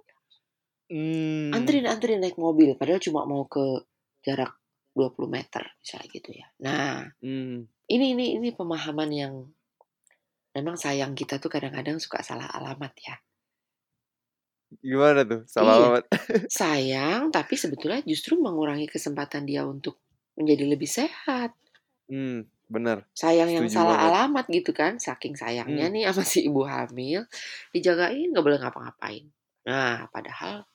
Hmm. 0.87 1.51
Antrin, 1.51 1.85
antrin 1.85 2.23
naik 2.23 2.39
mobil. 2.39 2.79
Padahal 2.79 3.03
cuma 3.03 3.27
mau 3.27 3.43
ke 3.45 3.83
jarak 4.23 4.55
20 4.95 5.27
meter 5.29 5.63
misalnya 5.79 6.09
gitu 6.09 6.31
ya. 6.33 6.47
Nah, 6.63 7.11
Hmm. 7.21 7.67
ini 7.87 8.07
ini 8.15 8.39
ini 8.39 8.49
pemahaman 8.51 9.11
yang 9.11 9.35
memang 10.55 10.79
sayang 10.79 11.13
kita 11.13 11.37
tuh 11.37 11.51
kadang-kadang 11.51 11.99
suka 11.99 12.23
salah 12.23 12.49
alamat 12.49 12.95
ya. 13.03 13.17
Gimana 14.83 15.23
tuh? 15.23 15.43
Salah 15.47 15.73
Iya. 15.73 15.79
alamat. 15.79 16.05
Sayang, 16.51 17.23
tapi 17.31 17.55
sebetulnya 17.55 18.03
justru 18.03 18.35
mengurangi 18.35 18.91
kesempatan 18.91 19.47
dia 19.47 19.63
untuk 19.63 19.99
menjadi 20.35 20.65
lebih 20.67 20.91
sehat. 20.91 21.55
Hmm, 22.11 22.45
bener. 22.67 23.07
Sayang 23.15 23.47
yang 23.49 23.71
Setuju 23.71 23.79
salah 23.79 23.95
banget. 23.95 24.11
alamat 24.11 24.45
gitu 24.51 24.71
kan, 24.75 24.93
saking 24.99 25.39
sayangnya 25.39 25.87
Hmm. 25.87 25.95
nih 25.95 26.03
sama 26.11 26.27
si 26.27 26.45
ibu 26.45 26.67
hamil, 26.67 27.31
dijagain 27.71 28.35
nggak 28.35 28.43
boleh 28.43 28.59
ngapa-ngapain. 28.59 29.25
Nah, 29.67 30.11
padahal 30.11 30.67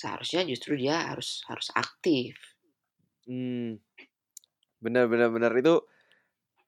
seharusnya 0.00 0.48
justru 0.48 0.80
dia 0.80 1.12
harus 1.12 1.44
harus 1.44 1.68
aktif. 1.76 2.40
Hmm. 3.28 3.76
Bener 4.80 5.04
bener 5.12 5.28
bener 5.28 5.52
itu 5.60 5.84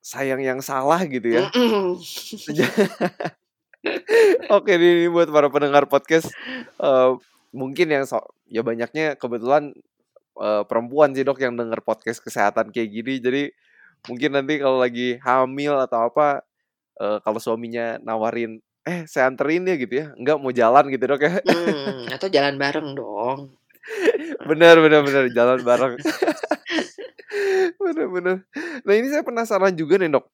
sayang 0.04 0.44
yang 0.44 0.60
salah 0.60 1.00
gitu 1.08 1.40
ya. 1.40 1.48
Oke 4.56 4.76
ini 4.76 5.08
buat 5.08 5.32
para 5.32 5.48
pendengar 5.48 5.88
podcast 5.88 6.28
uh, 6.76 7.16
mungkin 7.56 7.88
yang 7.88 8.04
so 8.04 8.20
ya 8.52 8.60
banyaknya 8.60 9.16
kebetulan 9.16 9.72
uh, 10.36 10.62
perempuan 10.68 11.16
sih 11.16 11.24
dok 11.24 11.40
yang 11.40 11.56
denger 11.56 11.80
podcast 11.80 12.20
kesehatan 12.20 12.68
kayak 12.70 12.92
gini 12.92 13.18
jadi 13.18 13.42
mungkin 14.06 14.38
nanti 14.38 14.60
kalau 14.60 14.78
lagi 14.78 15.18
hamil 15.22 15.78
atau 15.82 16.12
apa 16.12 16.44
uh, 17.00 17.18
kalau 17.24 17.40
suaminya 17.42 17.98
nawarin 18.02 18.62
eh 18.82 19.06
saya 19.06 19.30
anterin 19.30 19.66
ya 19.66 19.76
gitu 19.78 19.94
ya. 19.94 20.06
Enggak 20.18 20.36
mau 20.42 20.50
jalan 20.50 20.84
gitu 20.90 21.04
dok 21.06 21.22
ya. 21.22 21.32
Hmm, 21.42 22.10
atau 22.10 22.28
jalan 22.30 22.54
bareng 22.58 22.88
dong. 22.98 23.38
bener 24.50 24.78
bener 24.78 25.00
bener 25.02 25.24
jalan 25.34 25.58
bareng. 25.62 25.94
Bener 27.82 28.06
bener 28.08 28.36
nah 28.84 28.94
ini 28.94 29.08
saya 29.10 29.24
penasaran 29.24 29.74
juga 29.74 29.98
nih 29.98 30.12
dok. 30.12 30.26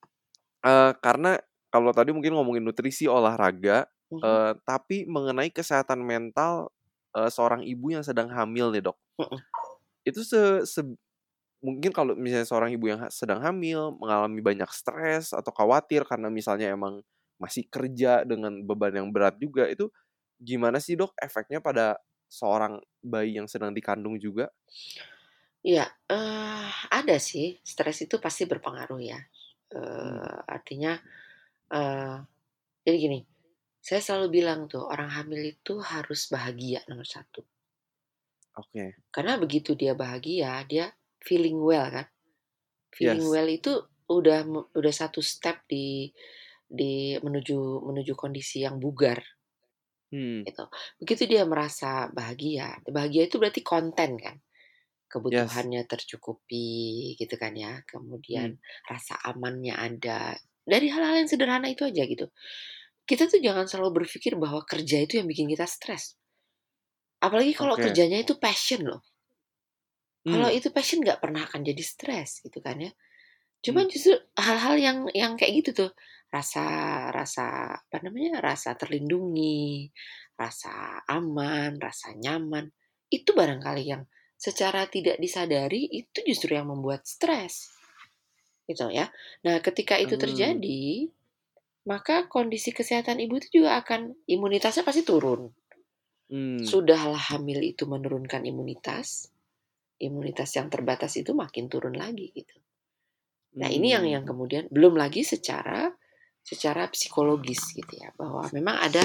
Uh, 0.59 0.91
karena 0.99 1.39
kalau 1.71 1.95
tadi 1.95 2.11
mungkin 2.11 2.35
ngomongin 2.35 2.65
nutrisi 2.65 3.07
olahraga 3.07 3.87
uh, 4.19 4.53
tapi 4.67 5.07
mengenai 5.07 5.53
kesehatan 5.53 6.03
mental 6.03 6.73
uh, 7.15 7.31
seorang 7.31 7.63
ibu 7.63 7.95
yang 7.95 8.03
sedang 8.03 8.29
hamil 8.33 8.73
nih 8.73 8.83
dok. 8.85 8.99
Mhm. 9.19 9.39
itu 10.07 10.25
se, 10.25 10.41
se- 10.65 10.97
mungkin 11.61 11.93
kalau 11.93 12.17
misalnya 12.17 12.49
seorang 12.49 12.71
ibu 12.73 12.89
yang 12.89 13.05
sedang 13.13 13.45
hamil 13.45 13.93
mengalami 13.99 14.41
banyak 14.41 14.71
stres 14.73 15.37
atau 15.37 15.53
khawatir 15.53 16.07
karena 16.09 16.33
misalnya 16.33 16.73
emang 16.73 17.05
masih 17.41 17.67
kerja 17.71 18.23
dengan 18.27 18.63
beban 18.67 18.95
yang 18.95 19.09
berat 19.15 19.39
juga 19.41 19.67
itu 19.71 19.91
gimana 20.39 20.79
sih 20.83 20.95
dok 20.99 21.15
efeknya 21.19 21.59
pada 21.63 21.99
seorang 22.31 22.79
bayi 23.03 23.39
yang 23.41 23.49
sedang 23.51 23.73
dikandung 23.75 24.19
juga 24.21 24.51
Iya, 25.67 25.85
eh, 26.15 26.71
ada 26.99 27.17
sih 27.19 27.59
stres 27.73 27.99
itu 28.07 28.17
pasti 28.25 28.43
berpengaruh 28.53 29.01
ya. 29.03 29.19
Eh, 29.75 30.37
artinya, 30.57 30.93
eh, 31.79 32.17
jadi 32.87 32.97
gini, 33.05 33.21
saya 33.89 34.01
selalu 34.07 34.29
bilang 34.43 34.61
tuh 34.73 34.85
orang 34.95 35.11
hamil 35.17 35.43
itu 35.55 35.75
harus 35.93 36.21
bahagia 36.35 36.81
nomor 36.91 37.09
satu. 37.09 37.43
oke 38.55 38.85
Karena 39.15 39.35
begitu 39.41 39.71
dia 39.81 39.93
bahagia, 39.97 40.53
dia 40.69 40.87
feeling 41.27 41.59
well 41.61 41.89
kan. 41.97 42.07
Feeling 42.97 43.25
Yes. 43.25 43.33
well 43.33 43.49
itu 43.49 43.73
udah 44.19 44.41
udah 44.79 44.95
satu 44.95 45.21
step 45.25 45.57
di 45.73 46.13
di 46.69 47.17
menuju 47.25 47.59
menuju 47.89 48.13
kondisi 48.23 48.65
yang 48.67 48.77
bugar 48.85 49.19
hmm 50.13 50.49
gitu. 50.49 50.65
Begitu 51.03 51.23
dia 51.31 51.43
merasa 51.53 52.09
bahagia, 52.15 52.81
bahagia 52.89 53.23
itu 53.29 53.37
berarti 53.41 53.61
konten 53.67 54.11
kan. 54.19 54.37
yes 55.29 55.69
Kebutuhannya 55.69 55.83
tercukupi 55.93 56.69
gitu 57.21 57.35
kan 57.41 57.55
ya. 57.57 57.83
hmm 58.35 58.53
Kemudian 58.53 58.59
rasa 58.89 59.15
amannya 59.31 59.75
ada. 59.77 60.37
Dari 60.67 60.89
hal-hal 60.93 61.25
yang 61.25 61.31
sederhana 61.33 61.69
itu 61.73 61.83
aja 61.89 62.05
gitu. 62.09 62.27
Kita 63.09 63.25
tuh 63.33 63.41
jangan 63.43 63.67
selalu 63.71 64.05
berpikir 64.05 64.35
bahwa 64.39 64.63
kerja 64.69 64.99
itu 65.05 65.21
yang 65.21 65.29
bikin 65.31 65.49
kita 65.53 65.67
stres. 65.69 66.17
Apalagi 67.27 67.53
kalau 67.61 67.77
oke 67.77 67.85
kerjanya 67.85 68.19
itu 68.25 68.35
passion 68.45 68.81
loh. 68.91 69.01
Kalau 70.29 70.49
hmm 70.49 70.59
itu 70.59 70.69
passion 70.77 71.01
nggak 71.05 71.21
pernah 71.25 71.43
akan 71.49 71.61
jadi 71.65 71.83
stres 71.93 72.31
gitu 72.45 72.59
kan 72.67 72.77
ya. 72.87 72.93
hmm 73.69 73.85
Cuman 73.85 73.91
justru 73.93 74.15
hal-hal 74.47 74.77
yang 74.87 74.99
yang 75.23 75.33
kayak 75.41 75.53
gitu 75.65 75.71
tuh 75.87 75.91
rasa 76.29 76.65
rasa 77.19 77.47
apa 77.81 77.99
namanya 78.05 78.41
rasa 78.49 78.71
terlindungi, 78.81 79.89
rasa 80.37 81.03
aman, 81.09 81.81
rasa 81.81 82.13
nyaman 82.25 82.69
itu 83.09 83.31
barangkali 83.33 83.85
yang 83.93 84.03
secara 84.39 84.87
tidak 84.95 85.17
disadari 85.25 85.83
itu 86.01 86.19
justru 86.29 86.51
yang 86.59 86.69
membuat 86.73 87.03
stres 87.09 87.55
gitu 88.71 88.87
ya. 88.99 89.07
Nah 89.45 89.57
ketika 89.67 89.95
itu 90.05 90.15
hmm 90.15 90.23
terjadi 90.25 91.11
maka 91.91 92.17
kondisi 92.35 92.71
kesehatan 92.79 93.19
ibu 93.25 93.35
itu 93.41 93.49
juga 93.63 93.71
akan 93.83 94.01
imunitasnya 94.35 94.83
pasti 94.89 95.03
turun. 95.11 95.43
hmm 96.31 96.69
Sudahlah 96.69 97.19
hamil 97.35 97.61
itu 97.73 97.83
menurunkan 97.95 98.43
imunitas, 98.51 99.09
imunitas 100.07 100.51
yang 100.59 100.69
terbatas 100.75 101.13
itu 101.23 101.33
makin 101.43 101.67
turun 101.73 101.95
lagi 102.03 102.27
gitu. 102.39 102.57
Nah, 103.61 103.69
ini 103.73 103.89
yang 103.97 104.05
yang 104.07 104.25
hmm 104.25 104.31
kemudian 104.31 104.65
belum 104.71 104.95
lagi 105.03 105.23
secara 105.27 105.91
secara 106.49 106.89
psikologis 106.89 107.61
gitu 107.77 107.93
ya, 107.93 108.09
bahwa 108.17 108.49
memang 108.57 108.81
ada 108.81 109.05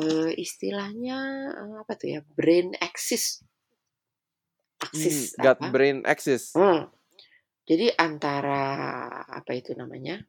eh, 0.00 0.32
istilahnya 0.40 1.18
eh, 1.52 1.76
apa 1.84 1.92
tuh 2.00 2.08
ya, 2.16 2.20
brain 2.32 2.72
axis, 2.80 3.44
hmm 3.44 3.52
axis 4.84 5.16
gut 5.36 5.56
apa? 5.56 5.68
brain 5.72 6.04
axis 6.04 6.52
Hmm, 6.56 6.88
jadi 7.64 7.96
antara 7.96 8.64
apa 9.24 9.52
itu 9.56 9.72
namanya? 9.72 10.20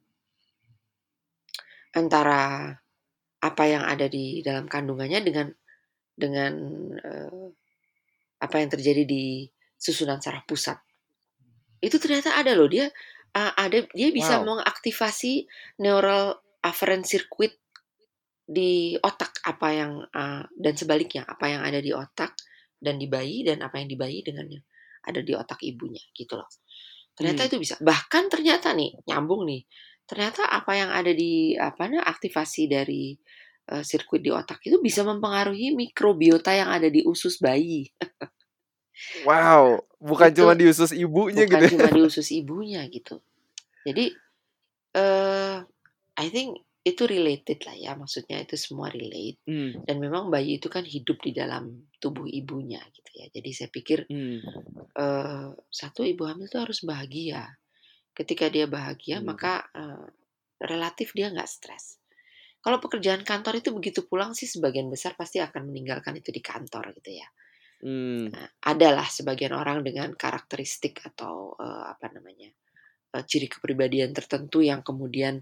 Antara 1.92 2.72
apa 3.40 3.64
yang 3.68 3.84
ada 3.84 4.08
di 4.08 4.40
dalam 4.40 4.64
kandungannya 4.64 5.20
dengan 5.20 5.48
dengan 6.16 6.52
eh, 6.96 7.48
apa 8.40 8.56
yang 8.60 8.72
terjadi 8.72 9.04
di 9.04 9.48
susunan 9.76 10.20
saraf 10.20 10.48
pusat. 10.48 10.80
Itu 11.80 12.00
ternyata 12.00 12.36
ada 12.40 12.56
loh 12.56 12.68
dia 12.68 12.88
uh, 13.36 13.52
ada 13.52 13.84
dia 13.92 14.08
bisa 14.10 14.40
wow 14.40 14.56
mengaktifasi 14.56 15.44
neural 15.84 16.40
afferent 16.64 17.04
circuit 17.04 17.60
di 18.46 18.96
otak 19.02 19.42
apa 19.44 19.68
yang 19.74 19.92
uh, 20.06 20.42
dan 20.56 20.74
sebaliknya 20.78 21.26
apa 21.28 21.50
yang 21.50 21.62
ada 21.66 21.82
di 21.82 21.92
otak 21.92 22.32
dan 22.80 22.96
di 22.96 23.10
bayi 23.10 23.44
dan 23.44 23.60
apa 23.60 23.82
yang 23.82 23.88
di 23.90 23.98
bayi 23.98 24.22
dengan 24.24 24.46
yang 24.48 24.64
ada 25.06 25.20
di 25.22 25.32
otak 25.34 25.62
ibunya 25.62 26.02
gitu 26.14 26.38
loh. 26.38 26.48
Ternyata 27.16 27.46
hmm 27.46 27.48
itu 27.50 27.56
bisa. 27.62 27.74
Bahkan 27.80 28.24
ternyata 28.28 28.74
nih 28.76 28.92
nyambung 29.08 29.46
nih. 29.48 29.62
Ternyata 30.06 30.46
apa 30.46 30.72
yang 30.78 30.90
ada 30.94 31.10
di 31.10 31.58
apa 31.58 31.88
namanya 31.90 32.06
aktivasi 32.06 32.70
dari 32.70 33.16
uh, 33.72 33.82
sirkuit 33.82 34.22
di 34.22 34.30
otak 34.30 34.62
itu 34.62 34.78
bisa 34.78 35.02
mempengaruhi 35.02 35.74
mikrobiota 35.74 36.54
yang 36.54 36.70
ada 36.70 36.86
di 36.86 37.02
usus 37.02 37.42
bayi. 37.42 37.90
wow 39.26 39.80
bukan 40.00 40.28
Itu 40.32 40.36
cuma 40.44 40.52
di 40.56 40.64
usus 40.68 40.90
ibunya 40.92 41.44
bukan 41.48 41.60
gitu 41.60 41.64
ya 41.64 41.70
cuma 41.72 41.88
di 41.96 42.02
usus 42.04 42.28
ibunya 42.32 42.80
gitu. 42.88 43.20
Jadi 43.86 44.04
eh 44.96 45.58
I 46.16 46.26
think 46.32 46.64
itu 46.86 47.02
related 47.02 47.66
lah 47.66 47.74
ya, 47.74 47.92
maksudnya 47.98 48.38
itu 48.38 48.54
semua 48.54 48.88
relate. 48.92 49.42
hmm 49.48 49.84
Dan 49.88 49.98
memang 49.98 50.30
bayi 50.30 50.62
itu 50.62 50.70
kan 50.70 50.86
hidup 50.86 51.18
di 51.18 51.34
dalam 51.34 51.90
tubuh 51.98 52.30
ibunya 52.30 52.78
gitu 52.94 53.10
ya. 53.18 53.26
Jadi 53.32 53.50
saya 53.52 53.68
pikir 53.72 53.98
hmm 54.08 54.38
eh 54.96 55.48
satu 55.68 56.00
ibu 56.06 56.24
hamil 56.24 56.48
itu 56.48 56.58
harus 56.60 56.80
bahagia. 56.86 57.42
Ketika 58.16 58.48
dia 58.48 58.66
bahagia 58.70 59.20
hmm 59.20 59.26
maka 59.26 59.66
eh, 59.74 60.06
relatif 60.62 61.12
dia 61.12 61.28
nggak 61.32 61.48
stres. 61.50 62.00
Kalau 62.64 62.82
pekerjaan 62.82 63.22
kantor 63.22 63.62
itu 63.62 63.70
begitu 63.70 64.02
pulang 64.10 64.34
sih 64.34 64.48
sebagian 64.50 64.90
besar 64.90 65.14
pasti 65.14 65.38
akan 65.38 65.70
meninggalkan 65.70 66.18
itu 66.18 66.34
di 66.34 66.42
kantor 66.42 66.96
gitu 66.98 67.14
ya. 67.14 67.26
hmm 67.26 67.45
Nah, 67.84 68.48
adalah 68.64 69.04
sebagian 69.04 69.52
orang 69.52 69.84
dengan 69.84 70.16
karakteristik 70.16 71.04
atau 71.04 71.52
eh, 71.60 71.84
apa 71.92 72.08
namanya 72.08 72.48
eh, 73.12 73.24
ciri 73.28 73.52
kepribadian 73.52 74.16
tertentu 74.16 74.64
yang 74.64 74.80
kemudian 74.80 75.36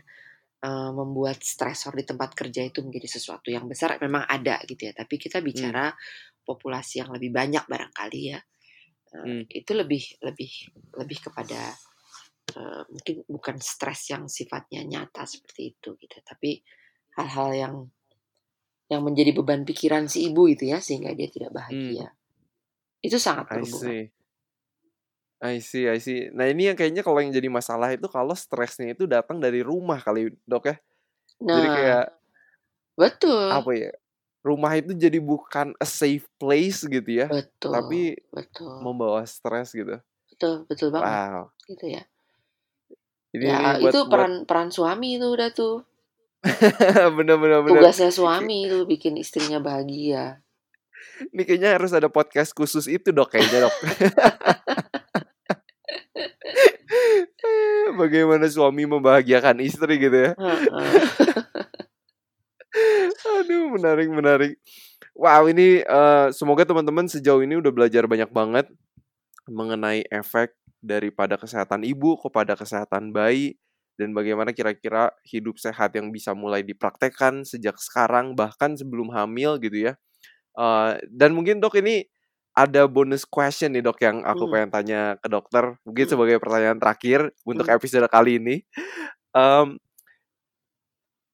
eh, 0.66 0.90
membuat 0.90 1.38
stresor 1.46 1.94
di 1.94 2.02
tempat 2.02 2.34
kerja 2.34 2.66
itu 2.66 2.82
menjadi 2.82 3.08
sesuatu 3.18 3.54
yang 3.54 3.70
besar 3.70 3.96
memang 4.02 4.26
ada 4.26 4.58
gitu 4.66 4.90
ya. 4.90 4.92
Tapi 4.98 5.14
kita 5.14 5.38
hmm 5.38 5.46
bicara 5.46 5.94
populasi 6.42 7.06
yang 7.06 7.10
lebih 7.14 7.30
banyak 7.30 7.64
barangkali 7.70 8.20
ya. 8.34 8.38
Eh, 9.14 9.22
hmm 9.22 9.42
itu 9.54 9.72
lebih 9.72 10.02
lebih 10.26 10.52
lebih 10.98 11.18
kepada 11.30 11.70
eh, 12.58 12.82
mungkin 12.90 13.16
bukan 13.30 13.56
stres 13.62 14.10
yang 14.10 14.26
sifatnya 14.26 14.82
nyata 14.82 15.22
seperti 15.22 15.78
itu 15.78 15.94
gitu. 16.02 16.18
Tapi 16.18 16.58
hal-hal 17.14 17.50
yang 17.54 17.74
yang 18.90 19.02
menjadi 19.06 19.32
beban 19.32 19.62
pikiran 19.64 20.10
si 20.10 20.28
ibu 20.28 20.44
itu 20.50 20.68
ya 20.68 20.82
sehingga 20.82 21.14
dia 21.16 21.30
tidak 21.30 21.54
hmm 21.70 21.94
bahagia. 21.94 22.08
Itu 23.04 23.20
sangat 23.20 23.52
I 23.52 23.60
berhubungan. 23.60 23.84
see 23.84 24.02
I 25.44 25.60
see, 25.60 25.84
I 25.84 26.00
see. 26.00 26.32
Nah 26.32 26.48
ini 26.48 26.72
yang 26.72 26.76
kayaknya 26.78 27.04
kalau 27.04 27.20
yang 27.20 27.28
jadi 27.28 27.52
masalah 27.52 27.92
itu 27.92 28.08
kalau 28.08 28.32
stresnya 28.32 28.96
itu 28.96 29.04
datang 29.04 29.36
dari 29.36 29.60
rumah 29.60 30.00
kali 30.00 30.32
dok 30.48 30.72
ya. 30.72 30.76
Jadi 31.44 31.68
Nah, 31.68 31.74
kayak 31.76 32.04
betul, 32.96 33.48
apa 33.52 33.70
ya? 33.76 33.92
Rumah 34.40 34.72
itu 34.80 34.92
jadi 34.96 35.18
bukan 35.20 35.76
a 35.76 35.86
safe 35.88 36.24
place 36.40 36.84
gitu 36.88 37.10
ya, 37.12 37.28
betul, 37.28 37.72
tapi 37.76 38.16
betul, 38.32 38.72
membawa 38.80 39.24
stres 39.28 39.72
gitu. 39.76 40.00
betul, 40.32 40.64
betul 40.68 40.88
banget 40.92 41.12
Wow. 41.12 41.52
gitu 41.68 41.86
ya. 41.92 42.02
Ini 43.34 43.44
Ya 43.44 43.56
buat 43.80 43.92
itu 43.92 43.98
buat 44.04 44.08
peran 44.12 44.32
peran 44.48 44.68
suami 44.72 45.16
itu 45.20 45.26
udah 45.28 45.50
tuh. 45.52 45.84
bener 47.16 47.36
bener 47.40 47.60
bener. 47.64 47.72
Tugasnya 47.72 48.12
suami 48.12 48.68
itu 48.68 48.84
bikin 48.84 49.16
istrinya 49.16 49.60
bahagia. 49.60 50.43
Ini 51.30 51.42
kayaknya 51.46 51.78
harus 51.78 51.92
ada 51.94 52.10
podcast 52.10 52.50
khusus 52.52 52.90
itu 52.90 53.10
dok 53.14 53.30
kayaknya 53.32 53.70
dok. 53.70 53.74
Bagaimana 58.00 58.48
suami 58.50 58.88
membahagiakan 58.88 59.62
istri 59.62 60.00
gitu 60.02 60.30
ya. 60.30 60.34
Aduh, 63.38 63.70
menarik, 63.78 64.08
menarik. 64.10 64.58
Wow, 65.14 65.46
ini 65.46 65.86
eh, 65.86 66.26
semoga 66.34 66.66
teman-teman 66.66 67.06
sejauh 67.06 67.38
ini 67.46 67.54
udah 67.62 67.70
belajar 67.70 68.10
banyak 68.10 68.30
banget 68.34 68.66
mengenai 69.46 70.02
efek 70.10 70.58
daripada 70.82 71.38
kesehatan 71.38 71.86
ibu 71.86 72.18
kepada 72.18 72.58
kesehatan 72.58 73.14
bayi 73.14 73.54
dan 73.94 74.10
bagaimana 74.10 74.50
kira-kira 74.50 75.14
hidup 75.22 75.54
sehat 75.62 75.94
yang 75.94 76.10
bisa 76.10 76.34
mulai 76.34 76.66
dipraktekkan 76.66 77.46
sejak 77.46 77.78
sekarang 77.78 78.34
bahkan 78.34 78.74
sebelum 78.74 79.14
hamil 79.14 79.56
gitu 79.62 79.90
ya. 79.90 79.94
Uh, 80.54 80.96
dan 81.10 81.34
mungkin 81.34 81.58
dok 81.58 81.82
ini 81.82 82.06
ada 82.54 82.86
bonus 82.86 83.26
question 83.26 83.74
nih 83.74 83.82
dok 83.82 83.98
yang 83.98 84.22
aku 84.22 84.46
hmm. 84.46 84.52
pengen 84.54 84.70
tanya 84.70 85.00
ke 85.18 85.26
dokter 85.26 85.74
mungkin 85.82 86.06
hmm. 86.06 86.12
sebagai 86.14 86.36
pertanyaan 86.38 86.78
terakhir 86.78 87.34
untuk 87.42 87.66
hmm. 87.66 87.74
episode 87.74 88.06
kali 88.06 88.38
ini. 88.38 88.56
Um, 89.34 89.82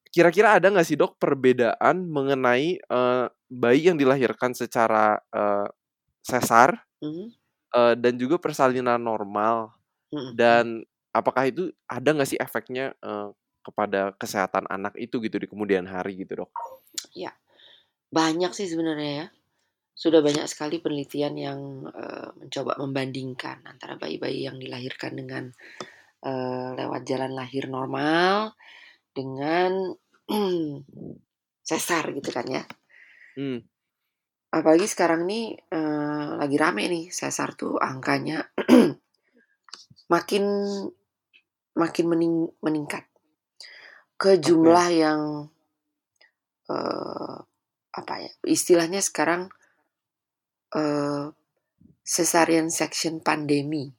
kira-kira 0.09 0.57
ada 0.57 0.73
nggak 0.73 0.89
sih 0.89 0.97
dok 0.97 1.21
perbedaan 1.21 2.09
mengenai 2.09 2.81
uh, 2.89 3.29
bayi 3.53 3.93
yang 3.93 4.01
dilahirkan 4.01 4.57
secara 4.57 5.21
uh, 5.31 5.68
sesar 6.25 6.81
hmm. 7.05 7.29
uh, 7.77 7.95
dan 7.95 8.16
juga 8.16 8.41
persalinan 8.41 8.99
normal 8.99 9.77
hmm. 10.11 10.33
dan 10.35 10.83
apakah 11.12 11.53
itu 11.53 11.68
ada 11.85 12.16
nggak 12.16 12.27
sih 12.33 12.41
efeknya 12.41 12.97
uh, 13.05 13.31
kepada 13.61 14.16
kesehatan 14.16 14.64
anak 14.73 14.97
itu 14.97 15.21
gitu 15.21 15.37
di 15.37 15.47
kemudian 15.47 15.85
hari 15.85 16.16
gitu 16.16 16.43
dok? 16.43 16.51
Ya 17.12 17.37
banyak 18.11 18.53
sih 18.53 18.67
sebenarnya 18.67 19.13
ya. 19.25 19.27
Sudah 19.95 20.21
banyak 20.25 20.47
sekali 20.51 20.83
penelitian 20.83 21.35
yang 21.39 21.61
uh, 21.87 22.35
mencoba 22.35 22.77
membandingkan 22.83 23.63
antara 23.65 23.95
bayi-bayi 23.97 24.51
yang 24.51 24.59
dilahirkan 24.59 25.13
dengan 25.15 25.45
uh, 26.27 26.75
lewat 26.75 27.03
jalan 27.07 27.33
lahir 27.33 27.71
normal 27.71 28.59
dengan 29.15 29.95
sesar 31.69 32.11
gitu 32.17 32.31
kan 32.35 32.47
ya. 32.51 32.65
Hmm. 33.39 33.63
Apalagi 34.51 34.91
sekarang 34.91 35.31
nih 35.31 35.55
uh, 35.71 36.41
lagi 36.43 36.57
rame 36.59 36.91
nih 36.91 37.05
sesar 37.15 37.55
tuh 37.55 37.79
angkanya 37.79 38.43
makin 40.15 40.45
makin 41.79 42.07
mening 42.11 42.35
meningkat 42.59 43.07
ke 44.19 44.37
jumlah 44.43 44.91
okay. 44.91 45.01
yang 45.07 45.21
uh, 46.67 47.37
apa 48.01 48.24
ya 48.24 48.32
istilahnya 48.48 49.05
sekarang 49.05 49.53
uh, 50.74 51.30
cesarean 52.01 52.72
section 52.72 53.20
pandemi. 53.20 53.92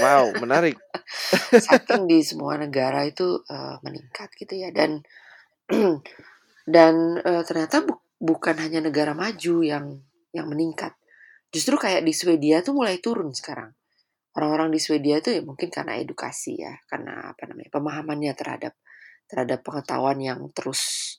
Wow, 0.00 0.32
menarik. 0.40 0.80
Saking 1.68 2.08
di 2.08 2.24
semua 2.24 2.56
negara 2.56 3.04
itu 3.04 3.44
uh, 3.44 3.76
meningkat 3.84 4.32
gitu 4.40 4.56
ya 4.56 4.72
dan 4.72 5.04
dan 6.74 7.20
uh, 7.20 7.44
ternyata 7.44 7.84
bu 7.84 8.00
bukan 8.16 8.56
hanya 8.56 8.80
negara 8.80 9.12
maju 9.12 9.60
yang 9.60 10.00
yang 10.32 10.48
meningkat. 10.48 10.96
Justru 11.52 11.76
kayak 11.76 12.02
di 12.02 12.16
Swedia 12.16 12.64
tuh 12.64 12.72
mulai 12.72 12.96
turun 13.04 13.36
sekarang 13.36 13.76
orang-orang 14.36 14.68
di 14.68 14.80
Swedia 14.80 15.18
itu 15.18 15.32
ya 15.32 15.40
mungkin 15.40 15.72
karena 15.72 15.96
edukasi 15.96 16.60
ya, 16.60 16.76
karena 16.86 17.32
apa 17.32 17.48
namanya 17.48 17.72
pemahamannya 17.72 18.32
terhadap 18.36 18.76
terhadap 19.26 19.64
pengetahuan 19.64 20.20
yang 20.20 20.40
terus 20.52 21.16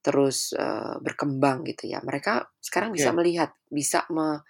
terus 0.00 0.54
uh, 0.54 0.96
berkembang 1.02 1.66
gitu 1.66 1.90
ya. 1.90 1.98
Mereka 2.00 2.48
sekarang 2.62 2.94
bisa 2.94 3.10
yeah. 3.10 3.16
melihat, 3.16 3.50
bisa 3.68 4.06
me, 4.08 4.42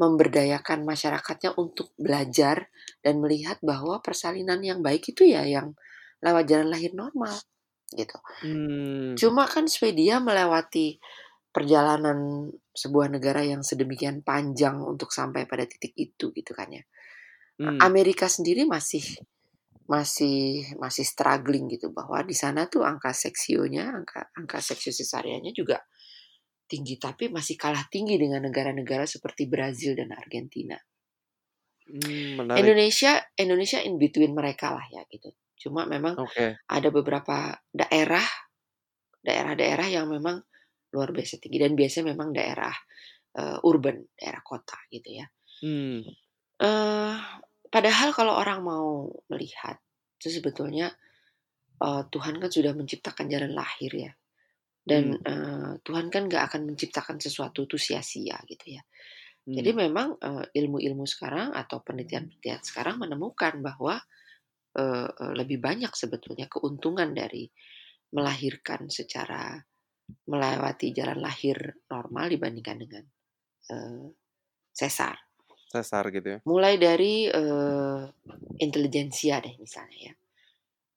memberdayakan 0.00 0.88
masyarakatnya 0.88 1.54
untuk 1.60 1.92
belajar 2.00 2.72
dan 3.04 3.20
melihat 3.20 3.60
bahwa 3.60 4.00
persalinan 4.00 4.64
yang 4.64 4.80
baik 4.80 5.12
itu 5.12 5.28
ya 5.28 5.44
yang 5.44 5.76
lewat 6.24 6.44
jalan 6.48 6.68
lahir 6.72 6.96
normal 6.96 7.36
gitu. 7.92 8.16
Hmm. 8.46 9.18
Cuma 9.18 9.44
kan 9.44 9.66
Swedia 9.66 10.22
melewati 10.22 10.96
perjalanan 11.50 12.48
sebuah 12.70 13.10
negara 13.10 13.42
yang 13.42 13.60
sedemikian 13.66 14.22
panjang 14.22 14.78
untuk 14.78 15.10
sampai 15.10 15.44
pada 15.44 15.66
titik 15.66 15.92
itu 15.98 16.30
gitu 16.32 16.52
kan 16.54 16.70
ya. 16.70 16.84
Hmm. 17.60 17.76
Amerika 17.82 18.30
sendiri 18.30 18.64
masih 18.64 19.02
masih 19.90 20.62
masih 20.78 21.02
struggling 21.02 21.66
gitu 21.66 21.90
bahwa 21.90 22.22
di 22.22 22.30
sana 22.30 22.70
tuh 22.70 22.86
angka 22.86 23.10
seksionya, 23.10 23.90
angka 23.90 24.30
angka 24.38 24.62
seksio 24.62 24.94
sesarianya 24.94 25.50
juga 25.50 25.82
tinggi 26.70 26.94
tapi 27.02 27.26
masih 27.26 27.58
kalah 27.58 27.82
tinggi 27.90 28.14
dengan 28.14 28.46
negara-negara 28.46 29.02
seperti 29.02 29.50
Brazil 29.50 29.98
dan 29.98 30.14
Argentina. 30.14 30.78
Hmm, 31.90 32.46
Indonesia 32.54 33.18
Indonesia 33.34 33.82
in 33.82 33.98
between 33.98 34.30
mereka 34.30 34.78
lah 34.78 34.86
ya 34.94 35.02
gitu. 35.10 35.34
Cuma 35.58 35.90
memang 35.90 36.14
okay. 36.22 36.54
ada 36.70 36.88
beberapa 36.94 37.58
daerah 37.74 38.22
daerah-daerah 39.26 39.90
yang 39.90 40.06
memang 40.06 40.38
luar 40.94 41.10
biasa 41.10 41.42
tinggi 41.42 41.58
dan 41.58 41.74
biasanya 41.74 42.14
memang 42.14 42.30
daerah 42.30 42.72
uh, 43.42 43.58
urban, 43.66 44.06
daerah 44.14 44.38
kota 44.46 44.78
gitu 44.86 45.18
ya. 45.18 45.26
Hmm. 45.66 46.06
Uh, 46.62 47.18
Padahal 47.70 48.10
kalau 48.10 48.34
orang 48.34 48.66
mau 48.66 49.06
melihat 49.30 49.78
itu 50.18 50.42
sebetulnya 50.42 50.90
uh, 51.80 52.02
Tuhan 52.10 52.42
kan 52.42 52.50
sudah 52.50 52.74
menciptakan 52.74 53.30
jalan 53.30 53.54
lahir 53.54 53.92
ya. 53.94 54.12
Dan 54.80 55.16
hmm. 55.16 55.24
uh, 55.24 55.72
Tuhan 55.86 56.10
kan 56.10 56.26
gak 56.26 56.50
akan 56.50 56.74
menciptakan 56.74 57.22
sesuatu 57.22 57.64
itu 57.64 57.78
sia-sia 57.78 58.36
gitu 58.50 58.74
ya. 58.74 58.82
Hmm. 59.46 59.54
Jadi 59.54 59.70
memang 59.72 60.18
uh, 60.18 60.44
ilmu-ilmu 60.50 61.06
sekarang 61.06 61.54
atau 61.54 61.80
penelitian-penelitian 61.80 62.60
sekarang 62.66 62.98
menemukan 62.98 63.62
bahwa 63.62 64.02
uh, 64.76 65.08
uh, 65.08 65.32
lebih 65.38 65.62
banyak 65.62 65.94
sebetulnya 65.94 66.50
keuntungan 66.50 67.14
dari 67.14 67.48
melahirkan 68.10 68.90
secara 68.90 69.62
melewati 70.26 70.90
jalan 70.90 71.22
lahir 71.22 71.78
normal 71.86 72.26
dibandingkan 72.34 72.76
dengan 72.82 73.04
uh, 73.70 74.10
sesar. 74.74 75.29
Sesar 75.70 76.10
gitu 76.10 76.26
ya? 76.26 76.38
Mulai 76.42 76.74
dari 76.82 77.30
uh, 77.30 78.02
intelijensia 78.58 79.38
deh 79.38 79.54
misalnya 79.62 80.10
ya. 80.10 80.14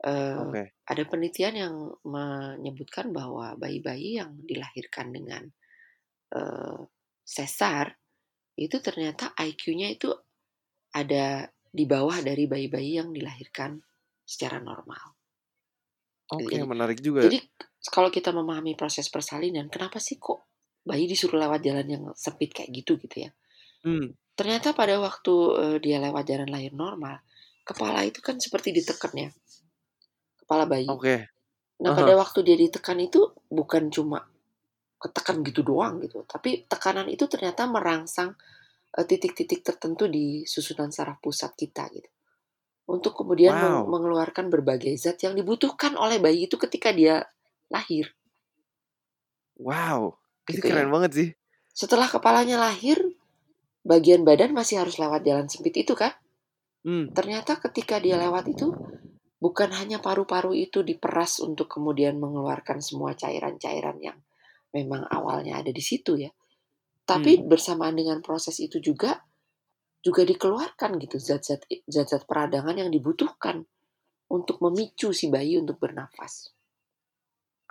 Uh, 0.03 0.49
okay. 0.49 0.65
Ada 0.89 1.07
penelitian 1.07 1.55
yang 1.55 1.75
menyebutkan 2.03 3.13
bahwa 3.15 3.55
bayi-bayi 3.55 4.19
yang 4.19 4.35
dilahirkan 4.43 5.13
dengan 5.15 5.45
uh, 6.35 6.83
sesar 7.23 7.93
itu 8.59 8.81
ternyata 8.83 9.31
IQ-nya 9.37 9.93
itu 9.93 10.11
ada 10.93 11.47
di 11.73 11.85
bawah 11.87 12.19
dari 12.19 12.45
bayi-bayi 12.45 12.99
yang 12.99 13.09
dilahirkan 13.15 13.79
secara 14.25 14.59
normal. 14.59 15.17
Oke, 16.33 16.49
okay, 16.49 16.65
menarik 16.65 16.99
juga. 16.99 17.25
Jadi 17.25 17.39
kalau 17.93 18.09
kita 18.09 18.33
memahami 18.33 18.73
proses 18.73 19.07
persalinan, 19.07 19.69
kenapa 19.69 20.01
sih 20.01 20.17
kok 20.17 20.49
bayi 20.83 21.05
disuruh 21.05 21.39
lewat 21.39 21.61
jalan 21.61 21.87
yang 21.87 22.03
sempit 22.17 22.51
kayak 22.51 22.73
gitu 22.73 22.97
gitu 22.99 23.29
ya? 23.29 23.31
Hmm. 23.83 24.15
Ternyata 24.33 24.73
pada 24.73 24.97
waktu 24.97 25.33
uh, 25.33 25.77
dia 25.77 26.01
lewat 26.01 26.25
jalan 26.25 26.49
lahir 26.49 26.73
normal, 26.73 27.21
kepala 27.61 28.01
itu 28.01 28.19
kan 28.19 28.41
seperti 28.41 28.73
ditekan 28.73 29.13
ya. 29.13 29.29
Kepala 30.41 30.65
bayi. 30.65 30.89
Oke. 30.89 31.01
Okay. 31.01 31.19
Nah, 31.85 31.91
uh 31.91 31.93
-huh. 31.93 31.99
pada 32.01 32.13
waktu 32.17 32.39
dia 32.41 32.57
ditekan 32.57 32.97
itu 32.97 33.29
bukan 33.49 33.93
cuma 33.93 34.25
ketekan 34.97 35.43
gitu 35.43 35.67
doang 35.67 35.99
gitu, 35.99 36.23
tapi 36.23 36.63
tekanan 36.63 37.11
itu 37.11 37.27
ternyata 37.27 37.67
merangsang 37.67 38.39
eh, 38.95 39.03
titik-titik 39.03 39.59
uh, 39.59 39.65
tertentu 39.75 40.07
di 40.07 40.47
susunan 40.47 40.95
saraf 40.95 41.19
pusat 41.19 41.51
kita 41.59 41.91
gitu. 41.91 42.07
Untuk 42.87 43.11
kemudian 43.11 43.51
wow. 43.51 43.83
mengeluarkan 43.83 44.47
berbagai 44.47 44.95
zat 44.95 45.19
yang 45.27 45.35
dibutuhkan 45.35 45.99
oleh 45.99 46.23
bayi 46.23 46.47
itu 46.47 46.55
ketika 46.55 46.95
dia 46.95 47.27
lahir. 47.67 48.15
Wow, 49.59 50.15
gitu 50.47 50.63
ini 50.63 50.71
keren 50.71 50.87
ya. 50.87 50.91
banget 50.91 51.11
sih. 51.11 51.29
Setelah 51.75 52.07
kepalanya 52.07 52.63
lahir, 52.63 52.97
bagian 53.83 54.23
badan 54.23 54.55
masih 54.55 54.79
harus 54.79 54.97
lewat 54.97 55.27
jalan 55.27 55.47
sempit 55.51 55.75
itu 55.75 55.93
kan? 55.93 56.15
Hmm. 56.83 57.11
Ternyata 57.11 57.59
ketika 57.59 57.99
dia 57.99 58.15
lewat 58.19 58.51
itu 58.51 58.71
bukan 59.39 59.75
hanya 59.75 59.99
paru-paru 59.99 60.55
itu 60.55 60.83
diperas 60.83 61.43
untuk 61.43 61.67
kemudian 61.67 62.15
mengeluarkan 62.19 62.79
semua 62.79 63.11
cairan-cairan 63.15 63.99
yang 63.99 64.17
memang 64.71 65.03
awalnya 65.11 65.59
ada 65.59 65.71
di 65.71 65.83
situ 65.83 66.15
ya. 66.15 66.31
Tapi 67.03 67.43
hmm. 67.43 67.51
bersamaan 67.51 67.99
dengan 67.99 68.23
proses 68.23 68.63
itu 68.63 68.79
juga 68.79 69.19
juga 70.03 70.27
dikeluarkan 70.27 70.99
gitu 70.99 71.15
zat-zat 71.15 71.63
zat-zat 71.87 72.27
peradangan 72.27 72.75
yang 72.75 72.91
dibutuhkan 72.91 73.63
untuk 74.27 74.59
memicu 74.63 75.15
si 75.15 75.31
bayi 75.31 75.59
untuk 75.59 75.79
bernafas. 75.79 76.51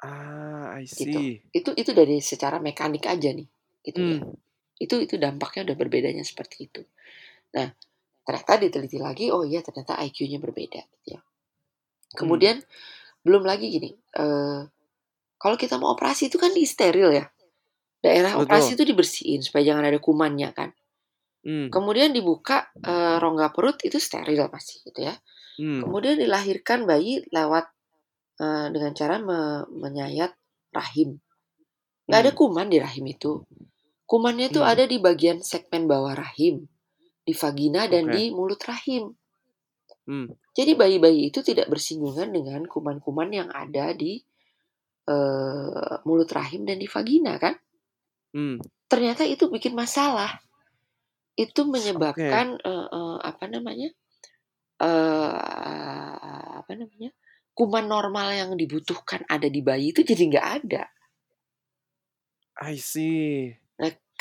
Ah, 0.01 0.77
I 0.81 0.89
gitu. 0.89 1.09
see. 1.09 1.13
Gitu. 1.13 1.21
Itu 1.53 1.71
itu 1.77 1.91
dari 1.93 2.21
secara 2.25 2.57
mekanik 2.61 3.05
aja 3.05 3.33
nih, 3.33 3.49
gitu 3.85 4.01
ya. 4.01 4.21
hmm. 4.21 4.25
ya 4.25 4.51
itu 4.79 5.03
itu 5.03 5.14
dampaknya 5.20 5.73
udah 5.73 5.77
berbedanya 5.77 6.25
seperti 6.25 6.70
itu 6.70 6.83
nah 7.53 7.68
ternyata 8.23 8.55
diteliti 8.62 8.99
lagi 9.03 9.29
oh 9.35 9.43
iya 9.43 9.61
ternyata 9.61 9.99
IQ-nya 9.99 10.39
berbeda 10.39 10.81
gitu 10.81 11.18
ya 11.18 11.20
kemudian 12.14 12.62
hmm. 12.62 13.25
belum 13.27 13.43
lagi 13.43 13.66
gini 13.68 13.91
uh, 14.18 14.64
kalau 15.43 15.57
kita 15.59 15.77
mau 15.83 15.99
operasi 15.99 16.31
itu 16.31 16.39
kan 16.39 16.55
di 16.55 16.62
steril 16.62 17.11
ya 17.11 17.27
daerah 18.03 18.35
Betul. 18.35 18.43
operasi 18.47 18.70
itu 18.79 18.85
dibersihin 18.87 19.41
supaya 19.43 19.75
jangan 19.75 19.85
ada 19.91 19.99
kumannya 19.99 20.51
kan 20.55 20.70
hmm. 21.47 21.68
kemudian 21.75 22.14
dibuka 22.14 22.70
uh, 22.83 23.18
rongga 23.18 23.51
perut 23.51 23.79
itu 23.83 23.99
steril 23.99 24.47
pasti 24.51 24.83
gitu 24.87 25.03
ya 25.03 25.14
hmm. 25.59 25.83
kemudian 25.87 26.18
dilahirkan 26.18 26.87
bayi 26.87 27.27
lewat 27.31 27.66
uh, 28.39 28.66
dengan 28.70 28.93
cara 28.95 29.18
me 29.18 29.66
menyayat 29.70 30.35
rahim 30.70 31.18
nggak 32.07 32.18
hmm. 32.18 32.27
ada 32.29 32.33
kuman 32.35 32.66
di 32.70 32.79
rahim 32.79 33.05
itu 33.11 33.43
Kumannya 34.13 34.53
itu 34.53 34.61
hmm. 34.61 34.73
ada 34.77 34.85
di 34.85 35.01
bagian 35.01 35.41
segmen 35.41 35.89
bawah 35.89 36.13
rahim, 36.13 36.69
di 37.25 37.33
vagina 37.33 37.89
dan 37.89 38.13
okay. 38.13 38.13
di 38.13 38.23
mulut 38.29 38.61
rahim. 38.61 39.17
Hmm. 40.05 40.29
Jadi 40.53 40.77
bayi-bayi 40.77 41.33
itu 41.33 41.41
tidak 41.41 41.73
bersinggungan 41.73 42.29
dengan 42.29 42.69
kuman-kuman 42.69 43.33
yang 43.33 43.49
ada 43.49 43.97
di 43.97 44.21
uh, 45.09 46.05
mulut 46.05 46.29
rahim 46.29 46.69
dan 46.69 46.77
di 46.77 46.93
vagina 46.93 47.41
kan? 47.41 47.57
Hmm. 48.37 48.61
Ternyata 48.85 49.25
itu 49.25 49.49
bikin 49.49 49.73
masalah. 49.73 50.45
Itu 51.33 51.65
menyebabkan 51.65 52.61
uh, 52.61 52.89
uh, 52.93 53.17
apa 53.17 53.49
namanya? 53.49 53.97
uh, 54.77 56.61
apa 56.61 56.73
namanya? 56.77 57.17
Kuman 57.57 57.89
normal 57.89 58.37
yang 58.37 58.53
dibutuhkan 58.61 59.25
ada 59.25 59.49
di 59.49 59.65
bayi 59.65 59.97
itu 59.97 60.05
jadi 60.05 60.21
nggak 60.37 60.49
ada. 60.61 60.85
I 62.61 62.77
see. 62.77 63.62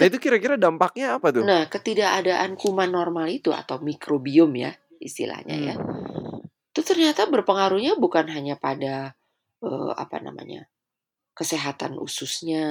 Nah, 0.01 0.09
itu 0.09 0.17
kira-kira 0.17 0.57
dampaknya 0.57 1.21
apa 1.21 1.29
tuh? 1.29 1.45
Nah, 1.45 1.69
ketidakadaan 1.69 2.57
kuman 2.57 2.89
normal 2.89 3.29
itu 3.29 3.53
atau 3.53 3.77
mikrobiom 3.77 4.49
ya 4.57 4.73
istilahnya 4.97 5.55
ya. 5.61 5.75
Hmm. 5.77 6.41
Itu 6.73 6.81
ternyata 6.81 7.29
berpengaruhnya 7.29 8.01
bukan 8.01 8.25
hanya 8.33 8.57
pada 8.57 9.13
uh, 9.61 9.93
apa 9.93 10.17
namanya? 10.17 10.65
kesehatan 11.31 11.95
ususnya 12.01 12.65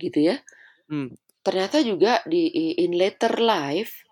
gitu 0.00 0.32
ya. 0.32 0.40
Hmm. 0.88 1.14
Ternyata 1.40 1.80
juga 1.84 2.20
di 2.26 2.48
in 2.80 2.96
later 2.96 3.38
life 3.38 4.04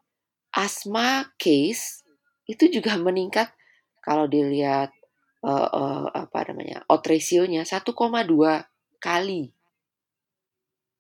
asma 0.55 1.29
case 1.37 2.05
itu 2.49 2.69
juga 2.69 2.97
meningkat 3.07 3.53
kalau 4.05 4.29
dilihat 4.29 4.93
uh, 5.45 5.69
uh, 5.73 6.07
apa 6.13 6.53
namanya? 6.53 6.85
out 6.89 7.05
ratio-nya 7.05 7.65
1,2 7.65 7.97
kali 9.01 9.53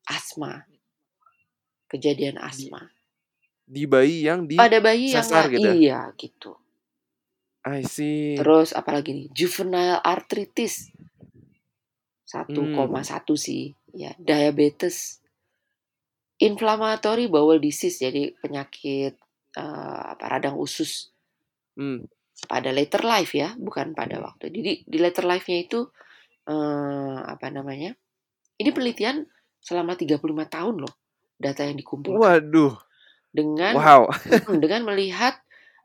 asma 0.08 0.67
kejadian 1.88 2.36
asma 2.38 2.88
Di 3.64 3.84
bayi 3.84 4.24
yang 4.24 4.44
di 4.44 4.56
pada 4.56 4.80
bayi 4.80 5.12
yang 5.12 5.24
sesar 5.24 5.48
nggak- 5.48 5.52
gitu 5.56 5.66
ya? 5.66 5.74
iya 5.74 6.00
gitu 6.14 6.52
I 7.64 7.84
see. 7.84 8.36
terus 8.36 8.72
apalagi 8.72 9.12
nih 9.12 9.28
juvenile 9.28 10.00
arthritis 10.00 10.88
1,1 12.24 12.54
Hmm. 12.54 13.36
sih 13.36 13.72
ya 13.92 14.12
diabetes 14.16 15.20
inflammatory 16.38 17.26
bowel 17.26 17.58
disease 17.58 17.98
jadi 17.98 18.32
penyakit 18.36 19.16
eh, 19.52 20.02
apa 20.12 20.24
radang 20.28 20.56
usus 20.56 21.10
Hmm. 21.74 22.04
pada 22.44 22.70
later 22.70 23.02
life 23.02 23.32
ya 23.32 23.54
bukan 23.54 23.92
pada 23.92 24.18
waktu 24.18 24.50
jadi 24.50 24.72
di 24.82 24.98
later 24.98 25.22
life-nya 25.24 25.62
itu 25.62 25.86
eh, 26.44 27.18
apa 27.24 27.48
namanya 27.48 27.94
ini 28.56 28.70
penelitian 28.70 29.26
selama 29.58 29.94
35 29.94 30.18
tahun 30.48 30.76
loh 30.78 30.94
data 31.38 31.62
yang 31.64 31.78
dikumpulkan 31.78 32.18
Waduh. 32.42 32.74
dengan 33.32 33.74
Wow. 33.78 34.02
Mm, 34.50 34.58
dengan 34.60 34.82
melihat 34.86 35.38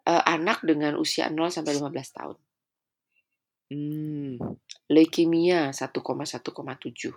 eh, 0.04 0.24
anak 0.28 0.66
dengan 0.66 0.97
usia 0.99 1.30
0 1.32 1.47
sampai 1.54 1.78
15 1.78 2.10
tahun. 2.18 2.38
Hmm. 3.72 4.38
Leukemia 4.91 5.72
1,1,7. 5.74 7.14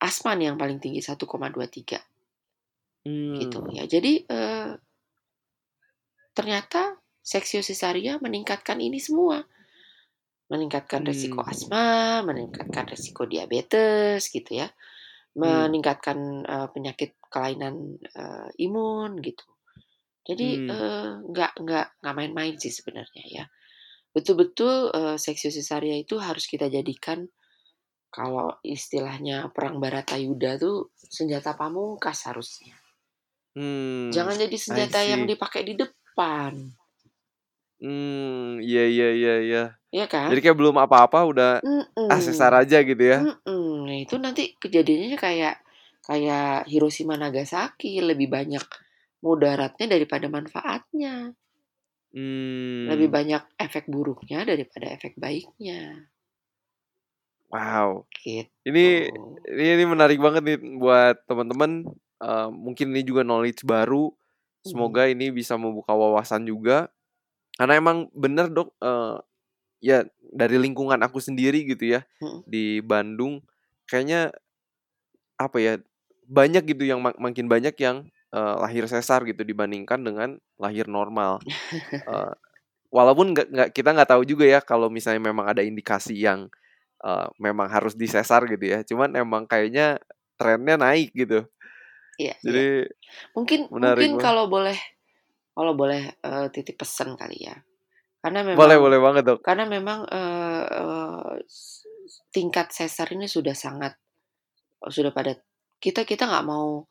Asma 0.00 0.32
yang 0.36 0.56
paling 0.56 0.80
tinggi 0.80 1.00
1,23 1.04 2.00
Hmm. 3.06 3.32
gitu 3.40 3.64
ya. 3.72 3.84
Jadi 3.88 4.24
eh, 4.28 4.70
ternyata 6.36 6.96
seksiosisaria 7.20 8.16
meningkatkan 8.20 8.80
ini 8.80 9.00
semua. 9.00 9.44
Meningkatkan 10.50 11.06
resiko 11.06 11.40
Hmm. 11.46 11.50
asma, 11.52 11.86
meningkatkan 12.26 12.90
resiko 12.90 13.22
diabetes 13.24 14.26
gitu 14.28 14.50
ya. 14.60 14.68
Hmm. 15.36 15.70
Meningkatkan 15.70 16.18
eh, 16.44 16.68
penyakit 16.74 17.14
kelainan 17.30 17.96
eh, 18.02 18.48
imun 18.66 19.16
gitu. 19.22 19.46
Jadi 20.26 20.48
Hmm. 20.66 20.70
eh, 20.70 21.10
nggak 21.30 21.52
nggak 21.64 21.86
nggak 22.02 22.14
main-main 22.18 22.54
sih 22.60 22.74
sebenarnya 22.74 23.24
ya. 23.24 23.44
Betul-betul 24.12 24.90
eh, 24.90 25.16
seksiosisaria 25.16 25.96
itu 26.02 26.18
harus 26.18 26.44
kita 26.50 26.66
jadikan 26.66 27.24
kalau 28.10 28.50
istilahnya 28.66 29.54
perang 29.54 29.78
Baratayuda 29.78 30.58
tuh 30.58 30.90
senjata 30.98 31.54
pamungkas 31.54 32.26
harusnya. 32.26 32.74
Hmm. 33.54 34.10
Jangan 34.10 34.34
jadi 34.34 34.56
senjata 34.58 35.00
yang 35.06 35.22
see. 35.24 35.30
dipakai 35.34 35.62
di 35.62 35.74
depan, 35.78 36.74
Hmm. 37.80 38.60
Iya 38.60 38.84
iya 38.92 39.08
iya 39.16 39.34
iya. 39.40 39.62
ya 39.88 40.04
kan? 40.04 40.28
Jadi 40.28 40.40
kayak 40.44 40.58
belum 40.60 40.76
apa-apa 40.76 41.24
udah 41.24 41.52
Mm-mm. 41.64 42.12
ah 42.12 42.20
sesar 42.20 42.52
aja 42.52 42.84
gitu 42.84 43.00
ya. 43.00 43.24
Mm-mm. 43.24 43.88
Nah 43.88 43.96
itu 44.04 44.20
nanti 44.20 44.52
kejadiannya 44.60 45.16
kayak 45.16 45.64
kayak 46.08 46.66
Hiroshima 46.70 47.14
Nagasaki 47.22 47.92
lebih 48.10 48.28
banyak 48.36 48.64
mudaratnya 49.24 49.86
daripada 49.94 50.26
manfaatnya, 50.36 51.14
lebih 52.90 53.08
Hmm. 53.08 53.14
banyak 53.16 53.42
efek 53.66 53.84
buruknya 53.94 54.40
daripada 54.50 54.86
efek 54.96 55.12
baiknya, 55.24 55.80
Wow. 57.50 58.06
gitu. 58.22 58.50
Ini 58.68 59.10
ini 59.50 59.64
ini 59.80 59.84
menarik 59.88 60.20
banget 60.22 60.42
nih 60.46 60.58
buat 60.78 61.16
teman-teman. 61.26 61.88
Eh, 62.20 62.48
mungkin 62.52 62.92
ini 62.94 63.02
juga 63.02 63.22
knowledge 63.26 63.64
baru. 63.66 64.12
Semoga 64.62 65.08
ini 65.08 65.32
bisa 65.32 65.56
membuka 65.56 65.96
wawasan 65.96 66.44
juga. 66.46 66.92
Karena 67.58 67.78
emang 67.80 68.08
bener 68.14 68.50
dok. 68.52 68.74
eh, 68.82 69.16
ya 69.82 70.04
dari 70.34 70.56
lingkungan 70.60 71.00
aku 71.04 71.18
sendiri 71.22 71.64
gitu 71.68 71.96
ya 71.98 72.02
Mm. 72.22 72.40
di 72.46 72.80
Bandung. 72.84 73.42
Kayaknya 73.88 74.32
apa 75.40 75.56
ya 75.58 75.74
banyak 76.30 76.62
gitu 76.76 76.84
yang 76.86 77.00
mak- 77.02 77.18
makin 77.18 77.46
banyak 77.50 77.74
yang 77.82 78.06
eh, 78.30 78.54
lahir 78.62 78.86
sesar 78.86 79.26
gitu 79.26 79.42
dibandingkan 79.42 80.00
dengan 80.06 80.38
lahir 80.62 80.86
normal. 80.86 81.42
Eh, 82.06 82.32
walaupun 82.94 83.34
nggak 83.36 83.48
nggak 83.54 83.70
kita 83.76 83.90
nggak 83.96 84.10
tahu 84.14 84.22
juga 84.26 84.46
ya 84.48 84.60
kalau 84.64 84.88
misalnya 84.92 85.22
memang 85.30 85.46
ada 85.50 85.62
indikasi 85.66 86.16
yang 86.18 86.48
eh, 87.04 87.28
memang 87.42 87.68
harus 87.70 87.94
disesar 87.98 88.46
gitu 88.50 88.64
ya. 88.66 88.80
Cuman 88.86 89.14
emang 89.18 89.44
kayaknya 89.50 89.98
trennya 90.40 90.76
naik 90.80 91.12
gitu. 91.16 91.46
Iya, 92.20 92.34
iya. 92.36 92.36
Jadi 92.44 92.64
Mungkin 93.36 93.60
menarik 93.72 94.08
mungkin 94.08 94.10
banget. 94.18 94.24
kalau 94.24 94.44
boleh 94.52 94.78
kalau 95.56 95.72
boleh 95.76 96.02
eh, 96.20 96.46
titip 96.54 96.76
pesan 96.80 97.16
kali 97.18 97.38
ya. 97.48 97.56
Karena 98.20 98.40
memang 98.44 98.58
boleh 98.60 98.76
boleh 98.78 98.98
banget 99.00 99.22
dok. 99.26 99.40
karena 99.46 99.64
memang 99.68 100.04
eh, 100.08 101.32
s- 101.48 101.84
tingkat 102.34 102.70
sesar 102.74 103.08
ini 103.16 103.26
sudah 103.30 103.54
sangat 103.56 103.96
sudah 104.88 105.12
pada 105.12 105.36
kita 105.80 106.04
kita 106.04 106.28
nggak 106.28 106.46
mau 106.46 106.84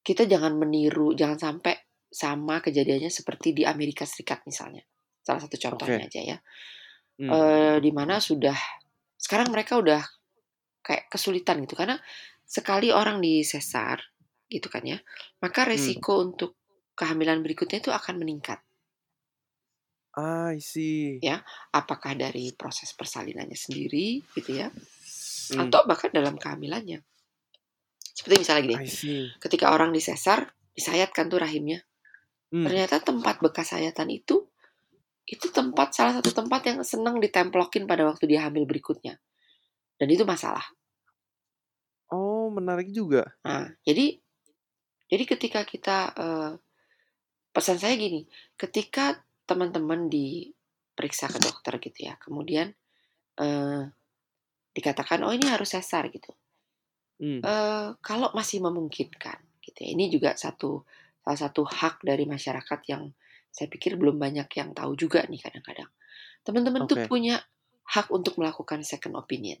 kita 0.00 0.24
jangan 0.24 0.56
meniru 0.56 1.12
jangan 1.12 1.36
sampai 1.36 1.76
sama 2.08 2.64
kejadiannya 2.64 3.12
seperti 3.12 3.52
di 3.52 3.62
Amerika 3.68 4.08
Serikat 4.08 4.42
misalnya 4.48 4.80
salah 5.20 5.44
satu 5.44 5.56
contohnya 5.60 6.08
aja 6.08 6.20
ya 6.24 6.38
Hmm. 7.18 7.34
eh 7.34 7.76
di 7.82 7.90
mana 7.90 8.22
sudah 8.22 8.54
sekarang 9.18 9.50
mereka 9.50 9.74
udah 9.74 9.98
kayak 10.80 11.10
kesulitan 11.10 11.58
gitu 11.66 11.74
karena 11.74 11.98
sekali 12.46 12.94
orang 12.94 13.18
di 13.18 13.42
sesar 13.42 13.98
gitu 14.46 14.70
kan 14.70 14.86
ya 14.86 15.02
maka 15.42 15.66
Hmm. 15.66 15.74
resiko 15.74 16.22
untuk 16.22 16.54
kehamilan 16.94 17.42
berikutnya 17.42 17.82
itu 17.82 17.90
akan 17.90 18.22
meningkat 18.22 18.62
Ah, 20.14 20.50
I 20.54 20.58
see. 20.62 21.18
Ya. 21.22 21.42
apakah 21.70 22.14
dari 22.14 22.50
proses 22.54 22.90
persalinannya 22.94 23.58
sendiri 23.58 24.22
gitu 24.38 24.54
ya 24.54 24.70
Hmm. 25.50 25.66
atau 25.66 25.90
bahkan 25.90 26.14
dalam 26.14 26.38
kehamilannya 26.38 27.02
seperti 28.18 28.42
misalnya 28.42 28.62
gini 28.66 28.76
ketika 29.38 29.70
orang 29.70 29.94
disesar 29.94 30.50
disayatkan 30.74 31.30
tuh 31.30 31.38
rahimnya. 31.38 31.86
Hmm. 32.48 32.64
ternyata 32.64 33.04
tempat 33.04 33.44
bekas 33.44 33.76
sayatan 33.76 34.08
itu 34.08 34.48
itu 35.28 35.46
tempat 35.52 35.92
salah 35.92 36.16
satu 36.16 36.32
tempat 36.32 36.64
yang 36.64 36.80
senang 36.80 37.20
ditemplokin 37.20 37.84
pada 37.84 38.08
waktu 38.08 38.24
dia 38.24 38.48
hamil 38.48 38.64
berikutnya. 38.64 39.20
Dan 40.00 40.08
itu 40.08 40.24
masalah. 40.24 40.64
Oh, 42.08 42.48
menarik 42.48 42.88
juga. 42.88 43.36
nah 43.44 43.68
jadi 43.84 44.16
jadi 45.12 45.24
ketika 45.28 45.60
kita 45.68 45.98
eh, 46.16 46.52
pesan 47.52 47.76
saya 47.76 48.00
gini 48.00 48.24
ketika 48.56 49.20
teman-teman 49.44 50.08
diperiksa 50.08 51.28
ke 51.28 51.38
dokter 51.44 51.76
gitu 51.84 52.08
ya 52.08 52.16
kemudian 52.16 52.72
eh, 53.36 53.82
dikatakan 54.72 55.20
oh 55.28 55.36
ini 55.36 55.52
harus 55.52 55.76
sesar 55.76 56.08
gitu 56.08 56.32
Hmm. 57.18 57.42
Eh, 57.42 57.88
kalau 57.98 58.30
masih 58.32 58.62
memungkinkan 58.62 59.38
gitu 59.62 59.78
ya. 59.82 59.88
Ini 59.94 60.04
juga 60.08 60.38
satu 60.38 60.86
salah 61.22 61.40
satu 61.44 61.62
hak 61.66 62.06
dari 62.06 62.24
masyarakat 62.24 62.80
yang 62.88 63.12
saya 63.52 63.68
pikir 63.68 63.98
belum 63.98 64.16
banyak 64.16 64.48
yang 64.54 64.72
tahu 64.72 64.96
juga 64.96 65.26
nih 65.26 65.42
kadang-kadang. 65.42 65.90
Teman-teman 66.46 66.88
tuh 66.88 67.04
Oke. 67.04 67.10
punya 67.10 67.42
hak 67.88 68.08
untuk 68.14 68.38
melakukan 68.40 68.80
second 68.86 69.18
opinion 69.18 69.58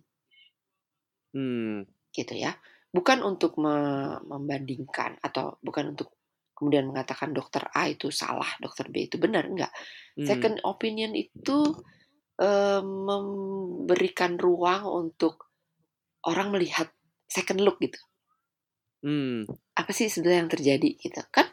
Hmm. 1.34 1.84
gitu 2.16 2.32
ya. 2.32 2.56
Bukan 2.88 3.20
untuk 3.20 3.60
me- 3.60 4.16
membandingkan 4.24 5.20
atau 5.20 5.60
bukan 5.60 5.92
untuk 5.92 6.16
kemudian 6.56 6.88
mengatakan 6.88 7.36
dokter 7.36 7.68
A 7.76 7.86
itu 7.86 8.08
salah, 8.08 8.48
dokter 8.58 8.88
B 8.88 9.06
itu 9.12 9.20
benar 9.20 9.44
enggak. 9.44 9.68
Hmm. 10.16 10.24
Second 10.24 10.56
opinion 10.64 11.12
itu 11.12 11.76
eh, 12.38 12.80
memberikan 12.80 14.38
ruang 14.38 14.86
untuk 14.86 15.50
orang 16.22 16.54
melihat 16.54 16.86
second 17.28 17.60
look 17.62 17.78
gitu. 17.78 18.00
Hmm. 18.98 19.46
apa 19.78 19.94
sih 19.94 20.10
sebenarnya 20.10 20.42
yang 20.42 20.50
terjadi 20.50 20.90
gitu 20.98 21.22
kan 21.30 21.46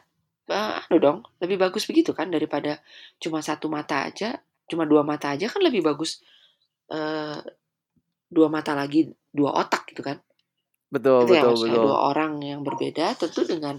eh, 0.50 0.82
anu 0.82 0.98
dong 0.98 1.18
lebih 1.38 1.62
bagus 1.62 1.86
begitu 1.86 2.10
kan 2.10 2.26
daripada 2.26 2.82
cuma 3.22 3.38
satu 3.38 3.70
mata 3.70 4.02
aja 4.02 4.42
cuma 4.66 4.82
dua 4.82 5.06
mata 5.06 5.30
aja 5.30 5.46
kan 5.46 5.62
lebih 5.62 5.86
bagus 5.86 6.18
eh, 6.90 7.38
dua 8.26 8.48
mata 8.50 8.74
lagi 8.74 9.06
dua 9.30 9.54
otak 9.62 9.86
gitu 9.94 10.02
kan 10.02 10.18
Betul, 10.90 11.30
itu 11.30 11.38
ya 11.38 11.46
betul, 11.46 11.70
betul. 11.70 11.82
dua 11.86 11.96
orang 12.10 12.32
yang 12.42 12.66
berbeda 12.66 13.14
tentu 13.14 13.46
dengan 13.46 13.78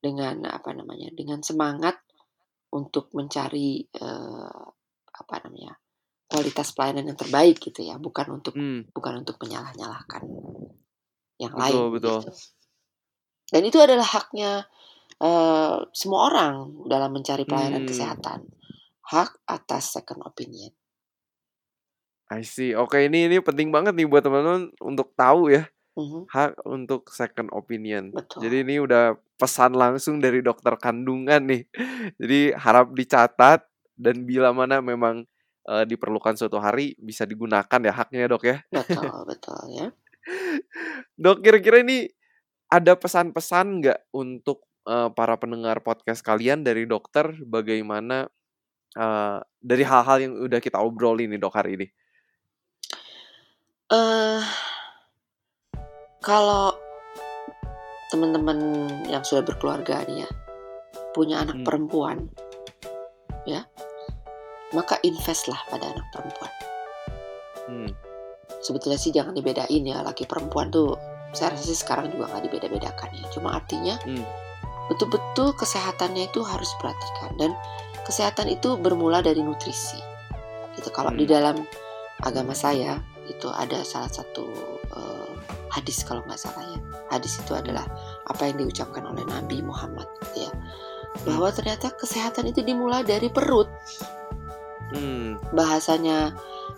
dengan 0.00 0.48
apa 0.48 0.72
namanya 0.72 1.12
dengan 1.12 1.44
semangat 1.44 2.00
untuk 2.72 3.12
mencari 3.12 3.84
eh, 3.84 4.60
apa 5.12 5.34
namanya 5.44 5.76
kualitas 6.24 6.72
pelayanan 6.72 7.12
yang 7.12 7.20
terbaik 7.20 7.60
gitu 7.60 7.84
ya 7.84 8.00
bukan 8.00 8.40
untuk 8.40 8.56
Hmm, 8.56 8.88
bukan 8.96 9.20
untuk 9.20 9.36
menyalah-nyalahkan 9.44 10.24
yang 11.42 11.54
betul, 11.56 11.58
lain 11.62 11.90
betul. 11.94 12.18
gitu 12.20 12.30
dan 13.52 13.62
itu 13.68 13.78
adalah 13.86 14.04
haknya 14.14 14.50
eh, 15.28 15.76
semua 16.00 16.20
orang 16.30 16.54
dalam 16.92 17.10
mencari 17.16 17.44
pelayanan 17.50 17.84
Hmm, 17.84 17.88
kesehatan 17.90 18.40
hak 19.12 19.30
atas 19.56 19.84
second 19.96 20.20
opinion 20.30 20.72
I 22.32 22.42
see. 22.42 22.72
Oke, 22.74 23.04
ini 23.06 23.28
ini 23.28 23.38
penting 23.44 23.68
banget 23.68 23.92
nih 23.94 24.08
buat 24.08 24.24
teman-teman 24.24 24.72
untuk 24.80 25.12
tahu 25.14 25.52
ya, 25.52 25.68
Mhm, 25.96 26.28
hak 26.32 26.58
untuk 26.66 27.08
second 27.12 27.50
opinion. 27.54 28.14
betul 28.14 28.42
Jadi 28.42 28.64
ini 28.66 28.76
udah 28.82 29.16
pesan 29.40 29.74
langsung 29.76 30.18
dari 30.22 30.40
dokter 30.44 30.74
kandungan 30.80 31.42
nih. 31.46 31.62
Jadi 32.20 32.40
harap 32.56 32.92
dicatat 32.96 33.66
dan 33.98 34.24
bila 34.28 34.50
mana 34.56 34.80
memang 34.84 35.24
eh, 35.68 35.84
diperlukan 35.88 36.36
suatu 36.38 36.58
hari 36.62 36.96
bisa 37.00 37.24
digunakan 37.28 37.80
ya 37.82 37.92
haknya 37.94 38.20
ya, 38.26 38.28
Dok 38.30 38.44
ya. 38.48 38.58
betul 38.74 39.12
betul 39.30 39.60
ya 39.78 39.86
Dok, 41.22 41.44
kira-kira 41.44 41.84
ini 41.84 42.08
ada 42.68 42.96
pesan-pesan 42.96 43.66
nggak 43.80 44.00
untuk 44.16 44.64
eh, 44.88 45.10
para 45.14 45.36
pendengar 45.38 45.80
podcast 45.84 46.24
kalian 46.24 46.64
dari 46.64 46.88
dokter 46.88 47.30
bagaimana 47.44 48.26
eh, 48.96 49.38
dari 49.60 49.84
hal-hal 49.84 50.18
yang 50.20 50.32
udah 50.40 50.60
kita 50.60 50.80
obrolin 50.80 51.30
nih 51.30 51.40
dok 51.40 51.54
hari 51.54 51.76
ini? 51.78 51.86
eh 53.84 54.42
kalau 56.24 56.72
teman-teman 58.08 58.88
yang 59.12 59.20
sudah 59.20 59.44
berkeluarga 59.44 60.00
nih 60.08 60.24
ya 60.24 60.30
punya 61.12 61.44
anak 61.44 61.60
Hmm. 61.60 61.66
perempuan 61.68 62.18
ya 63.44 63.68
maka 64.72 64.96
investlah 65.04 65.60
pada 65.68 65.84
anak 65.92 66.06
perempuan 66.10 66.52
Hmm, 67.64 67.88
sebetulnya 68.64 68.96
sih 68.96 69.12
jangan 69.12 69.36
dibedain 69.36 69.84
ya 69.84 70.00
laki 70.00 70.24
perempuan 70.24 70.72
tuh 70.72 70.96
saya 71.36 71.52
rasa 71.52 71.66
sih 71.68 71.76
sekarang 71.76 72.08
juga 72.14 72.30
nggak 72.32 72.42
dibeda-bedakan 72.48 73.10
ya. 73.12 73.26
Cuma 73.34 73.58
artinya 73.58 73.98
hmm, 74.06 74.24
betul-betul 74.88 75.52
kesehatannya 75.58 76.30
itu 76.30 76.40
harus 76.46 76.70
diperhatikan. 76.78 77.30
Dan 77.36 77.50
kesehatan 78.08 78.48
itu 78.48 78.78
bermula 78.78 79.20
dari 79.20 79.42
nutrisi. 79.42 79.98
Gitu 80.78 80.88
kalau 80.94 81.12
di 81.12 81.26
Hmm. 81.26 81.34
dalam 81.34 81.56
agama 82.22 82.54
saya 82.54 83.02
itu 83.26 83.50
ada 83.50 83.82
salah 83.82 84.08
satu 84.08 84.46
eh, 84.94 85.32
hadis 85.74 86.06
kalau 86.06 86.22
nggak 86.24 86.38
salah 86.38 86.62
ya. 86.70 86.80
Hadis 87.10 87.42
itu 87.42 87.52
adalah 87.52 87.84
apa 88.30 88.48
yang 88.48 88.64
diucapkan 88.64 89.02
oleh 89.04 89.26
Nabi 89.26 89.60
Muhammad 89.60 90.06
gitu 90.22 90.46
ya. 90.46 90.52
Bahwa 91.26 91.50
ternyata 91.50 91.90
kesehatan 91.94 92.46
itu 92.46 92.62
dimulai 92.62 93.02
dari 93.02 93.26
perut. 93.26 93.66
Hmm, 94.94 95.42
bahasanya 95.50 96.30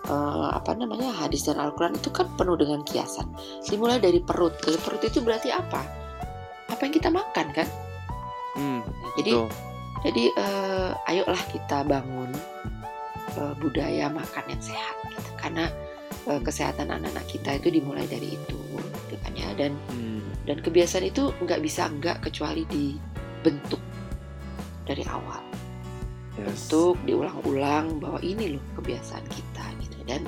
eh, 0.04 0.48
apa 0.52 0.76
namanya 0.76 1.10
hadis 1.16 1.48
dan 1.48 1.56
Al-Quran 1.56 1.96
itu 1.96 2.12
kan 2.12 2.28
penuh 2.36 2.54
dengan 2.54 2.84
kiasan. 2.84 3.26
Dimulai 3.64 3.96
dari 3.98 4.20
perut. 4.20 4.52
Dari 4.60 4.76
perut 4.76 5.02
itu 5.02 5.24
berarti 5.24 5.48
apa? 5.50 5.80
Apa 6.68 6.80
yang 6.84 6.94
kita 6.94 7.08
makan 7.08 7.46
kan? 7.56 7.68
Hmm, 8.56 8.80
Nah, 8.80 9.12
jadi 9.20 9.32
betul. 9.36 9.48
jadi 10.04 10.24
eh, 10.36 10.90
ayolah 11.08 11.42
kita 11.52 11.84
bangun 11.84 12.30
eh, 13.36 13.54
budaya 13.60 14.08
makan 14.08 14.44
yang 14.48 14.62
sehat 14.62 14.96
gitu. 15.12 15.30
Karena 15.36 15.64
eh, 16.26 16.40
kesehatan 16.40 16.88
anak-anak 16.90 17.26
kita 17.28 17.56
itu 17.60 17.68
dimulai 17.80 18.04
dari 18.06 18.34
itu 18.34 18.58
gitu 19.06 19.14
kan 19.22 19.32
ya. 19.36 19.50
Dan 19.56 19.76
Hmm, 19.88 20.22
dan 20.46 20.62
kebiasaan 20.62 21.06
itu 21.06 21.34
nggak 21.42 21.60
bisa 21.62 21.90
nggak 21.90 22.22
kecuali 22.22 22.62
dibentuk 22.70 23.82
dari 24.86 25.02
awal. 25.06 25.42
Yes. 26.36 26.68
untuk 26.68 27.00
diulang-ulang 27.08 27.96
bahwa 27.96 28.20
ini 28.20 28.60
loh 28.60 28.64
kebiasaan 28.76 29.24
kita 29.24 29.65
dan 30.06 30.22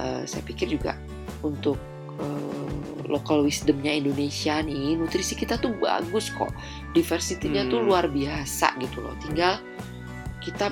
eh, 0.00 0.24
saya 0.24 0.42
pikir 0.44 0.72
juga 0.72 0.96
untuk 1.44 1.76
eh, 2.20 2.76
local 3.06 3.42
wisdomnya 3.42 3.90
Indonesia 3.90 4.62
nih 4.62 4.94
nutrisi 4.94 5.34
kita 5.34 5.58
tuh 5.58 5.74
bagus 5.78 6.30
kok. 6.30 6.50
Diversitinya 6.94 7.66
tuh 7.66 7.82
Hmm. 7.82 7.86
luar 7.90 8.04
biasa 8.06 8.74
gitu 8.78 9.02
loh. 9.02 9.14
Tinggal 9.22 9.58
kita 10.40 10.70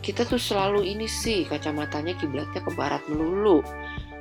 kita 0.00 0.22
tuh 0.22 0.38
selalu 0.38 0.86
ini 0.86 1.10
sih 1.10 1.42
kacamatanya 1.50 2.14
kiblatnya 2.14 2.62
ke 2.62 2.70
barat 2.78 3.02
melulu. 3.10 3.58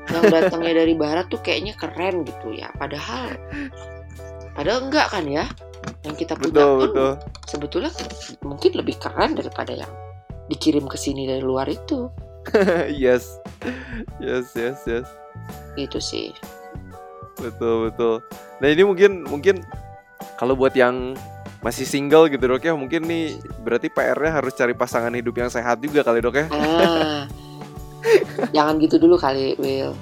Yang 0.09 0.23
datangnya 0.35 0.81
dari 0.81 0.93
barat 0.97 1.29
tuh 1.29 1.39
kayaknya 1.45 1.77
keren 1.77 2.25
gitu 2.25 2.57
ya. 2.57 2.73
Padahal 2.73 3.37
padahal 4.57 4.89
enggak 4.89 5.07
kan 5.13 5.25
ya? 5.29 5.45
Yang 6.01 6.25
kita 6.25 6.33
punya 6.41 6.53
Betul, 6.57 6.73
pun 6.73 6.81
betul. 6.89 7.11
sebetulnya 7.45 7.91
mungkin 8.41 8.71
lebih 8.73 8.95
keren 8.97 9.37
daripada 9.37 9.77
yang 9.77 9.91
dikirim 10.49 10.89
ke 10.89 10.97
sini 10.97 11.29
dari 11.29 11.41
luar 11.45 11.69
itu 11.69 12.09
yes. 13.03 13.39
Yes, 14.21 14.53
yes, 14.53 14.79
yes. 14.85 15.07
gitu 15.75 15.99
sih. 15.99 16.31
Betul, 17.35 17.91
betul. 17.91 18.23
Nah, 18.63 18.67
ini 18.71 18.83
mungkin 18.87 19.27
mungkin 19.27 19.59
kalau 20.39 20.55
buat 20.55 20.71
yang 20.73 21.19
masih 21.59 21.83
single 21.83 22.29
gitu 22.29 22.45
dok 22.45 22.61
ya 22.61 22.77
mungkin 22.77 23.09
nih 23.09 23.41
berarti 23.65 23.89
PR-nya 23.89 24.37
harus 24.37 24.53
cari 24.53 24.77
pasangan 24.77 25.09
hidup 25.17 25.33
yang 25.33 25.49
sehat 25.49 25.81
juga 25.81 26.05
kali 26.05 26.21
dok 26.21 26.35
ya. 26.37 26.45
Ah. 26.53 27.25
Jangan 28.55 28.77
gitu 28.77 29.01
dulu 29.01 29.17
kali 29.17 29.57
Will 29.57 29.97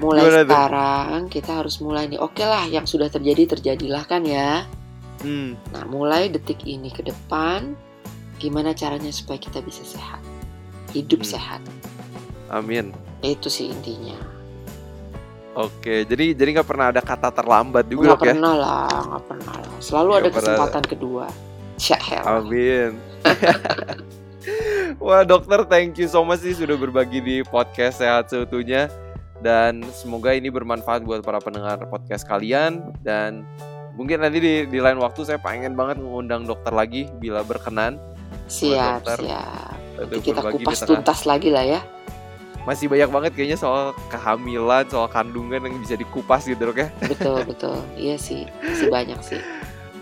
mulai 0.00 0.24
Gimana 0.24 0.42
sekarang 0.48 1.20
kita 1.28 1.50
harus 1.60 1.76
mulai 1.84 2.08
nih. 2.08 2.18
Oke 2.18 2.42
lah 2.42 2.64
yang 2.66 2.88
sudah 2.88 3.12
terjadi 3.12 3.56
terjadilah 3.56 4.04
kan 4.08 4.24
ya. 4.24 4.64
Hmm, 5.20 5.60
nah 5.76 5.84
mulai 5.84 6.32
detik 6.32 6.64
ini 6.64 6.88
ke 6.88 7.04
depan 7.04 7.76
gimana 8.40 8.72
caranya 8.72 9.12
supaya 9.12 9.36
kita 9.36 9.60
bisa 9.60 9.84
sehat 9.84 10.16
hidup 10.90 11.20
Hmm. 11.20 11.30
sehat. 11.30 11.62
Amin. 12.48 12.90
Itu 13.20 13.46
sih 13.46 13.68
intinya. 13.68 14.16
Oke 15.50 16.02
jadi 16.04 16.32
jadi 16.32 16.50
nggak 16.56 16.68
pernah 16.68 16.88
ada 16.88 17.02
kata 17.02 17.28
terlambat 17.28 17.84
juga 17.84 18.06
nggak 18.06 18.16
dok 18.16 18.22
ya? 18.22 18.32
pernah 18.32 18.54
lah 18.54 18.86
nggak 18.86 19.24
pernah 19.26 19.54
lah. 19.56 19.72
Selalu 19.78 20.08
Nggak 20.08 20.16
ada 20.16 20.30
pernah. 20.30 20.38
kesempatan 20.40 20.84
kedua. 20.86 21.24
Syahel 21.76 22.24
Amin. 22.24 22.90
Wah 24.98 25.22
dokter, 25.22 25.64
thank 25.64 25.96
you 25.96 26.04
so 26.04 26.20
much 26.20 26.40
sih 26.40 26.52
sudah 26.52 26.76
berbagi 26.76 27.18
di 27.18 27.36
podcast 27.42 27.98
sehat 27.98 28.28
seutuhnya. 28.28 28.92
Dan 29.40 29.80
semoga 29.90 30.30
ini 30.30 30.52
bermanfaat 30.52 31.00
buat 31.00 31.24
para 31.24 31.40
pendengar 31.40 31.80
podcast 31.88 32.28
kalian. 32.28 32.92
Dan 33.00 33.48
mungkin 33.96 34.20
nanti 34.20 34.36
di, 34.36 34.54
di 34.66 34.78
lain 34.78 35.00
waktu 35.00 35.24
saya 35.24 35.40
pengen 35.40 35.72
banget 35.72 35.96
mengundang 35.96 36.44
dokter 36.44 36.68
lagi 36.70 37.08
bila 37.16 37.40
berkenan. 37.40 37.96
Siap 38.44 39.00
dokter. 39.02 39.24
siap 39.24 39.79
nanti 40.00 40.32
kita 40.32 40.40
kupas 40.40 40.80
tuntas 40.88 41.28
lagi 41.28 41.52
lah 41.52 41.64
ya 41.64 41.80
Masih 42.68 42.92
banyak 42.92 43.08
banget 43.08 43.32
kayaknya 43.32 43.56
soal 43.56 43.96
kehamilan, 44.12 44.84
soal 44.84 45.08
kandungan 45.08 45.64
yang 45.64 45.80
bisa 45.80 45.96
dikupas 45.96 46.44
gitu 46.44 46.60
dok 46.68 46.84
ya. 46.84 46.88
betul 47.08 47.40
betul 47.50 47.76
iya 47.96 48.20
sih 48.20 48.44
masih 48.60 48.92
banyak 48.92 49.20
sih 49.24 49.40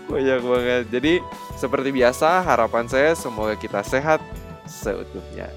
Banyak 0.09 0.41
banget. 0.41 0.83
Jadi 0.89 1.13
seperti 1.53 1.93
biasa 1.93 2.41
harapan 2.41 2.89
saya 2.89 3.13
semoga 3.13 3.53
kita 3.53 3.85
sehat 3.85 4.17
seutuhnya. 4.65 5.53